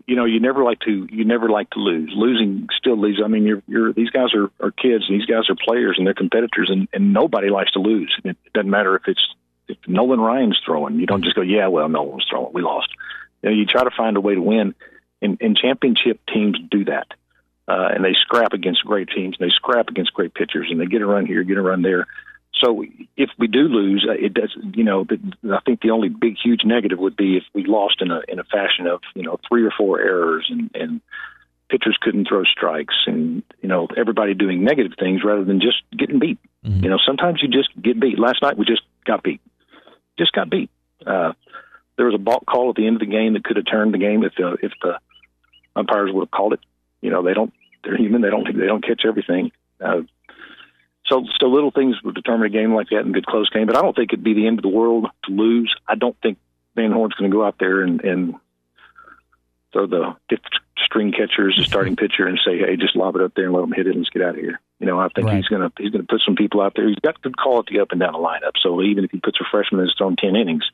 You 0.07 0.17
know, 0.17 0.25
you 0.25 0.41
never 0.41 0.65
like 0.65 0.81
to 0.81 1.07
you 1.11 1.25
never 1.27 1.51
like 1.51 1.69
to 1.71 1.81
lose. 1.81 2.13
Losing 2.17 2.69
still 2.79 2.99
leaves. 2.99 3.19
I 3.23 3.29
mean, 3.29 3.43
you're, 3.43 3.63
you're 3.67 3.93
these 3.93 4.09
guys 4.09 4.33
are, 4.33 4.51
are 4.65 4.71
kids, 4.71 5.05
and 5.07 5.21
these 5.21 5.27
guys 5.27 5.51
are 5.51 5.55
players, 5.55 5.97
and 5.99 6.07
they're 6.07 6.15
competitors, 6.15 6.71
and, 6.71 6.89
and 6.95 7.13
nobody 7.13 7.51
likes 7.51 7.73
to 7.73 7.81
lose. 7.81 8.15
It 8.25 8.39
doesn't 8.55 8.71
matter 8.71 8.97
if 8.97 9.03
it's 9.07 9.21
if 9.69 9.77
Nolan 9.87 10.19
Ryan's 10.19 10.59
throwing. 10.65 10.99
You 10.99 11.05
don't 11.05 11.25
just 11.25 11.37
go, 11.37 11.43
yeah, 11.43 11.67
well, 11.67 11.91
Nolan's 11.91 12.25
throwing. 12.31 12.55
We 12.55 12.63
lost. 12.63 12.89
You 13.43 13.51
know, 13.51 13.55
you 13.55 13.67
try 13.67 13.85
to 13.85 13.91
find 13.95 14.17
a 14.17 14.21
way 14.21 14.35
to 14.35 14.41
win, 14.41 14.75
and, 15.21 15.37
and 15.43 15.55
championship 15.55 16.21
teams 16.33 16.59
do 16.71 16.87
that 16.87 17.09
uh, 17.69 17.91
and 17.95 18.03
they 18.03 18.15
scrap 18.23 18.55
against 18.55 18.83
great 18.85 19.09
teams, 19.15 19.37
and 19.39 19.49
they 19.49 19.53
scrap 19.55 19.89
against 19.89 20.15
great 20.15 20.33
pitchers, 20.33 20.69
and 20.71 20.81
they 20.81 20.87
get 20.87 21.03
a 21.03 21.07
run 21.07 21.27
here, 21.27 21.45
get 21.45 21.59
a 21.59 21.63
run 21.63 21.83
there. 21.83 22.07
So 22.61 22.85
if 23.17 23.31
we 23.39 23.47
do 23.47 23.61
lose, 23.61 24.07
uh, 24.09 24.13
it 24.13 24.35
does. 24.35 24.57
You 24.75 24.85
know, 24.85 25.07
I 25.53 25.61
think 25.65 25.81
the 25.81 25.91
only 25.91 26.09
big, 26.09 26.37
huge 26.43 26.65
negative 26.65 26.99
would 26.99 27.17
be 27.17 27.37
if 27.37 27.45
we 27.55 27.65
lost 27.65 28.01
in 28.01 28.11
a 28.11 28.21
in 28.29 28.39
a 28.39 28.45
fashion 28.45 28.87
of 28.87 29.01
you 29.15 29.23
know 29.23 29.39
three 29.49 29.65
or 29.65 29.73
four 29.77 30.01
errors 30.01 30.47
and 30.51 30.71
and 30.75 31.01
pitchers 31.71 31.99
couldn't 32.01 32.27
throw 32.29 32.45
strikes, 32.45 32.95
and 33.07 33.43
you 33.63 33.69
know 33.69 33.87
everybody 33.97 34.35
doing 34.35 34.65
negative 34.65 34.93
things 34.99 35.23
rather 35.25 35.45
than 35.45 35.61
just 35.61 35.83
getting 35.97 36.19
beat. 36.19 36.39
Mhm. 36.65 36.83
You 36.83 36.91
know, 36.91 36.99
sometimes 37.07 37.43
you 37.43 37.49
just 37.49 37.71
get 37.81 38.01
beat. 38.01 38.19
Last 38.19 38.43
night 38.43 38.59
we 38.59 38.65
just 38.65 38.83
got 39.05 39.23
beat, 39.23 39.41
just 40.19 40.33
got 40.33 40.51
beat. 40.51 40.71
Uh, 41.07 41.33
there 41.97 42.07
was 42.07 42.15
a 42.15 42.19
balk 42.19 42.45
call 42.47 42.71
at 42.71 42.77
the 42.77 42.87
end 42.87 42.97
of 42.97 43.01
the 43.01 43.07
game 43.07 43.35
that 43.35 43.45
could 43.45 43.57
have 43.57 43.67
turned 43.67 43.95
the 43.95 43.99
game 43.99 44.25
if 44.25 44.35
the 44.37 44.57
if 44.63 44.73
the 44.83 44.99
umpires 45.77 46.11
would 46.13 46.23
have 46.23 46.31
called 46.31 46.55
it. 46.55 46.61
You 47.03 47.11
know, 47.11 47.23
they 47.23 47.35
don't. 47.35 47.53
They're 47.85 47.97
human. 47.97 48.23
They 48.23 48.31
don't. 48.31 48.45
They 48.45 48.67
don't 48.67 48.85
catch 48.85 49.03
everything. 49.07 49.53
Uh, 49.81 50.03
so, 51.09 51.25
so 51.41 51.47
little 51.47 51.71
things 51.71 51.97
would 52.05 52.15
determine 52.15 52.47
a 52.47 52.51
game 52.51 52.75
like 52.75 52.89
that 52.91 53.01
in 53.01 53.09
a 53.09 53.13
good 53.13 53.27
close 53.27 53.49
game. 53.51 53.67
But 53.67 53.77
I 53.77 53.83
don't 53.83 53.95
think 53.97 54.13
it'd 54.13 54.25
be 54.25 54.35
the 54.35 54.47
end 54.47 54.59
of 54.59 54.63
the 54.63 54.69
world 54.69 55.07
to 55.25 55.33
lose. 55.33 55.75
I 55.87 55.95
don't 55.95 56.17
think 56.23 56.39
Van 56.75 56.93
Horn's 56.93 57.15
going 57.15 57.31
to 57.31 57.37
go 57.37 57.45
out 57.45 57.57
there 57.59 57.83
and, 57.83 58.01
and 58.03 58.35
throw 59.73 59.87
the 59.87 60.17
fifth 60.31 60.43
string 60.85 61.13
catcher 61.13 61.51
as 61.51 61.57
the 61.57 61.65
starting 61.65 61.97
pitcher 61.97 62.27
and 62.27 62.39
say, 62.45 62.59
"Hey, 62.59 62.77
just 62.77 62.97
lob 62.97 63.17
it 63.17 63.23
up 63.23 63.35
there 63.35 63.47
and 63.47 63.55
let 63.55 63.61
them 63.61 63.73
hit 63.73 63.87
it 63.87 63.91
and 63.91 63.99
let's 64.01 64.11
get 64.11 64.23
out 64.23 64.31
of 64.31 64.41
here." 64.41 64.61
You 64.79 64.87
know, 64.87 64.99
I 64.99 65.09
think 65.09 65.27
Right. 65.27 65.37
he's 65.37 65.49
going 65.49 65.63
to 65.63 65.73
he's 65.83 65.91
going 65.91 66.03
to 66.03 66.09
put 66.09 66.23
some 66.25 66.37
people 66.37 66.61
out 66.61 66.75
there. 66.77 66.87
He's 66.87 66.99
got 67.01 67.21
good 67.21 67.37
quality 67.37 67.81
up 67.81 67.91
and 67.91 68.01
down 68.01 68.13
the 68.13 68.19
lineup. 68.19 68.53
So 68.63 68.81
even 68.83 69.05
if 69.05 69.11
he 69.11 69.19
puts 69.19 69.39
a 69.41 69.45
freshman 69.51 69.81
that's 69.81 69.97
thrown 69.99 70.17
ten 70.17 70.37
innings, 70.37 70.65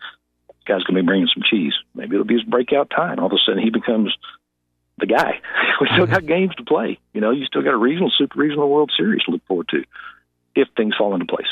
guy's 0.67 0.83
going 0.85 0.97
to 0.97 1.03
be 1.03 1.07
bringing 1.07 1.29
some 1.33 1.43
cheese. 1.49 1.73
Maybe 1.95 2.15
it'll 2.15 2.27
be 2.27 2.35
his 2.35 2.45
breakout 2.45 2.91
time. 2.91 3.19
All 3.19 3.27
of 3.27 3.33
a 3.33 3.39
sudden, 3.45 3.63
he 3.63 3.71
becomes 3.71 4.15
the 4.99 5.07
guy. 5.07 5.41
we 5.81 5.89
still 5.93 6.07
got 6.07 6.27
games 6.27 6.55
to 6.57 6.65
play. 6.65 6.99
You 7.13 7.21
know, 7.21 7.31
you 7.31 7.47
still 7.47 7.63
got 7.63 7.75
a 7.75 7.79
regional, 7.79 8.11
super 8.17 8.39
regional 8.39 8.69
World 8.71 8.93
Series 8.97 9.23
to 9.25 9.33
look 9.33 9.45
forward 9.47 9.69
to 9.69 9.85
if 10.55 10.69
things 10.77 10.95
fall 10.97 11.15
into 11.15 11.27
place. 11.27 11.47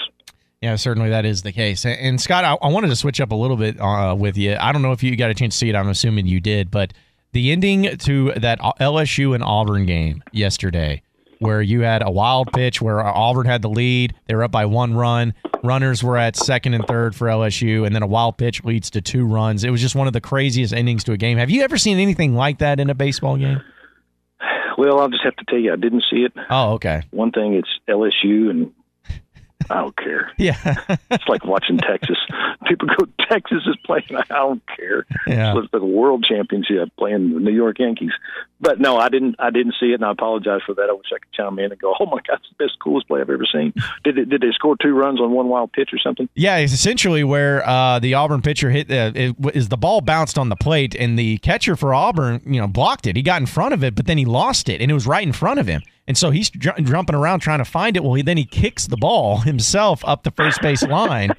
Yeah, 0.60 0.76
certainly 0.76 1.10
that 1.10 1.24
is 1.24 1.42
the 1.42 1.50
case. 1.52 1.84
And- 1.84 2.20
Scott, 2.20 2.44
I, 2.44 2.54
I 2.64 2.70
wanted 2.70 2.88
to 2.88 2.96
switch 2.96 3.20
up 3.20 3.32
a 3.32 3.34
little 3.34 3.56
bit 3.56 3.80
uh, 3.80 4.14
with 4.16 4.36
you. 4.36 4.56
I 4.60 4.70
don't 4.70 4.82
know 4.82 4.92
if 4.92 5.02
you 5.02 5.16
got 5.16 5.30
a 5.30 5.34
chance 5.34 5.54
to 5.54 5.58
see 5.58 5.68
it. 5.68 5.74
I'm 5.74 5.88
assuming 5.88 6.26
you 6.26 6.40
did, 6.40 6.70
but 6.70 6.92
the 7.32 7.50
ending 7.50 7.96
to 7.98 8.32
that 8.34 8.60
LSU 8.60 9.34
and 9.34 9.42
Auburn 9.42 9.86
game 9.86 10.22
yesterday, 10.32 11.02
where 11.40 11.60
you 11.60 11.80
had 11.80 12.06
a 12.06 12.10
wild 12.10 12.52
pitch 12.52 12.80
where 12.80 13.00
Auburn 13.00 13.46
had 13.46 13.62
the 13.62 13.70
lead, 13.70 14.14
they 14.26 14.36
were 14.36 14.44
up 14.44 14.52
by 14.52 14.66
one 14.66 14.94
run. 14.94 15.34
Runners 15.64 16.04
were 16.04 16.16
at 16.16 16.36
second 16.36 16.74
and 16.74 16.86
third 16.86 17.16
for 17.16 17.26
LSU, 17.26 17.84
and 17.84 17.94
then 17.94 18.02
a 18.02 18.06
wild 18.06 18.36
pitch 18.36 18.62
leads 18.64 18.90
to 18.90 19.00
two 19.00 19.26
runs. 19.26 19.64
It 19.64 19.70
was 19.70 19.80
just 19.80 19.96
one 19.96 20.06
of 20.06 20.12
the 20.12 20.20
craziest 20.20 20.72
endings 20.72 21.02
to 21.04 21.12
a 21.12 21.16
game. 21.16 21.38
Have 21.38 21.50
you 21.50 21.62
ever 21.62 21.78
seen 21.78 21.98
anything 21.98 22.34
like 22.36 22.58
that 22.58 22.78
in 22.78 22.90
a 22.90 22.94
baseball 22.94 23.36
game? 23.36 23.60
Well, 24.78 25.00
I'll 25.00 25.08
just 25.08 25.22
have 25.24 25.36
to 25.36 25.44
tell 25.48 25.58
you, 25.58 25.72
I 25.72 25.76
didn't 25.76 26.04
see 26.10 26.18
it. 26.24 26.32
Oh, 26.50 26.72
okay. 26.74 27.02
One 27.10 27.30
thing, 27.30 27.54
it's 27.54 27.68
LSU, 27.88 28.50
and 28.50 28.72
I 29.72 29.80
don't 29.80 29.96
care. 29.96 30.30
Yeah. 30.38 30.56
It's 31.10 31.28
like 31.28 31.44
watching 31.44 31.76
Texas. 31.78 32.16
People 32.66 32.88
go, 32.88 33.06
Texas 33.28 33.62
is 33.66 33.76
playing. 33.84 34.04
I 34.12 34.22
don't 34.34 34.62
care. 34.66 35.04
yeah. 35.26 35.54
It's 35.58 35.68
a 35.72 35.78
world 35.84 36.24
championship 36.24 36.88
playing 36.98 37.34
the 37.34 37.40
New 37.40 37.52
York 37.52 37.78
Yankees. 37.78 38.12
But 38.60 38.80
no, 38.80 38.96
I 38.96 39.08
didn't. 39.08 39.36
I 39.38 39.50
didn't 39.50 39.74
see 39.78 39.86
it, 39.86 39.94
and 39.94 40.04
I 40.04 40.12
apologize 40.12 40.60
for 40.64 40.74
that. 40.74 40.88
I 40.88 40.92
wish 40.92 41.06
I 41.12 41.18
could 41.18 41.32
chime 41.32 41.58
in 41.58 41.72
and 41.72 41.80
go, 41.80 41.94
"Oh 41.98 42.06
my 42.06 42.20
God, 42.26 42.38
it's 42.40 42.48
the 42.56 42.64
best, 42.64 42.78
coolest 42.82 43.08
play 43.08 43.20
I've 43.20 43.28
ever 43.28 43.44
seen." 43.44 43.74
Did 44.04 44.18
it, 44.18 44.28
did 44.28 44.40
they 44.40 44.52
score 44.52 44.76
two 44.80 44.94
runs 44.94 45.20
on 45.20 45.32
one 45.32 45.48
wild 45.48 45.72
pitch 45.72 45.90
or 45.92 45.98
something? 45.98 46.28
Yeah, 46.34 46.58
it's 46.58 46.72
essentially 46.72 47.24
where 47.24 47.68
uh, 47.68 47.98
the 47.98 48.14
Auburn 48.14 48.40
pitcher 48.40 48.70
hit 48.70 48.90
uh, 48.90 49.10
it, 49.14 49.34
is 49.54 49.68
the 49.68 49.76
ball 49.76 50.00
bounced 50.00 50.38
on 50.38 50.48
the 50.48 50.56
plate, 50.56 50.94
and 50.94 51.18
the 51.18 51.38
catcher 51.38 51.74
for 51.74 51.92
Auburn, 51.92 52.40
you 52.46 52.60
know, 52.60 52.68
blocked 52.68 53.06
it. 53.06 53.16
He 53.16 53.22
got 53.22 53.40
in 53.40 53.46
front 53.46 53.74
of 53.74 53.82
it, 53.82 53.96
but 53.96 54.06
then 54.06 54.16
he 54.16 54.24
lost 54.24 54.68
it, 54.68 54.80
and 54.80 54.90
it 54.90 54.94
was 54.94 55.06
right 55.06 55.26
in 55.26 55.32
front 55.32 55.58
of 55.58 55.66
him. 55.66 55.82
And 56.08 56.18
so 56.18 56.30
he's 56.30 56.50
ju- 56.50 56.72
jumping 56.82 57.14
around 57.14 57.40
trying 57.40 57.58
to 57.58 57.64
find 57.64 57.96
it. 57.96 58.02
Well, 58.02 58.14
he, 58.14 58.22
then 58.22 58.36
he 58.36 58.44
kicks 58.44 58.86
the 58.88 58.96
ball 58.96 59.36
himself 59.42 60.02
up 60.04 60.22
the 60.24 60.30
first 60.32 60.60
base 60.60 60.82
line. 60.82 61.32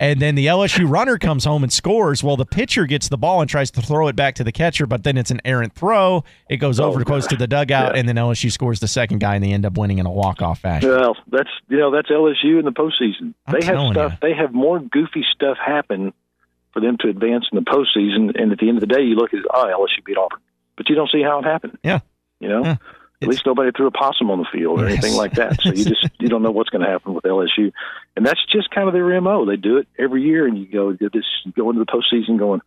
And 0.00 0.20
then 0.20 0.34
the 0.34 0.46
LSU 0.46 0.90
runner 0.90 1.18
comes 1.18 1.44
home 1.44 1.62
and 1.62 1.72
scores. 1.72 2.22
Well, 2.24 2.36
the 2.36 2.44
pitcher 2.46 2.84
gets 2.86 3.08
the 3.08 3.16
ball 3.16 3.40
and 3.40 3.48
tries 3.48 3.70
to 3.72 3.80
throw 3.80 4.08
it 4.08 4.16
back 4.16 4.34
to 4.36 4.44
the 4.44 4.50
catcher, 4.50 4.86
but 4.86 5.04
then 5.04 5.16
it's 5.16 5.30
an 5.30 5.40
errant 5.44 5.74
throw. 5.74 6.24
It 6.50 6.56
goes 6.56 6.80
over 6.80 7.00
oh, 7.00 7.04
close 7.04 7.28
to 7.28 7.36
the 7.36 7.46
dugout, 7.46 7.94
Yeah. 7.94 8.00
and 8.00 8.08
then 8.08 8.16
LSU 8.16 8.50
scores 8.50 8.80
the 8.80 8.88
second 8.88 9.20
guy, 9.20 9.36
and 9.36 9.44
they 9.44 9.52
end 9.52 9.64
up 9.64 9.78
winning 9.78 9.98
in 9.98 10.06
a 10.06 10.10
walk-off 10.10 10.58
fashion. 10.58 10.90
Well, 10.90 11.16
that's 11.30 11.48
you 11.68 11.76
know 11.78 11.92
that's 11.92 12.10
LSU 12.10 12.58
in 12.58 12.64
the 12.64 12.72
postseason. 12.72 13.34
I'm 13.46 13.60
they 13.60 13.64
have 13.66 13.92
stuff. 13.92 14.12
ya. 14.12 14.18
They 14.20 14.34
have 14.34 14.52
more 14.52 14.80
goofy 14.80 15.24
stuff 15.32 15.58
happen 15.64 16.12
for 16.72 16.80
them 16.80 16.96
to 17.02 17.08
advance 17.08 17.46
in 17.52 17.56
the 17.56 17.64
postseason. 17.64 18.40
And 18.40 18.50
at 18.50 18.58
the 18.58 18.68
end 18.68 18.78
of 18.78 18.80
the 18.88 18.92
day, 18.92 19.02
you 19.02 19.14
look 19.14 19.32
at 19.32 19.40
oh 19.54 19.64
LSU 19.66 20.04
beat 20.04 20.16
Auburn, 20.16 20.40
but 20.76 20.88
you 20.88 20.96
don't 20.96 21.10
see 21.12 21.22
how 21.22 21.38
it 21.38 21.44
happened. 21.44 21.78
Yeah. 21.84 22.00
You 22.40 22.48
know, 22.48 22.64
Yeah. 22.64 22.76
At 23.24 23.28
least 23.28 23.46
nobody 23.46 23.70
threw 23.76 23.86
a 23.86 23.90
possum 23.90 24.30
on 24.30 24.38
the 24.38 24.46
field 24.52 24.80
or 24.80 24.88
Yes. 24.88 24.92
anything 25.02 25.14
like 25.18 25.32
that. 25.34 25.60
So 25.60 25.70
you 25.70 25.84
just 25.94 26.08
you 26.18 26.28
don't 26.28 26.42
know 26.42 26.50
what's 26.50 26.70
going 26.70 26.84
to 26.84 26.90
happen 26.90 27.14
with 27.14 27.24
LSU, 27.24 27.72
and 28.16 28.24
that's 28.24 28.40
just 28.50 28.70
kind 28.70 28.86
of 28.88 28.94
their 28.94 29.20
mo. 29.20 29.44
They 29.46 29.56
do 29.56 29.78
it 29.78 29.88
every 29.98 30.22
year, 30.22 30.46
and 30.46 30.56
you 30.58 30.66
go 30.66 30.92
this 30.92 31.24
you 31.44 31.52
go 31.52 31.70
into 31.70 31.84
the 31.84 31.90
postseason 31.90 32.38
going. 32.38 32.60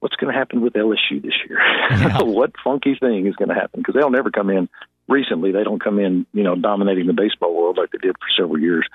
What's 0.00 0.14
going 0.16 0.30
to 0.32 0.38
happen 0.38 0.60
with 0.60 0.74
LSU 0.74 1.22
this 1.22 1.32
year? 1.48 1.58
Yeah. 1.90 2.18
what 2.22 2.52
funky 2.62 2.96
thing 3.00 3.26
is 3.26 3.34
going 3.34 3.48
to 3.48 3.54
happen? 3.54 3.80
Because 3.80 3.94
they'll 3.94 4.10
never 4.10 4.30
come 4.30 4.50
in. 4.50 4.68
Recently, 5.08 5.52
they 5.52 5.64
don't 5.64 5.82
come 5.82 5.98
in, 5.98 6.26
you 6.34 6.42
know, 6.42 6.54
dominating 6.54 7.06
the 7.06 7.14
baseball 7.14 7.54
world 7.56 7.78
like 7.78 7.90
they 7.92 7.98
did 7.98 8.14
for 8.18 8.26
several 8.42 8.60
years. 8.60 8.86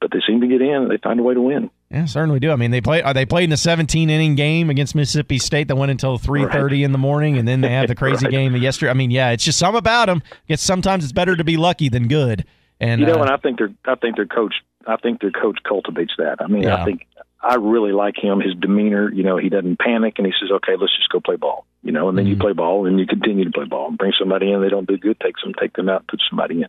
But 0.00 0.12
they 0.12 0.20
seem 0.26 0.40
to 0.42 0.46
get 0.46 0.62
in. 0.62 0.74
and 0.82 0.90
They 0.90 0.96
find 0.98 1.18
a 1.18 1.24
way 1.24 1.34
to 1.34 1.42
win. 1.42 1.70
Yeah, 1.90 2.04
certainly 2.04 2.38
do. 2.38 2.50
I 2.50 2.56
mean, 2.56 2.70
they 2.70 2.82
play. 2.82 3.00
Are 3.02 3.14
they 3.14 3.24
played 3.24 3.44
in 3.44 3.52
a 3.52 3.56
17 3.56 4.10
inning 4.10 4.34
game 4.34 4.68
against 4.68 4.94
Mississippi 4.94 5.38
State 5.38 5.68
that 5.68 5.76
went 5.76 5.90
until 5.90 6.18
3:30 6.18 6.84
in 6.84 6.92
the 6.92 6.98
morning, 6.98 7.38
and 7.38 7.48
then 7.48 7.62
they 7.62 7.70
have 7.70 7.88
the 7.88 7.94
crazy 8.02 8.26
Right. 8.26 8.30
game 8.30 8.56
yesterday. 8.56 8.90
I 8.90 8.94
mean, 8.94 9.10
yeah, 9.10 9.30
it's 9.30 9.44
just 9.44 9.58
something 9.58 9.78
about 9.78 10.06
them. 10.06 10.22
Guess 10.48 10.60
sometimes 10.60 11.04
it's 11.04 11.12
better 11.14 11.34
to 11.34 11.44
be 11.44 11.56
lucky 11.56 11.88
than 11.88 12.06
good. 12.08 12.44
And 12.78 13.00
you 13.00 13.06
know, 13.06 13.14
uh, 13.20 13.22
and 13.22 13.30
I 13.30 13.38
think 13.38 13.56
their 13.58 13.70
I 13.86 13.94
think 13.94 14.16
their 14.16 14.26
coach 14.26 14.54
I 14.86 14.96
think 14.96 15.20
their 15.22 15.30
coach 15.30 15.58
cultivates 15.66 16.12
that. 16.18 16.36
I 16.40 16.46
mean, 16.46 16.64
Yeah. 16.64 16.76
I 16.82 16.84
think 16.84 17.06
I 17.42 17.54
really 17.54 17.92
like 17.92 18.16
him. 18.22 18.40
His 18.40 18.54
demeanor, 18.54 19.10
you 19.12 19.22
know, 19.22 19.36
he 19.38 19.48
doesn't 19.48 19.78
panic 19.78 20.14
and 20.18 20.26
he 20.26 20.32
says, 20.38 20.50
"Okay, 20.50 20.76
let's 20.78 20.94
just 20.96 21.08
go 21.08 21.20
play 21.20 21.36
ball." 21.36 21.64
You 21.82 21.92
know, 21.92 22.08
and 22.10 22.18
then 22.18 22.26
you 22.26 22.36
Mhm. 22.36 22.40
play 22.40 22.52
ball 22.52 22.84
and 22.86 22.98
you 23.00 23.06
continue 23.06 23.44
to 23.44 23.50
play 23.50 23.64
ball. 23.64 23.88
and 23.88 23.96
Bring 23.96 24.12
somebody 24.18 24.52
in, 24.52 24.60
they 24.60 24.68
don't 24.68 24.86
do 24.88 24.98
good, 24.98 25.18
take 25.20 25.38
some, 25.38 25.54
take 25.54 25.72
them 25.74 25.88
out, 25.88 26.06
put 26.06 26.20
somebody 26.28 26.60
in. 26.62 26.68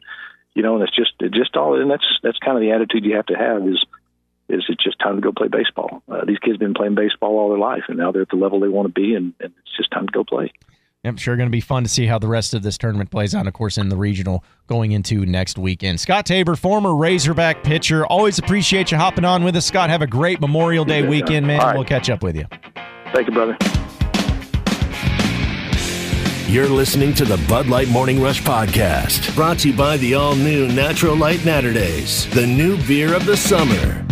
You 0.55 0.63
know, 0.63 0.75
and 0.75 0.83
it's 0.83 0.95
just 0.95 1.11
it's 1.19 1.35
just 1.35 1.57
all, 1.57 1.75
and 1.79 1.91
that's 1.91 2.05
that's 2.23 2.37
kind 2.39 2.55
of 2.55 2.61
the 2.61 2.71
attitude 2.71 3.03
you 3.03 3.15
have 3.17 3.25
to 3.27 3.35
have 3.35 3.67
is 3.67 3.83
is 4.49 4.65
it's 4.69 4.83
just 4.83 4.99
time 4.99 5.15
to 5.15 5.21
go 5.21 5.31
play 5.31 5.47
baseball. 5.47 6.01
Uh, 6.11 6.25
these 6.25 6.39
kids 6.39 6.53
have 6.55 6.59
been 6.59 6.73
playing 6.73 6.95
baseball 6.95 7.37
all 7.37 7.49
their 7.49 7.57
life, 7.59 7.83
and 7.87 7.97
now 7.97 8.11
they're 8.11 8.23
at 8.23 8.29
the 8.29 8.35
level 8.35 8.59
they 8.59 8.67
want 8.67 8.87
to 8.87 8.93
be, 9.01 9.13
and, 9.15 9.33
and 9.39 9.53
it's 9.61 9.77
just 9.77 9.91
time 9.91 10.05
to 10.07 10.11
go 10.11 10.23
play. 10.23 10.51
I'm 11.05 11.15
sure 11.15 11.37
going 11.37 11.47
to 11.47 11.51
be 11.51 11.61
fun 11.61 11.83
to 11.83 11.89
see 11.89 12.07
how 12.07 12.19
the 12.19 12.27
rest 12.27 12.53
of 12.53 12.61
this 12.61 12.77
tournament 12.77 13.09
plays 13.09 13.33
out. 13.33 13.47
Of 13.47 13.53
course, 13.53 13.77
in 13.77 13.87
the 13.87 13.95
regional 13.95 14.43
going 14.67 14.91
into 14.91 15.25
next 15.25 15.57
weekend. 15.57 16.01
Scott 16.01 16.25
Tabor, 16.25 16.57
former 16.57 16.93
Razorback 16.93 17.63
pitcher. 17.63 18.05
Always 18.05 18.37
appreciate 18.37 18.91
you 18.91 18.97
hopping 18.97 19.23
on 19.23 19.45
with 19.45 19.55
us, 19.55 19.65
Scott. 19.65 19.89
Have 19.89 20.01
a 20.01 20.07
great 20.07 20.41
Memorial 20.41 20.83
Day 20.83 21.03
Yeah, 21.03 21.09
weekend, 21.09 21.47
man. 21.47 21.61
all 21.61 21.67
right. 21.67 21.75
We'll 21.75 21.85
catch 21.85 22.09
up 22.09 22.21
with 22.21 22.35
you. 22.35 22.45
Thank 23.13 23.27
you, 23.29 23.33
brother. 23.33 23.57
You're 26.51 26.67
listening 26.67 27.13
to 27.13 27.25
the 27.25 27.37
Bud 27.47 27.67
Light 27.67 27.87
Morning 27.89 28.19
Rush 28.21 28.41
Podcast, 28.41 29.33
brought 29.35 29.59
to 29.59 29.69
you 29.69 29.77
by 29.77 29.97
the 29.97 30.15
all 30.15 30.35
new 30.35 30.67
Natural 30.67 31.15
Light 31.15 31.39
Naturdays, 31.41 32.29
the 32.33 32.45
new 32.45 32.75
beer 32.87 33.13
of 33.13 33.25
the 33.27 33.37
summer. 33.37 34.03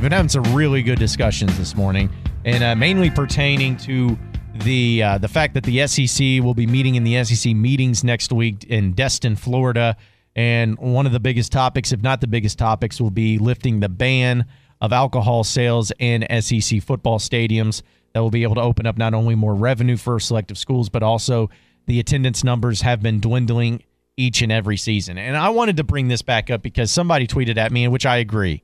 We've 0.00 0.08
been 0.08 0.16
having 0.16 0.30
some 0.30 0.54
really 0.54 0.82
good 0.82 0.98
discussions 0.98 1.58
this 1.58 1.76
morning, 1.76 2.08
and 2.46 2.64
uh, 2.64 2.74
mainly 2.74 3.10
pertaining 3.10 3.76
to 3.80 4.18
the 4.64 5.02
uh, 5.02 5.18
the 5.18 5.28
fact 5.28 5.52
that 5.52 5.62
the 5.64 5.86
SEC 5.86 6.42
will 6.42 6.54
be 6.54 6.66
meeting 6.66 6.94
in 6.94 7.04
the 7.04 7.22
SEC 7.22 7.54
meetings 7.54 8.02
next 8.02 8.32
week 8.32 8.64
in 8.64 8.94
Destin, 8.94 9.36
Florida, 9.36 9.98
and 10.34 10.78
one 10.78 11.04
of 11.04 11.12
the 11.12 11.20
biggest 11.20 11.52
topics, 11.52 11.92
if 11.92 12.00
not 12.00 12.22
the 12.22 12.26
biggest 12.26 12.58
topics, 12.58 12.98
will 12.98 13.10
be 13.10 13.36
lifting 13.36 13.80
the 13.80 13.90
ban 13.90 14.46
of 14.80 14.94
alcohol 14.94 15.44
sales 15.44 15.92
in 15.98 16.24
SEC 16.40 16.80
football 16.80 17.18
stadiums. 17.18 17.82
That 18.14 18.20
will 18.20 18.30
be 18.30 18.42
able 18.42 18.54
to 18.54 18.62
open 18.62 18.86
up 18.86 18.96
not 18.96 19.12
only 19.12 19.34
more 19.34 19.54
revenue 19.54 19.98
for 19.98 20.18
selective 20.18 20.56
schools, 20.56 20.88
but 20.88 21.02
also 21.02 21.50
the 21.84 22.00
attendance 22.00 22.42
numbers 22.42 22.80
have 22.80 23.02
been 23.02 23.20
dwindling 23.20 23.82
each 24.16 24.40
and 24.40 24.50
every 24.50 24.78
season. 24.78 25.18
And 25.18 25.36
I 25.36 25.50
wanted 25.50 25.76
to 25.76 25.84
bring 25.84 26.08
this 26.08 26.22
back 26.22 26.48
up 26.48 26.62
because 26.62 26.90
somebody 26.90 27.26
tweeted 27.26 27.58
at 27.58 27.70
me, 27.70 27.84
in 27.84 27.90
which 27.90 28.06
I 28.06 28.16
agree. 28.16 28.62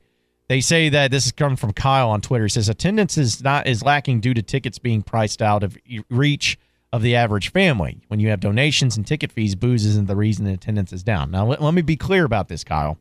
They 0.49 0.61
say 0.61 0.89
that 0.89 1.11
this 1.11 1.25
is 1.25 1.31
coming 1.33 1.57
from 1.57 1.73
Kyle 1.73 2.09
on 2.09 2.21
Twitter. 2.21 2.45
He 2.45 2.49
says 2.49 2.69
attendance 2.69 3.17
is 3.17 3.43
not 3.43 3.67
is 3.67 3.83
lacking 3.83 4.21
due 4.21 4.33
to 4.33 4.41
tickets 4.41 4.79
being 4.79 5.01
priced 5.01 5.41
out 5.41 5.63
of 5.63 5.77
reach 6.09 6.57
of 6.93 7.01
the 7.01 7.15
average 7.15 7.51
family. 7.51 8.01
When 8.07 8.19
you 8.19 8.29
have 8.29 8.39
donations 8.39 8.95
and 8.95 9.05
ticket 9.05 9.31
fees, 9.31 9.55
booze 9.55 9.85
isn't 9.85 10.07
the 10.07 10.15
reason 10.15 10.47
attendance 10.47 10.93
is 10.93 11.03
down. 11.03 11.31
Now 11.31 11.45
let, 11.45 11.61
let 11.61 11.73
me 11.73 11.81
be 11.81 11.97
clear 11.97 12.23
about 12.23 12.47
this, 12.47 12.63
Kyle. 12.63 12.97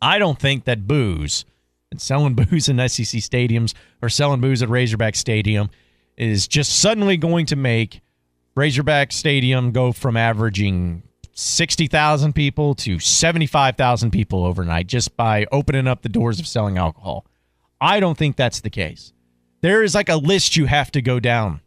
I 0.00 0.18
don't 0.18 0.38
think 0.38 0.64
that 0.64 0.86
booze 0.86 1.44
and 1.90 2.00
selling 2.00 2.34
booze 2.50 2.68
in 2.68 2.76
SEC 2.88 3.20
stadiums 3.20 3.74
or 4.00 4.08
selling 4.08 4.40
booze 4.40 4.62
at 4.62 4.68
Razorback 4.68 5.16
Stadium 5.16 5.70
is 6.16 6.46
just 6.46 6.78
suddenly 6.78 7.16
going 7.16 7.46
to 7.46 7.56
make 7.56 8.00
Razorback 8.54 9.12
Stadium 9.12 9.72
go 9.72 9.92
from 9.92 10.16
averaging 10.16 11.02
60,000 11.38 12.34
people 12.34 12.74
to 12.74 12.98
75,000 12.98 14.10
people 14.10 14.44
overnight 14.44 14.86
just 14.86 15.16
by 15.18 15.46
opening 15.52 15.86
up 15.86 16.00
the 16.00 16.08
doors 16.08 16.40
of 16.40 16.46
selling 16.46 16.78
alcohol. 16.78 17.26
I 17.78 18.00
don't 18.00 18.16
think 18.16 18.36
that's 18.36 18.60
the 18.60 18.70
case. 18.70 19.12
There 19.60 19.82
is 19.82 19.94
like 19.94 20.08
a 20.08 20.16
list 20.16 20.56
you 20.56 20.64
have 20.64 20.90
to 20.92 21.02
go 21.02 21.20
down 21.20 21.60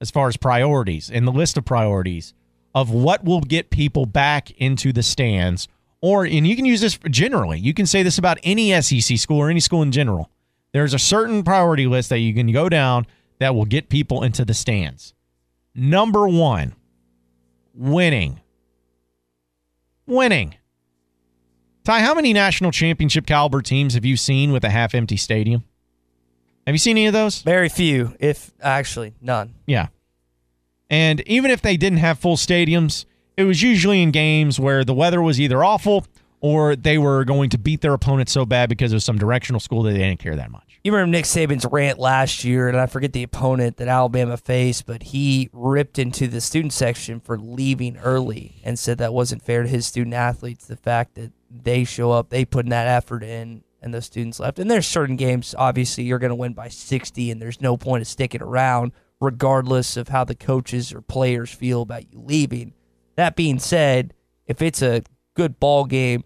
as 0.00 0.12
far 0.12 0.28
as 0.28 0.36
priorities 0.36 1.10
and 1.10 1.26
the 1.26 1.32
list 1.32 1.58
of 1.58 1.64
priorities 1.64 2.34
of 2.72 2.90
what 2.90 3.24
will 3.24 3.40
get 3.40 3.70
people 3.70 4.06
back 4.06 4.52
into 4.52 4.92
the 4.92 5.02
stands 5.02 5.66
or 6.00 6.24
and 6.24 6.46
you 6.46 6.54
can 6.54 6.64
use 6.64 6.80
this 6.80 6.98
generally. 7.10 7.58
You 7.58 7.74
can 7.74 7.86
say 7.86 8.04
this 8.04 8.16
about 8.16 8.38
any 8.44 8.80
SEC 8.80 9.18
school 9.18 9.38
or 9.38 9.50
any 9.50 9.60
school 9.60 9.82
in 9.82 9.90
general. 9.90 10.30
There's 10.72 10.94
a 10.94 11.00
certain 11.00 11.42
priority 11.42 11.88
list 11.88 12.10
that 12.10 12.18
you 12.18 12.32
can 12.32 12.52
go 12.52 12.68
down 12.68 13.08
that 13.40 13.56
will 13.56 13.64
get 13.64 13.88
people 13.88 14.22
into 14.22 14.44
the 14.44 14.54
stands. 14.54 15.14
Number 15.74 16.28
one, 16.28 16.74
winning. 17.74 18.40
Winning. 20.10 20.56
Ty, 21.84 22.00
how 22.00 22.14
many 22.14 22.32
national 22.32 22.72
championship 22.72 23.26
caliber 23.26 23.62
teams 23.62 23.94
have 23.94 24.04
you 24.04 24.16
seen 24.16 24.52
with 24.52 24.64
a 24.64 24.70
half 24.70 24.94
empty 24.94 25.16
stadium? 25.16 25.64
Have 26.66 26.74
you 26.74 26.78
seen 26.78 26.98
any 26.98 27.06
of 27.06 27.12
those? 27.12 27.42
Very 27.42 27.68
few, 27.68 28.14
if 28.20 28.52
actually 28.60 29.14
none. 29.20 29.54
Yeah. 29.66 29.88
And 30.90 31.20
even 31.26 31.50
if 31.50 31.62
they 31.62 31.76
didn't 31.76 31.98
have 31.98 32.18
full 32.18 32.36
stadiums, 32.36 33.06
it 33.36 33.44
was 33.44 33.62
usually 33.62 34.02
in 34.02 34.10
games 34.10 34.60
where 34.60 34.84
the 34.84 34.92
weather 34.92 35.22
was 35.22 35.40
either 35.40 35.64
awful 35.64 36.06
or 36.40 36.76
they 36.76 36.98
were 36.98 37.24
going 37.24 37.50
to 37.50 37.58
beat 37.58 37.80
their 37.80 37.94
opponent 37.94 38.28
so 38.28 38.44
bad 38.44 38.68
because 38.68 38.92
of 38.92 39.02
some 39.02 39.16
directional 39.16 39.60
school 39.60 39.82
that 39.84 39.92
they 39.92 39.98
didn't 39.98 40.20
care 40.20 40.36
that 40.36 40.50
much. 40.50 40.69
You 40.82 40.92
remember 40.92 41.10
Nick 41.10 41.26
Saban's 41.26 41.66
rant 41.70 41.98
last 41.98 42.42
year, 42.42 42.66
and 42.66 42.78
I 42.78 42.86
forget 42.86 43.12
the 43.12 43.22
opponent 43.22 43.76
that 43.76 43.88
Alabama 43.88 44.38
faced, 44.38 44.86
but 44.86 45.02
he 45.02 45.50
ripped 45.52 45.98
into 45.98 46.26
the 46.26 46.40
student 46.40 46.72
section 46.72 47.20
for 47.20 47.38
leaving 47.38 47.98
early 47.98 48.62
and 48.64 48.78
said 48.78 48.96
that 48.96 49.12
wasn't 49.12 49.42
fair 49.42 49.62
to 49.62 49.68
his 49.68 49.84
student 49.84 50.14
athletes. 50.14 50.66
The 50.66 50.76
fact 50.76 51.16
that 51.16 51.32
they 51.50 51.84
show 51.84 52.12
up, 52.12 52.30
they 52.30 52.46
put 52.46 52.64
in 52.64 52.70
that 52.70 52.86
effort 52.86 53.22
in, 53.22 53.62
and 53.82 53.92
the 53.92 54.00
students 54.00 54.40
left. 54.40 54.58
And 54.58 54.70
there's 54.70 54.86
certain 54.86 55.16
games, 55.16 55.54
obviously, 55.58 56.04
you're 56.04 56.18
going 56.18 56.30
to 56.30 56.34
win 56.34 56.54
by 56.54 56.68
60, 56.68 57.30
and 57.30 57.42
there's 57.42 57.60
no 57.60 57.76
point 57.76 58.00
of 58.00 58.08
sticking 58.08 58.42
around, 58.42 58.92
regardless 59.20 59.98
of 59.98 60.08
how 60.08 60.24
the 60.24 60.34
coaches 60.34 60.94
or 60.94 61.02
players 61.02 61.50
feel 61.52 61.82
about 61.82 62.10
you 62.10 62.22
leaving. 62.24 62.72
That 63.16 63.36
being 63.36 63.58
said, 63.58 64.14
if 64.46 64.62
it's 64.62 64.80
a 64.80 65.02
good 65.34 65.60
ball 65.60 65.84
game, 65.84 66.24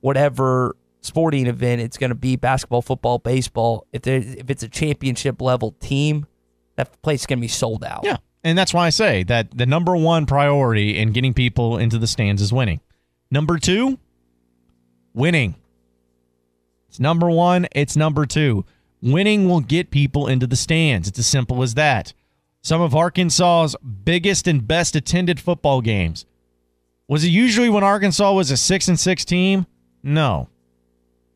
whatever 0.00 0.76
sporting 1.00 1.46
event 1.46 1.80
it's 1.80 1.96
going 1.96 2.10
to 2.10 2.14
be 2.14 2.36
basketball, 2.36 2.82
football, 2.82 3.18
baseball. 3.18 3.86
If 3.92 4.02
there, 4.02 4.16
if 4.16 4.50
it's 4.50 4.62
a 4.62 4.68
championship 4.68 5.40
level 5.40 5.72
team, 5.80 6.26
that 6.76 7.00
place 7.02 7.20
is 7.20 7.26
going 7.26 7.38
to 7.38 7.42
be 7.42 7.48
sold 7.48 7.84
out. 7.84 8.04
Yeah. 8.04 8.18
And 8.42 8.56
that's 8.56 8.72
why 8.72 8.86
I 8.86 8.90
say 8.90 9.22
that 9.24 9.56
the 9.56 9.66
number 9.66 9.94
one 9.96 10.26
priority 10.26 10.98
in 10.98 11.12
getting 11.12 11.34
people 11.34 11.76
into 11.76 11.98
the 11.98 12.06
stands 12.06 12.40
is 12.40 12.52
winning. 12.52 12.80
Number 13.30 13.58
two, 13.58 13.98
winning. 15.12 15.56
It's 16.88 16.98
number 16.98 17.30
one, 17.30 17.68
it's 17.72 17.96
number 17.96 18.26
two. 18.26 18.64
Winning 19.02 19.48
will 19.48 19.60
get 19.60 19.90
people 19.90 20.26
into 20.26 20.46
the 20.46 20.56
stands. 20.56 21.06
It's 21.08 21.18
as 21.18 21.26
simple 21.26 21.62
as 21.62 21.74
that. 21.74 22.12
Some 22.62 22.80
of 22.80 22.94
Arkansas's 22.94 23.76
biggest 24.04 24.46
and 24.46 24.66
best 24.66 24.96
attended 24.96 25.40
football 25.40 25.80
games. 25.80 26.26
Was 27.08 27.24
it 27.24 27.28
usually 27.28 27.68
when 27.68 27.82
Arkansas 27.82 28.32
was 28.32 28.50
a 28.50 28.56
six 28.56 28.88
and 28.88 28.98
six 28.98 29.24
team? 29.24 29.66
No. 30.02 30.48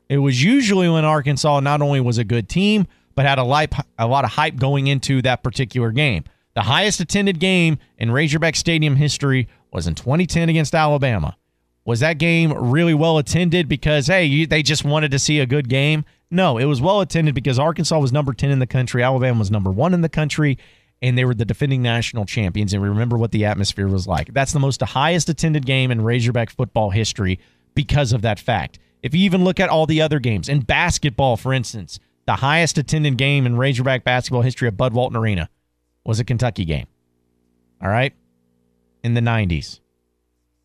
It 0.08 0.18
was 0.18 0.42
usually 0.42 0.88
when 0.88 1.04
Arkansas 1.04 1.60
not 1.60 1.82
only 1.82 2.00
was 2.00 2.18
a 2.18 2.24
good 2.24 2.48
team, 2.48 2.86
but 3.14 3.26
had 3.26 3.38
a, 3.38 3.42
a 3.42 4.06
lot 4.06 4.24
of 4.24 4.30
hype 4.30 4.56
going 4.56 4.86
into 4.86 5.22
that 5.22 5.42
particular 5.42 5.90
game. 5.90 6.24
The 6.54 6.62
highest 6.62 7.00
attended 7.00 7.40
game 7.40 7.78
in 7.98 8.10
Razorback 8.10 8.56
Stadium 8.56 8.96
history 8.96 9.48
was 9.72 9.86
in 9.86 9.94
2010 9.94 10.48
against 10.48 10.74
Alabama. 10.74 11.36
Was 11.84 12.00
that 12.00 12.18
game 12.18 12.52
really 12.52 12.94
well 12.94 13.18
attended 13.18 13.68
because, 13.68 14.06
hey, 14.06 14.24
you, 14.24 14.46
they 14.46 14.62
just 14.62 14.84
wanted 14.84 15.10
to 15.10 15.18
see 15.18 15.40
a 15.40 15.46
good 15.46 15.68
game? 15.68 16.04
No, 16.30 16.56
it 16.58 16.64
was 16.64 16.80
well 16.80 17.00
attended 17.00 17.34
because 17.34 17.58
Arkansas 17.58 17.98
was 17.98 18.12
number 18.12 18.32
10 18.32 18.50
in 18.50 18.58
the 18.58 18.66
country, 18.66 19.02
Alabama 19.02 19.38
was 19.38 19.50
number 19.50 19.70
one 19.70 19.92
in 19.92 20.00
the 20.00 20.08
country, 20.08 20.58
and 21.02 21.18
they 21.18 21.24
were 21.24 21.34
the 21.34 21.44
defending 21.44 21.82
national 21.82 22.24
champions. 22.24 22.72
And 22.72 22.82
remember 22.82 23.18
what 23.18 23.32
the 23.32 23.44
atmosphere 23.44 23.88
was 23.88 24.06
like. 24.06 24.32
That's 24.32 24.52
the 24.52 24.60
most 24.60 24.80
highest 24.80 25.28
attended 25.28 25.66
game 25.66 25.90
in 25.90 26.00
Razorback 26.02 26.50
football 26.50 26.90
history 26.90 27.38
because 27.74 28.12
of 28.12 28.22
that 28.22 28.38
fact. 28.38 28.78
If 29.04 29.14
you 29.14 29.20
even 29.26 29.44
look 29.44 29.60
at 29.60 29.68
all 29.68 29.84
the 29.84 30.00
other 30.00 30.18
games, 30.18 30.48
in 30.48 30.60
basketball, 30.60 31.36
for 31.36 31.52
instance, 31.52 32.00
the 32.24 32.36
highest 32.36 32.78
attended 32.78 33.18
game 33.18 33.44
in 33.44 33.58
Razorback 33.58 34.02
basketball 34.02 34.40
history 34.40 34.66
at 34.66 34.78
Bud 34.78 34.94
Walton 34.94 35.18
Arena 35.18 35.50
was 36.06 36.20
a 36.20 36.24
Kentucky 36.24 36.64
game. 36.64 36.86
All 37.82 37.90
right? 37.90 38.14
In 39.02 39.12
the 39.12 39.20
90s. 39.20 39.80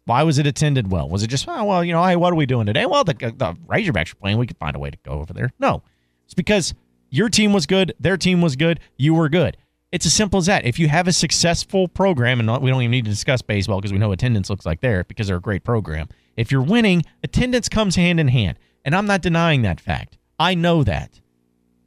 Why 0.05 0.23
was 0.23 0.39
it 0.39 0.47
attended 0.47 0.89
well? 0.89 1.09
Was 1.09 1.21
it 1.21 1.27
just, 1.27 1.49
oh, 1.49 1.65
well, 1.65 1.83
you 1.83 1.91
know, 1.91 2.01
hey, 2.05 2.15
what 2.15 2.31
are 2.31 2.37
we 2.37 2.45
doing 2.45 2.65
today? 2.65 2.85
Well, 2.85 3.03
the, 3.03 3.13
the 3.13 3.57
Razorbacks 3.67 4.13
are 4.13 4.15
playing. 4.15 4.37
We 4.37 4.47
could 4.47 4.57
find 4.57 4.73
a 4.73 4.79
way 4.79 4.89
to 4.89 4.97
go 5.03 5.11
over 5.11 5.33
there. 5.33 5.51
No. 5.59 5.83
It's 6.23 6.33
because 6.33 6.73
your 7.09 7.27
team 7.27 7.51
was 7.51 7.65
good, 7.65 7.93
their 7.99 8.15
team 8.15 8.39
was 8.39 8.55
good, 8.55 8.79
you 8.95 9.13
were 9.13 9.27
good. 9.27 9.57
It's 9.91 10.05
as 10.05 10.13
simple 10.13 10.37
as 10.37 10.45
that. 10.45 10.65
If 10.65 10.79
you 10.79 10.87
have 10.87 11.09
a 11.09 11.13
successful 11.13 11.89
program, 11.89 12.39
and 12.39 12.49
we 12.63 12.71
don't 12.71 12.81
even 12.81 12.91
need 12.91 13.03
to 13.03 13.11
discuss 13.11 13.41
baseball 13.41 13.81
because 13.81 13.91
we 13.91 13.99
know 13.99 14.13
attendance 14.13 14.49
looks 14.49 14.65
like 14.65 14.79
there 14.79 15.03
because 15.03 15.27
they're 15.27 15.37
a 15.37 15.41
great 15.41 15.65
program. 15.65 16.07
If 16.39 16.53
you're 16.53 16.61
winning, 16.61 17.03
attendance 17.21 17.67
comes 17.67 17.97
hand 17.97 18.17
in 18.17 18.29
hand. 18.29 18.57
And 18.85 18.95
I'm 18.95 19.05
not 19.05 19.21
denying 19.21 19.63
that 19.63 19.81
fact. 19.81 20.17
I 20.39 20.55
know 20.55 20.85
that. 20.85 21.19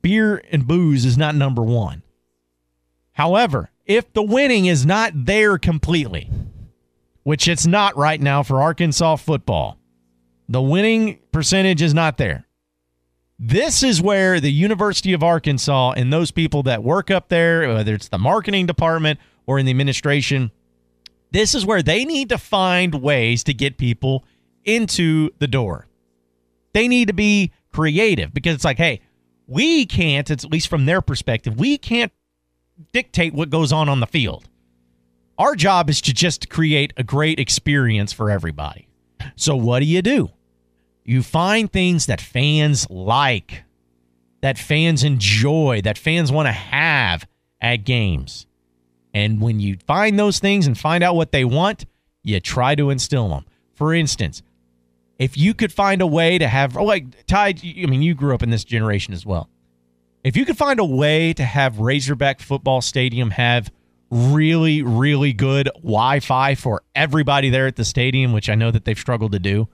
Beer 0.03 0.43
and 0.53 0.67
booze 0.67 1.07
is 1.07 1.17
not 1.17 1.35
number 1.35 1.63
one. 1.63 2.03
However, 3.13 3.71
if 3.87 4.13
the 4.13 4.23
winning 4.23 4.67
is 4.67 4.85
not 4.85 5.13
there 5.15 5.57
completely, 5.57 6.31
which 7.23 7.49
it's 7.49 7.67
not 7.67 7.97
right 7.97 8.21
now 8.21 8.43
for 8.43 8.61
Arkansas 8.61 9.17
football, 9.17 9.79
the 10.51 10.61
winning 10.61 11.21
percentage 11.33 11.81
is 11.81 11.95
not 11.95 12.19
there. 12.19 12.45
This 13.39 13.83
is 13.83 14.03
where 14.03 14.39
the 14.39 14.53
University 14.53 15.15
of 15.15 15.23
Arkansas 15.23 15.93
and 15.93 16.13
those 16.13 16.31
people 16.31 16.63
that 16.65 16.83
work 16.83 17.11
up 17.11 17.31
there, 17.31 17.67
whether 17.69 17.95
it's 17.95 18.09
the 18.09 18.19
marketing 18.19 18.67
department 18.67 19.19
or 19.47 19.59
in 19.59 19.65
the 19.65 19.71
administration, 19.71 20.51
this 21.31 21.55
is 21.55 21.65
where 21.65 21.83
they 21.83 22.05
need 22.05 22.29
to 22.29 22.37
find 22.37 22.97
ways 22.97 23.43
to 23.45 23.55
get 23.55 23.79
people 23.79 24.27
into 24.65 25.31
the 25.39 25.47
door. 25.47 25.87
They 26.73 26.89
need 26.89 27.09
to 27.09 27.15
be 27.15 27.53
creative 27.73 28.33
because 28.33 28.55
it's 28.55 28.65
like, 28.65 28.79
hey, 28.79 29.01
we 29.47 29.87
can't, 29.87 30.31
it's 30.31 30.45
at 30.45 30.51
least 30.51 30.69
from 30.69 30.87
their 30.87 31.03
perspective, 31.03 31.59
we 31.59 31.79
can't 31.79 32.13
dictate 32.93 33.35
what 33.35 33.51
goes 33.51 33.73
on 33.73 33.89
on 33.89 34.01
the 34.01 34.07
field. 34.07 34.49
Our 35.39 35.57
job 35.57 35.91
is 35.91 36.01
to 36.03 36.15
just 36.15 36.49
create 36.49 36.93
a 36.97 37.03
great 37.03 37.39
experience 37.39 38.13
for 38.13 38.31
everybody. 38.31 38.89
So, 39.37 39.57
what 39.57 39.81
do 39.81 39.87
you 39.87 40.03
do? 40.03 40.31
You 41.05 41.23
find 41.23 41.71
things 41.73 42.07
that 42.07 42.21
fans 42.21 42.89
like, 42.89 43.65
that 44.41 44.59
fans 44.59 45.03
enjoy, 45.03 45.81
that 45.83 45.99
fans 45.99 46.31
want 46.31 46.47
to 46.47 46.53
have 46.53 47.27
at 47.61 47.85
games. 47.85 48.47
And 49.15 49.41
when 49.41 49.61
you 49.61 49.79
find 49.87 50.19
those 50.19 50.39
things 50.39 50.67
and 50.67 50.79
find 50.79 51.03
out 51.03 51.17
what 51.17 51.33
they 51.33 51.45
want, 51.45 51.87
you 52.23 52.41
try 52.41 52.75
to 52.75 52.91
instill 52.91 53.29
them. 53.29 53.45
For 53.75 53.95
instance, 53.95 54.43
if 55.23 55.39
you 55.39 55.55
could 55.55 55.73
find 55.73 56.03
a 56.03 56.07
way 56.07 56.37
to 56.37 56.49
have 56.49 56.77
oh, 56.77 56.83
like 56.83 57.27
Ty, 57.27 57.55
I 57.63 57.87
mean, 57.87 58.03
you 58.03 58.13
grew 58.13 58.35
up 58.35 58.43
in 58.43 58.51
this 58.51 58.65
generation 58.65 59.15
as 59.15 59.25
well. 59.25 59.49
If 60.25 60.37
you 60.37 60.45
could 60.45 60.59
find 60.59 60.81
a 60.81 60.85
way 60.85 61.33
to 61.35 61.45
have 61.45 61.79
Razorback 61.79 62.41
Football 62.41 62.81
Stadium 62.81 63.31
have 63.31 63.71
really, 64.11 64.83
really 64.83 65.33
good 65.33 65.71
Wi-Fi 65.77 66.57
for 66.57 66.83
everybody 66.97 67.51
there 67.51 67.69
at 67.69 67.77
the 67.77 67.85
stadium, 67.85 68.33
which 68.33 68.51
I 68.51 68.57
know 68.57 68.73
that 68.73 68.85
they've 68.85 68.99
struggled 68.99 69.31
to 69.33 69.39
do. 69.39 69.69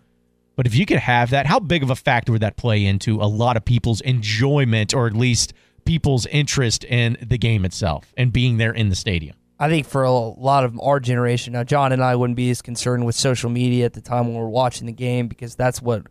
But 0.55 0.67
if 0.67 0.75
you 0.75 0.85
could 0.85 0.99
have 0.99 1.31
that, 1.31 1.47
how 1.47 1.61
big 1.61 1.83
of 1.83 1.89
a 1.89 1.97
factor 1.97 2.33
would 2.33 2.43
that 2.43 2.59
play 2.59 2.85
into 2.85 3.17
a 3.17 3.25
lot 3.25 3.57
of 3.57 3.65
people's 3.65 4.03
enjoyment, 4.03 4.93
or 4.93 5.07
at 5.07 5.15
least 5.15 5.55
people's 5.87 6.27
interest 6.27 6.85
in 6.85 7.17
the 7.27 7.39
game 7.39 7.65
itself 7.65 8.13
and 8.19 8.35
being 8.35 8.59
there 8.59 8.73
in 8.73 8.91
the 8.91 8.97
stadium? 8.97 9.37
I 9.61 9.69
think 9.69 9.87
for 9.87 10.05
a 10.05 10.13
lot 10.13 10.65
of 10.65 10.79
our 10.81 11.01
generation, 11.01 11.55
now 11.55 11.65
John 11.65 11.93
and 11.93 12.03
I 12.03 12.15
wouldn't 12.15 12.37
be 12.37 12.51
as 12.51 12.63
concerned 12.63 13.05
with 13.05 13.17
social 13.17 13.51
media 13.51 13.85
at 13.87 13.93
the 13.93 14.01
time 14.01 14.27
when 14.27 14.37
we 14.37 14.41
are 14.41 14.49
watching 14.49 14.87
the 14.87 14.93
game 14.93 15.27
because 15.27 15.57
that's 15.57 15.83
what 15.83 16.07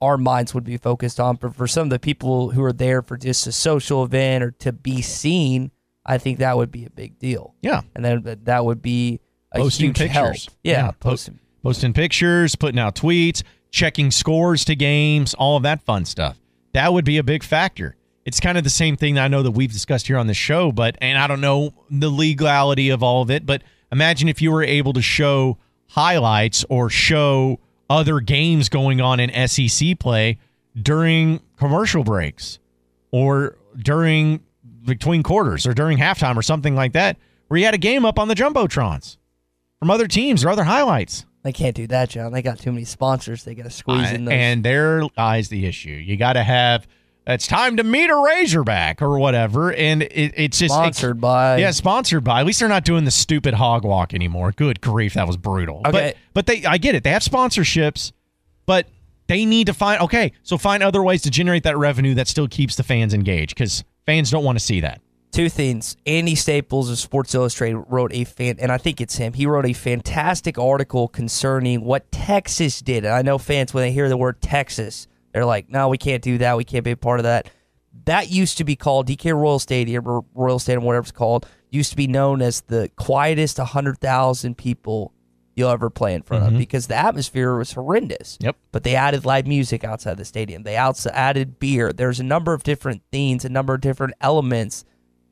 our 0.00 0.18
minds 0.18 0.52
would 0.52 0.64
be 0.64 0.76
focused 0.76 1.18
on. 1.18 1.36
But 1.36 1.54
for 1.54 1.66
some 1.66 1.84
of 1.84 1.90
the 1.90 1.98
people 1.98 2.50
who 2.50 2.62
are 2.62 2.72
there 2.72 3.00
for 3.00 3.16
just 3.16 3.46
a 3.46 3.52
social 3.52 4.04
event 4.04 4.44
or 4.44 4.50
to 4.50 4.72
be 4.72 5.00
seen, 5.00 5.70
I 6.04 6.18
think 6.18 6.40
that 6.40 6.56
would 6.56 6.70
be 6.70 6.84
a 6.84 6.90
big 6.90 7.18
deal. 7.18 7.54
Yeah, 7.62 7.82
and 7.94 8.04
then 8.04 8.40
that 8.44 8.64
would 8.64 8.82
be 8.82 9.20
a 9.52 9.60
posting 9.60 9.86
huge 9.86 9.98
pictures. 9.98 10.14
help. 10.14 10.36
Yeah, 10.62 10.72
yeah 10.86 10.90
posting 10.90 11.38
posting 11.62 11.94
pictures, 11.94 12.56
putting 12.56 12.78
out 12.78 12.94
tweets, 12.94 13.42
checking 13.70 14.10
scores 14.10 14.64
to 14.66 14.76
games, 14.76 15.32
all 15.34 15.56
of 15.56 15.62
that 15.62 15.82
fun 15.82 16.04
stuff. 16.04 16.38
That 16.74 16.92
would 16.92 17.04
be 17.04 17.18
a 17.18 17.22
big 17.22 17.42
factor 17.42 17.96
it's 18.24 18.40
kind 18.40 18.56
of 18.56 18.64
the 18.64 18.70
same 18.70 18.96
thing 18.96 19.14
that 19.14 19.24
I 19.24 19.28
know 19.28 19.42
that 19.42 19.50
we've 19.50 19.72
discussed 19.72 20.06
here 20.06 20.18
on 20.18 20.26
the 20.26 20.34
show, 20.34 20.72
but 20.72 20.96
and 21.00 21.18
I 21.18 21.26
don't 21.26 21.40
know 21.40 21.74
the 21.90 22.10
legality 22.10 22.90
of 22.90 23.02
all 23.02 23.22
of 23.22 23.30
it, 23.30 23.44
but 23.46 23.62
imagine 23.90 24.28
if 24.28 24.40
you 24.40 24.52
were 24.52 24.62
able 24.62 24.92
to 24.92 25.02
show 25.02 25.58
highlights 25.88 26.64
or 26.68 26.88
show 26.88 27.58
other 27.90 28.20
games 28.20 28.68
going 28.68 29.00
on 29.00 29.20
in 29.20 29.48
SEC 29.48 29.98
play 29.98 30.38
during 30.80 31.40
commercial 31.56 32.04
breaks 32.04 32.58
or 33.10 33.58
during 33.76 34.40
between 34.84 35.22
quarters 35.22 35.66
or 35.66 35.74
during 35.74 35.98
halftime 35.98 36.36
or 36.36 36.42
something 36.42 36.74
like 36.74 36.92
that, 36.92 37.16
where 37.48 37.58
you 37.58 37.64
had 37.64 37.74
a 37.74 37.78
game 37.78 38.04
up 38.04 38.18
on 38.18 38.28
the 38.28 38.34
jumbotrons 38.34 39.16
from 39.78 39.90
other 39.90 40.06
teams 40.06 40.44
or 40.44 40.48
other 40.48 40.64
highlights. 40.64 41.26
They 41.42 41.52
can't 41.52 41.74
do 41.74 41.88
that, 41.88 42.08
John. 42.08 42.32
They 42.32 42.40
got 42.40 42.60
too 42.60 42.72
many 42.72 42.84
sponsors. 42.84 43.44
They 43.44 43.54
got 43.54 43.64
to 43.64 43.70
squeeze 43.70 44.06
I, 44.06 44.14
in 44.14 44.24
those. 44.24 44.32
And 44.32 44.64
there 44.64 45.02
lies 45.16 45.48
the 45.48 45.66
issue. 45.66 45.90
You 45.90 46.16
got 46.16 46.34
to 46.34 46.42
have 46.42 46.86
it's 47.26 47.46
time 47.46 47.76
to 47.76 47.84
meet 47.84 48.10
a 48.10 48.16
Razorback 48.16 49.00
or 49.00 49.18
whatever. 49.18 49.72
And 49.72 50.02
it, 50.02 50.34
it's 50.36 50.58
just 50.58 50.74
sponsored 50.74 51.20
by. 51.20 51.58
Yeah, 51.58 51.70
sponsored 51.70 52.24
by. 52.24 52.40
At 52.40 52.46
least 52.46 52.60
they're 52.60 52.68
not 52.68 52.84
doing 52.84 53.04
the 53.04 53.10
stupid 53.10 53.54
hog 53.54 53.84
walk 53.84 54.14
anymore. 54.14 54.52
Good 54.52 54.80
grief, 54.80 55.14
that 55.14 55.26
was 55.26 55.36
brutal. 55.36 55.82
Okay. 55.86 55.90
But, 55.90 56.16
but 56.34 56.46
they, 56.46 56.64
I 56.64 56.78
get 56.78 56.94
it. 56.94 57.04
They 57.04 57.10
have 57.10 57.22
sponsorships, 57.22 58.12
but 58.66 58.86
they 59.28 59.44
need 59.44 59.68
to 59.68 59.74
find, 59.74 60.00
okay, 60.02 60.32
so 60.42 60.58
find 60.58 60.82
other 60.82 61.02
ways 61.02 61.22
to 61.22 61.30
generate 61.30 61.62
that 61.62 61.78
revenue 61.78 62.14
that 62.14 62.28
still 62.28 62.48
keeps 62.48 62.76
the 62.76 62.82
fans 62.82 63.14
engaged 63.14 63.54
because 63.54 63.84
fans 64.04 64.30
don't 64.30 64.44
want 64.44 64.58
to 64.58 64.64
see 64.64 64.80
that. 64.80 65.00
Two 65.30 65.48
things. 65.48 65.96
Andy 66.04 66.34
Staples 66.34 66.90
of 66.90 66.98
Sports 66.98 67.34
Illustrated 67.34 67.78
wrote 67.88 68.12
a 68.12 68.24
fan, 68.24 68.56
and 68.58 68.70
I 68.70 68.76
think 68.76 69.00
it's 69.00 69.16
him. 69.16 69.32
He 69.32 69.46
wrote 69.46 69.64
a 69.64 69.72
fantastic 69.72 70.58
article 70.58 71.08
concerning 71.08 71.84
what 71.84 72.12
Texas 72.12 72.82
did. 72.82 73.06
And 73.06 73.14
I 73.14 73.22
know 73.22 73.38
fans 73.38 73.72
when 73.72 73.82
they 73.82 73.92
hear 73.92 74.10
the 74.10 74.18
word 74.18 74.42
Texas, 74.42 75.08
they're 75.32 75.44
like, 75.44 75.68
"No, 75.70 75.88
we 75.88 75.98
can't 75.98 76.22
do 76.22 76.38
that. 76.38 76.56
We 76.56 76.64
can't 76.64 76.84
be 76.84 76.92
a 76.92 76.96
part 76.96 77.20
of 77.20 77.24
that." 77.24 77.50
That 78.04 78.30
used 78.30 78.58
to 78.58 78.64
be 78.64 78.76
called 78.76 79.06
DK 79.06 79.32
Royal 79.32 79.58
Stadium 79.58 80.06
or 80.08 80.24
Royal 80.34 80.58
Stadium, 80.58 80.84
whatever 80.84 81.02
it's 81.02 81.12
called. 81.12 81.46
Used 81.70 81.90
to 81.90 81.96
be 81.96 82.06
known 82.06 82.42
as 82.42 82.62
the 82.62 82.90
quietest 82.96 83.58
100,000 83.58 84.56
people 84.56 85.12
you'll 85.54 85.70
ever 85.70 85.90
play 85.90 86.14
in 86.14 86.22
front 86.22 86.44
of 86.44 86.50
mm-hmm. 86.50 86.58
because 86.58 86.86
the 86.86 86.96
atmosphere 86.96 87.56
was 87.56 87.72
horrendous. 87.72 88.38
Yep. 88.40 88.56
But 88.72 88.84
they 88.84 88.94
added 88.94 89.24
live 89.24 89.46
music 89.46 89.84
outside 89.84 90.16
the 90.16 90.24
stadium. 90.24 90.62
They 90.62 90.76
outs- 90.76 91.06
added 91.06 91.58
beer. 91.58 91.92
There's 91.92 92.20
a 92.20 92.24
number 92.24 92.54
of 92.54 92.62
different 92.62 93.02
themes, 93.12 93.44
a 93.44 93.48
number 93.48 93.74
of 93.74 93.80
different 93.80 94.14
elements 94.20 94.84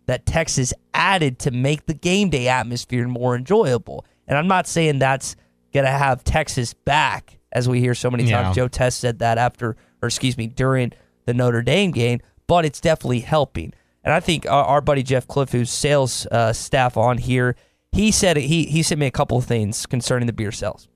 that 0.06 0.26
Texas 0.26 0.74
added 0.92 1.38
to 1.40 1.50
make 1.50 1.86
the 1.86 1.94
game 1.94 2.30
day 2.30 2.48
atmosphere 2.48 3.06
more 3.08 3.36
enjoyable. 3.36 4.04
And 4.26 4.36
I'm 4.36 4.48
not 4.48 4.66
saying 4.66 4.98
that's 4.98 5.36
going 5.72 5.86
to 5.86 5.92
have 5.92 6.24
Texas 6.24 6.74
back, 6.74 7.38
as 7.52 7.68
we 7.68 7.80
hear 7.80 7.94
so 7.94 8.10
many 8.10 8.28
times. 8.28 8.56
Joe 8.56 8.68
Test 8.68 9.00
said 9.00 9.20
that 9.20 9.38
after, 9.38 9.76
or 10.02 10.06
excuse 10.08 10.36
me, 10.38 10.46
during 10.46 10.92
the 11.26 11.34
Notre 11.34 11.62
Dame 11.62 11.90
game, 11.90 12.20
but 12.46 12.64
it's 12.64 12.80
definitely 12.80 13.20
helping. 13.20 13.72
And 14.02 14.14
I 14.14 14.20
think 14.20 14.46
our, 14.46 14.64
our 14.64 14.80
buddy 14.80 15.02
Jeff 15.02 15.26
Cliff, 15.28 15.52
who's 15.52 15.70
sales 15.70 16.26
uh, 16.30 16.52
staff 16.52 16.96
on 16.96 17.18
here, 17.18 17.54
he 17.92 18.10
said 18.10 18.36
he 18.36 18.64
he 18.64 18.82
sent 18.82 18.98
me 19.00 19.06
a 19.06 19.10
couple 19.10 19.36
of 19.36 19.44
things 19.44 19.84
concerning 19.86 20.26
the 20.26 20.32
beer 20.32 20.52
sales. 20.52 20.88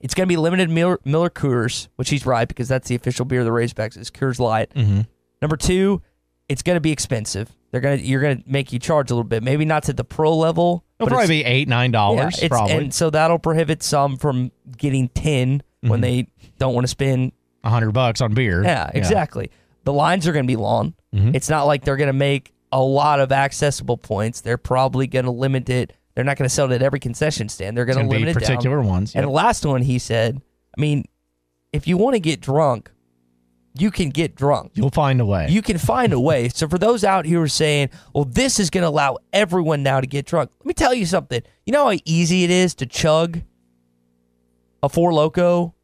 It's 0.00 0.14
going 0.14 0.26
to 0.26 0.32
be 0.32 0.36
limited 0.38 0.70
Miller, 0.70 0.98
Miller 1.04 1.28
Coors, 1.28 1.88
which 1.96 2.08
he's 2.08 2.24
right 2.24 2.48
because 2.48 2.68
that's 2.68 2.88
the 2.88 2.94
official 2.94 3.24
beer 3.26 3.40
of 3.40 3.44
the 3.46 3.50
Razorbacks 3.52 3.98
is 3.98 4.10
Coors 4.10 4.38
Light. 4.38 4.70
Mm-hmm. 4.74 5.02
Number 5.42 5.56
two, 5.58 6.00
it's 6.48 6.62
going 6.62 6.76
to 6.76 6.80
be 6.80 6.90
expensive. 6.90 7.54
They're 7.70 7.80
gonna 7.80 7.96
you're 7.96 8.20
gonna 8.20 8.42
make 8.46 8.72
you 8.72 8.78
charge 8.80 9.10
a 9.10 9.14
little 9.14 9.28
bit, 9.28 9.42
maybe 9.44 9.64
not 9.64 9.84
to 9.84 9.92
the 9.92 10.02
pro 10.04 10.36
level. 10.36 10.84
It'll 10.98 11.08
but 11.08 11.14
probably 11.14 11.28
be 11.42 11.44
eight, 11.44 11.68
nine 11.68 11.92
dollars. 11.92 12.40
yeah, 12.42 12.48
probably 12.48 12.72
and 12.74 12.92
so 12.94 13.10
that'll 13.10 13.38
prohibit 13.38 13.82
some 13.82 14.16
from 14.16 14.50
getting 14.76 15.08
10 15.08 15.62
when 15.82 16.00
Mhm. 16.00 16.02
they 16.02 16.26
don't 16.58 16.74
want 16.74 16.84
to 16.84 16.88
spend. 16.88 17.30
A 17.64 17.70
hundred 17.70 17.92
bucks 17.92 18.20
on 18.20 18.34
beer. 18.34 18.62
Yeah, 18.62 18.90
exactly. 18.94 19.50
The 19.84 19.92
lines 19.92 20.26
are 20.26 20.32
going 20.32 20.44
to 20.44 20.50
be 20.50 20.56
long. 20.56 20.94
Mhm. 21.14 21.34
It's 21.34 21.48
not 21.48 21.64
like 21.64 21.84
they're 21.84 21.96
going 21.96 22.06
to 22.08 22.12
make 22.12 22.52
a 22.72 22.80
lot 22.80 23.20
of 23.20 23.32
accessible 23.32 23.96
points. 23.96 24.40
They're 24.40 24.58
probably 24.58 25.06
going 25.06 25.24
to 25.24 25.30
limit 25.30 25.68
it. 25.68 25.92
They're 26.14 26.24
not 26.24 26.36
going 26.36 26.48
to 26.48 26.54
sell 26.54 26.70
it 26.70 26.74
at 26.74 26.82
every 26.82 27.00
concession 27.00 27.48
stand. 27.48 27.76
They're 27.76 27.84
going 27.84 27.98
to 27.98 28.04
limit 28.04 28.26
be 28.26 28.30
it 28.30 28.34
down. 28.34 28.42
particular 28.56 28.80
ones. 28.82 29.14
And 29.14 29.24
the 29.24 29.30
last 29.30 29.64
one, 29.64 29.82
he 29.82 29.98
said, 29.98 30.40
I 30.76 30.80
mean, 30.80 31.04
if 31.72 31.86
you 31.88 31.96
want 31.96 32.14
to 32.14 32.20
get 32.20 32.40
drunk, 32.40 32.90
you 33.74 33.90
can 33.90 34.10
get 34.10 34.34
drunk. 34.34 34.72
You'll 34.74 34.90
find 34.90 35.20
a 35.20 35.24
way. 35.26 35.46
You 35.48 35.62
can 35.62 35.78
find 35.78 36.12
a 36.12 36.20
way. 36.20 36.48
So 36.54 36.68
for 36.68 36.78
those 36.78 37.04
out 37.04 37.24
here 37.24 37.38
who 37.38 37.44
are 37.44 37.48
saying, 37.48 37.90
well, 38.14 38.24
this 38.24 38.58
is 38.60 38.68
going 38.70 38.82
to 38.82 38.88
allow 38.88 39.18
everyone 39.32 39.82
now 39.82 40.00
to 40.00 40.06
get 40.06 40.26
drunk, 40.26 40.50
let 40.58 40.66
me 40.66 40.74
tell 40.74 40.92
you 40.92 41.06
something. 41.06 41.40
You 41.64 41.72
know 41.72 41.88
how 41.90 41.96
easy 42.04 42.44
it 42.44 42.50
is 42.50 42.74
to 42.76 42.86
chug 42.86 43.42
a 44.82 44.88
Four 44.88 45.12
Loco 45.12 45.74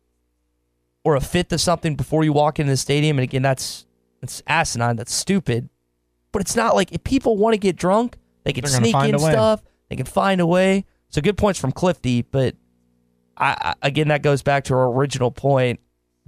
or 1.06 1.14
a 1.14 1.20
fifth 1.20 1.52
of 1.52 1.60
something 1.60 1.94
before 1.94 2.24
you 2.24 2.32
walk 2.32 2.58
into 2.58 2.72
the 2.72 2.76
stadium? 2.76 3.16
And 3.16 3.22
again, 3.22 3.42
that's 3.42 3.86
that's 4.20 4.42
asinine. 4.48 4.96
That's 4.96 5.14
stupid. 5.14 5.68
But 6.32 6.42
it's 6.42 6.56
not 6.56 6.74
like 6.74 6.90
if 6.92 7.04
people 7.04 7.36
want 7.36 7.54
to 7.54 7.58
get 7.58 7.76
drunk, 7.76 8.16
they 8.42 8.52
can 8.52 8.66
sneak 8.66 8.94
in 8.94 9.16
stuff. 9.18 9.62
They 9.88 9.94
can 9.94 10.04
find 10.04 10.40
a 10.40 10.46
way. 10.46 10.84
So 11.10 11.20
good 11.20 11.38
points 11.38 11.60
from 11.60 11.70
Clifty, 11.70 12.26
but 12.28 12.56
I, 13.36 13.74
I 13.80 13.86
again 13.86 14.08
that 14.08 14.22
goes 14.22 14.42
back 14.42 14.64
to 14.64 14.74
our 14.74 14.90
original 14.90 15.30
point. 15.30 15.78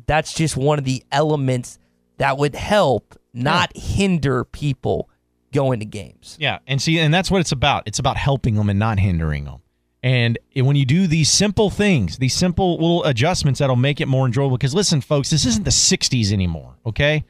That's 0.07 0.33
just 0.33 0.57
one 0.57 0.79
of 0.79 0.85
the 0.85 1.03
elements 1.11 1.81
that 2.19 2.39
would 2.39 2.55
help, 2.55 3.19
not 3.35 3.77
hinder 3.77 4.45
people 4.45 5.11
going 5.53 5.81
to 5.81 5.87
games. 5.87 6.37
Yeah, 6.39 6.61
and 6.69 6.81
see, 6.81 7.01
and 7.01 7.13
that's 7.13 7.33
what 7.33 7.41
it's 7.41 7.53
about. 7.53 7.83
It's 7.87 7.99
about 7.99 8.17
helping 8.17 8.55
them 8.55 8.71
and 8.71 8.79
not 8.79 9.01
hindering 9.01 9.45
them. 9.45 9.61
And 10.03 10.39
when 10.55 10.77
you 10.77 10.87
do 10.87 11.07
these 11.07 11.31
simple 11.31 11.71
things, 11.71 12.19
these 12.19 12.35
simple 12.35 12.75
little 12.75 13.05
adjustments 13.05 13.59
that'll 13.59 13.77
make 13.77 14.01
it 14.01 14.07
more 14.07 14.27
enjoyable. 14.27 14.57
Because 14.57 14.75
listen, 14.75 15.01
folks, 15.01 15.31
this 15.31 15.45
isn't 15.45 15.65
the 15.65 15.71
'60s 15.71 16.33
anymore. 16.33 16.77
Okay, 16.87 17.25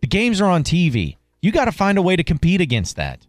the 0.00 0.06
games 0.06 0.40
are 0.40 0.50
on 0.50 0.64
TV. 0.64 1.16
You 1.42 1.52
got 1.52 1.66
to 1.66 1.72
find 1.72 1.98
a 1.98 2.02
way 2.02 2.16
to 2.16 2.24
compete 2.24 2.60
against 2.60 2.96
that, 2.96 3.26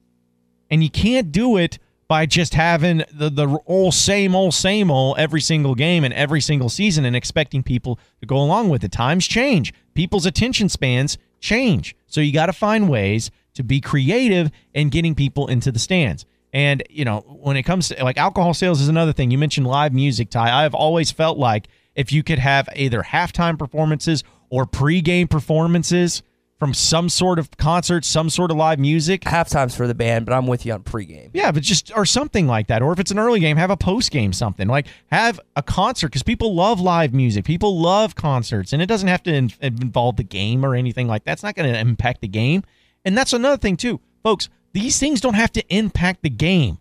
and 0.69 0.81
you 0.81 0.89
can't 0.89 1.31
do 1.31 1.57
it 1.57 1.79
by 2.07 2.25
just 2.25 2.53
having 2.53 3.03
the 3.11 3.29
the 3.29 3.59
old 3.65 3.93
same 3.93 4.33
old 4.33 4.53
same 4.53 4.89
old 4.89 5.17
every 5.19 5.41
single 5.41 5.75
game 5.75 6.03
and 6.03 6.13
every 6.13 6.39
single 6.39 6.69
season 6.69 7.03
and 7.05 7.15
expecting 7.15 7.63
people 7.63 7.99
to 8.21 8.25
go 8.25 8.37
along 8.37 8.69
with 8.69 8.83
it. 8.83 8.91
Times 8.91 9.27
change. 9.27 9.73
People's 9.93 10.25
attention 10.25 10.69
spans 10.69 11.17
change. 11.39 11.95
So 12.07 12.21
you 12.21 12.31
got 12.31 12.45
to 12.45 12.53
find 12.53 12.89
ways 12.89 13.31
to 13.55 13.63
be 13.63 13.81
creative 13.81 14.51
in 14.73 14.89
getting 14.89 15.15
people 15.15 15.47
into 15.47 15.71
the 15.71 15.79
stands. 15.79 16.25
And 16.57 16.81
you 16.89 17.05
know, 17.05 17.19
when 17.19 17.55
it 17.55 17.61
comes 17.63 17.89
to 17.89 18.03
like 18.03 18.17
alcohol 18.17 18.55
sales 18.55 18.81
is 18.81 18.87
another 18.87 19.13
thing. 19.13 19.29
You 19.29 19.37
mentioned 19.37 19.67
live 19.67 19.93
music, 19.93 20.31
Ty. 20.31 20.65
I've 20.65 20.73
always 20.73 21.11
felt 21.11 21.37
like 21.37 21.67
if 21.93 22.11
you 22.11 22.23
could 22.23 22.39
have 22.39 22.67
either 22.75 23.03
halftime 23.03 23.59
performances 23.59 24.23
or 24.49 24.65
pregame 24.65 25.29
performances 25.29 26.23
from 26.57 26.73
some 26.73 27.09
sort 27.09 27.37
of 27.37 27.55
concert, 27.57 28.03
some 28.03 28.31
sort 28.31 28.49
of 28.49 28.57
live 28.57 28.79
music, 28.79 29.21
Halftime's 29.21 29.75
for 29.75 29.85
the 29.85 29.93
band, 29.93 30.25
but 30.25 30.33
I'm 30.33 30.47
with 30.47 30.65
you 30.65 30.73
on 30.73 30.81
pregame. 30.81 31.29
yeah, 31.31 31.51
but 31.51 31.61
just 31.61 31.95
or 31.95 32.07
something 32.07 32.47
like 32.47 32.65
that. 32.69 32.81
Or 32.81 32.91
if 32.91 32.97
it's 32.97 33.11
an 33.11 33.19
early 33.19 33.39
game, 33.39 33.55
have 33.57 33.69
a 33.69 33.77
post 33.77 34.09
game 34.09 34.33
something. 34.33 34.67
Like 34.67 34.87
have 35.11 35.39
a 35.55 35.61
concert 35.61 36.07
because 36.07 36.23
people 36.23 36.55
love 36.55 36.81
live 36.81 37.13
music. 37.13 37.45
People 37.45 37.79
love 37.79 38.15
concerts, 38.15 38.73
and 38.73 38.81
it 38.81 38.87
doesn't 38.87 39.09
have 39.09 39.21
to 39.21 39.31
in- 39.31 39.51
involve 39.61 40.15
the 40.15 40.23
game 40.23 40.65
or 40.65 40.73
anything 40.73 41.07
like 41.07 41.23
that. 41.25 41.33
It's 41.33 41.43
not 41.43 41.53
going 41.53 41.71
to 41.71 41.79
impact 41.79 42.21
the 42.21 42.27
game. 42.27 42.63
And 43.05 43.15
that's 43.15 43.33
another 43.33 43.57
thing 43.57 43.77
too, 43.77 43.99
folks. 44.23 44.49
These 44.73 44.99
things 44.99 45.21
don't 45.21 45.33
have 45.33 45.51
to 45.53 45.75
impact 45.75 46.23
the 46.23 46.29
game. 46.29 46.79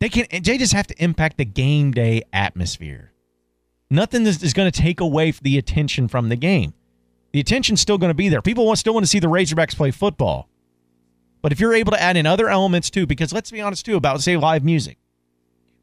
They 0.00 0.08
can. 0.08 0.26
They 0.30 0.58
just 0.58 0.72
have 0.72 0.86
to 0.88 1.02
impact 1.02 1.36
the 1.38 1.44
game 1.44 1.92
day 1.92 2.22
atmosphere. 2.32 3.12
Nothing 3.90 4.26
is, 4.26 4.42
is 4.42 4.54
going 4.54 4.70
to 4.70 4.80
take 4.80 5.00
away 5.00 5.30
the 5.32 5.58
attention 5.58 6.08
from 6.08 6.28
the 6.28 6.36
game. 6.36 6.72
The 7.32 7.40
attention's 7.40 7.80
still 7.80 7.98
going 7.98 8.10
to 8.10 8.14
be 8.14 8.28
there. 8.28 8.40
People 8.40 8.66
want, 8.66 8.78
still 8.78 8.94
want 8.94 9.04
to 9.04 9.08
see 9.08 9.18
the 9.18 9.26
Razorbacks 9.26 9.76
play 9.76 9.90
football. 9.90 10.48
But 11.42 11.52
if 11.52 11.60
you're 11.60 11.74
able 11.74 11.92
to 11.92 12.00
add 12.00 12.16
in 12.16 12.26
other 12.26 12.48
elements 12.48 12.88
too, 12.88 13.06
because 13.06 13.32
let's 13.32 13.50
be 13.50 13.60
honest 13.60 13.84
too 13.84 13.96
about 13.96 14.22
say 14.22 14.36
live 14.36 14.64
music. 14.64 14.96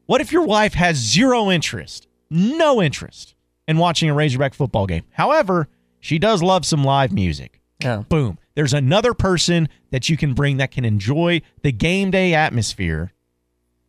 What 0.06 0.20
if 0.20 0.32
your 0.32 0.44
wife 0.44 0.74
has 0.74 0.96
zero 0.96 1.50
interest, 1.50 2.08
no 2.30 2.82
interest 2.82 3.36
in 3.68 3.78
watching 3.78 4.10
a 4.10 4.14
Razorback 4.14 4.54
football 4.54 4.86
game? 4.86 5.04
However, 5.12 5.68
she 6.00 6.18
does 6.18 6.42
love 6.42 6.66
some 6.66 6.82
live 6.82 7.12
music. 7.12 7.60
Yeah. 7.80 8.02
Boom. 8.08 8.38
There's 8.54 8.74
another 8.74 9.14
person 9.14 9.68
that 9.90 10.08
you 10.08 10.16
can 10.16 10.34
bring 10.34 10.56
that 10.58 10.70
can 10.70 10.84
enjoy 10.84 11.42
the 11.62 11.72
game 11.72 12.10
day 12.10 12.34
atmosphere 12.34 13.12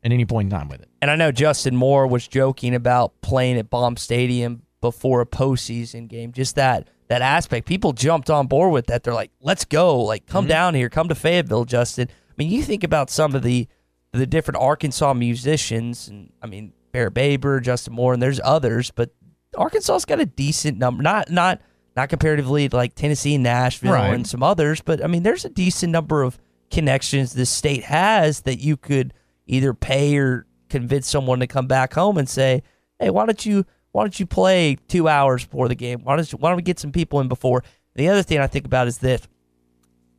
at 0.04 0.12
any 0.12 0.26
point 0.26 0.52
in 0.52 0.58
time 0.58 0.70
with 0.70 0.82
it. 0.82 0.90
And 1.02 1.10
I 1.10 1.16
know 1.16 1.32
Justin 1.32 1.76
Moore 1.76 2.08
was 2.08 2.28
joking 2.28 2.76
about 2.76 3.22
playing 3.22 3.58
at 3.58 3.70
Baum 3.70 3.98
Stadium 3.98 4.64
before 4.80 5.22
a 5.22 5.26
postseason 5.26 6.08
game. 6.08 6.32
Just 6.32 6.56
that 6.56 6.88
that 7.08 7.22
aspect. 7.22 7.68
People 7.68 7.94
jumped 7.94 8.30
on 8.30 8.48
board 8.48 8.72
with 8.72 8.88
that. 8.88 9.04
They're 9.04 9.14
like, 9.14 9.32
"Let's 9.42 9.66
go! 9.66 10.00
Like, 10.00 10.26
come 10.26 10.46
mm-hmm. 10.46 10.50
down 10.50 10.76
here, 10.76 10.90
come 10.90 11.10
to 11.10 11.16
Fayetteville, 11.16 11.66
Justin." 11.66 12.08
I 12.10 12.34
mean, 12.38 12.50
you 12.50 12.64
think 12.64 12.84
about 12.84 13.10
some 13.10 13.36
of 13.36 13.44
the 13.44 13.68
the 14.14 14.26
different 14.26 14.60
Arkansas 14.60 15.14
musicians, 15.14 16.08
and 16.08 16.32
I 16.42 16.48
mean, 16.48 16.74
Barrett 16.92 17.14
Baber, 17.14 17.60
Justin 17.60 17.94
Moore, 17.94 18.14
and 18.14 18.22
there's 18.22 18.40
others, 18.44 18.92
but 18.92 19.12
Arkansas's 19.58 20.06
got 20.06 20.20
a 20.20 20.26
decent 20.26 20.78
number. 20.78 21.04
Not 21.04 21.30
not 21.30 21.62
not 21.96 22.10
comparatively 22.10 22.70
like 22.70 22.96
Tennessee, 22.96 23.38
Nashville, 23.38 23.94
Right. 23.94 24.14
and 24.14 24.26
some 24.26 24.44
others, 24.44 24.82
but 24.82 25.04
I 25.04 25.08
mean, 25.08 25.24
there's 25.24 25.46
a 25.46 25.50
decent 25.50 25.92
number 25.92 26.24
of 26.24 26.38
connections 26.70 27.34
this 27.34 27.50
state 27.50 27.84
has 27.84 28.42
that 28.42 28.60
you 28.60 28.78
could 28.78 29.14
either 29.46 29.74
pay 29.74 30.16
or 30.18 30.46
convince 30.70 31.10
someone 31.10 31.40
to 31.42 31.48
come 31.48 31.68
back 31.68 31.94
home 31.94 32.18
and 32.18 32.30
say, 32.30 32.64
"Hey, 33.00 33.10
why 33.10 33.26
don't 33.26 33.46
you 33.46 33.66
why 33.92 34.04
don't 34.04 34.18
you 34.20 34.26
play 34.26 34.78
two 34.88 35.10
hours 35.10 35.44
before 35.46 35.68
the 35.68 35.76
game? 35.76 36.00
Why 36.04 36.16
don't 36.16 36.32
you, 36.32 36.38
why 36.38 36.50
don't 36.50 36.56
we 36.56 36.62
get 36.64 36.80
some 36.80 36.92
people 36.94 37.20
in 37.20 37.28
before?" 37.28 37.64
The 37.96 38.08
other 38.08 38.24
thing 38.24 38.40
I 38.40 38.48
think 38.48 38.66
about 38.66 38.88
is 38.88 39.00
this: 39.00 39.28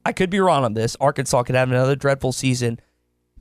I 0.05 0.13
could 0.13 0.29
be 0.29 0.41
wrong 0.41 0.65
on 0.65 0.75
this. 0.75 0.95
Arkansas 1.01 1.43
could 1.45 1.55
have 1.55 1.71
another 1.71 1.97
dreadful 1.97 2.33
season. 2.33 2.79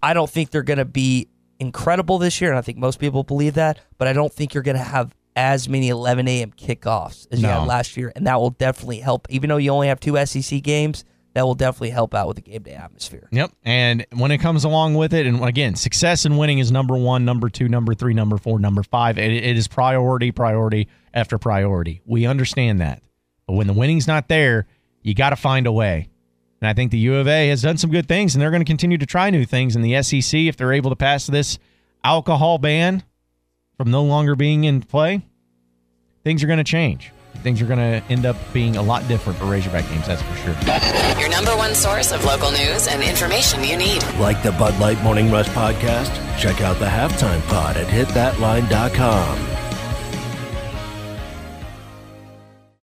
I 0.02 0.14
don't 0.14 0.30
think 0.30 0.52
they're 0.52 0.64
going 0.64 0.80
to 0.80 0.86
be 0.86 1.28
incredible 1.60 2.18
this 2.18 2.40
year, 2.40 2.50
and 2.52 2.58
I 2.58 2.62
think 2.62 2.78
most 2.78 2.98
people 3.00 3.24
believe 3.24 3.56
that. 3.56 3.78
But 3.98 4.08
I 4.08 4.14
don't 4.14 4.32
think 4.32 4.54
you're 4.54 4.64
going 4.64 4.78
to 4.78 4.84
have 4.84 5.14
as 5.42 5.68
many 5.68 5.90
11 5.90 6.28
a.m. 6.28 6.52
kickoffs 6.52 7.28
as 7.32 7.42
you 7.42 7.48
No. 7.48 7.60
had 7.62 7.68
last 7.68 7.98
year, 7.98 8.14
and 8.16 8.28
that 8.28 8.40
will 8.40 8.52
definitely 8.52 9.00
help. 9.00 9.26
Even 9.30 9.50
though 9.50 9.58
you 9.58 9.72
only 9.72 9.88
have 9.88 10.00
two 10.00 10.24
SEC 10.26 10.62
games, 10.62 11.04
that 11.34 11.44
will 11.46 11.56
definitely 11.56 11.90
help 11.90 12.14
out 12.14 12.28
with 12.28 12.36
the 12.36 12.42
game 12.44 12.62
day 12.62 12.74
atmosphere. 12.74 13.28
Yep. 13.32 13.52
And 13.64 14.06
when 14.14 14.32
it 14.32 14.38
comes 14.38 14.64
along 14.66 14.96
with 14.96 15.14
it, 15.14 15.26
and 15.26 15.44
again, 15.44 15.76
success 15.76 16.26
and 16.26 16.38
winning 16.38 16.60
is 16.60 16.72
number 16.72 16.96
one, 16.96 17.26
number 17.26 17.50
two, 17.50 17.68
number 17.68 17.94
three, 17.96 18.14
number 18.14 18.38
four, 18.38 18.60
number 18.60 18.84
five. 18.84 19.18
It, 19.18 19.32
it 19.32 19.58
is 19.58 19.68
priority, 19.68 20.32
priority 20.32 20.88
after 21.14 21.38
priority. 21.38 22.02
We 22.06 22.26
understand 22.26 22.82
that. 22.82 23.02
But 23.48 23.54
when 23.54 23.68
the 23.68 23.74
winning's 23.74 24.08
not 24.08 24.28
there, 24.28 24.68
you 25.02 25.16
got 25.16 25.32
to 25.32 25.36
find 25.36 25.66
a 25.68 25.72
way. 25.72 26.10
And 26.62 26.68
I 26.70 26.74
think 26.74 26.92
the 26.92 27.00
U 27.00 27.16
of 27.16 27.28
A 27.28 27.48
has 27.48 27.64
done 27.64 27.78
some 27.78 27.90
good 27.90 28.08
things, 28.08 28.36
and 28.36 28.42
they're 28.42 28.52
going 28.52 28.62
to 28.62 28.70
continue 28.70 28.98
to 29.00 29.06
try 29.08 29.30
new 29.32 29.46
things 29.46 29.76
in 29.76 29.82
the 29.82 30.04
SEC 30.04 30.38
if 30.42 30.58
they're 30.58 30.74
able 30.74 30.92
to 30.92 30.96
pass 30.96 31.26
this 31.26 31.58
alcohol 32.04 32.58
ban 32.60 33.04
from 33.78 33.90
no 33.90 34.04
longer 34.04 34.36
being 34.36 34.64
in 34.66 34.82
play. 34.82 35.26
Things 36.24 36.44
are 36.44 36.48
going 36.48 36.58
to 36.58 36.64
change. 36.64 37.12
things 37.44 37.62
are 37.62 37.66
going 37.66 37.80
to 37.80 38.06
end 38.12 38.26
up 38.26 38.36
being 38.54 38.76
a 38.76 38.82
lot 38.82 39.08
different 39.08 39.40
for 39.40 39.46
Razorback 39.46 39.88
games, 39.90 40.06
that's 40.06 40.22
for 40.22 40.36
sure. 40.36 41.20
Your 41.20 41.30
number 41.30 41.56
one 41.56 41.74
source 41.74 42.12
of 42.12 42.24
local 42.26 42.52
news 42.52 42.88
and 42.88 43.02
information 43.02 43.64
you 43.64 43.78
need. 43.78 44.04
Like 44.20 44.44
the 44.44 44.52
Bud 44.52 44.78
Light 44.80 45.02
Morning 45.02 45.32
Rush 45.32 45.48
podcast? 45.50 46.12
Check 46.40 46.62
out 46.62 46.78
the 46.78 46.86
halftime 46.86 47.42
pod 47.48 47.78
at 47.78 47.88
hitthatline.com. 47.88 49.61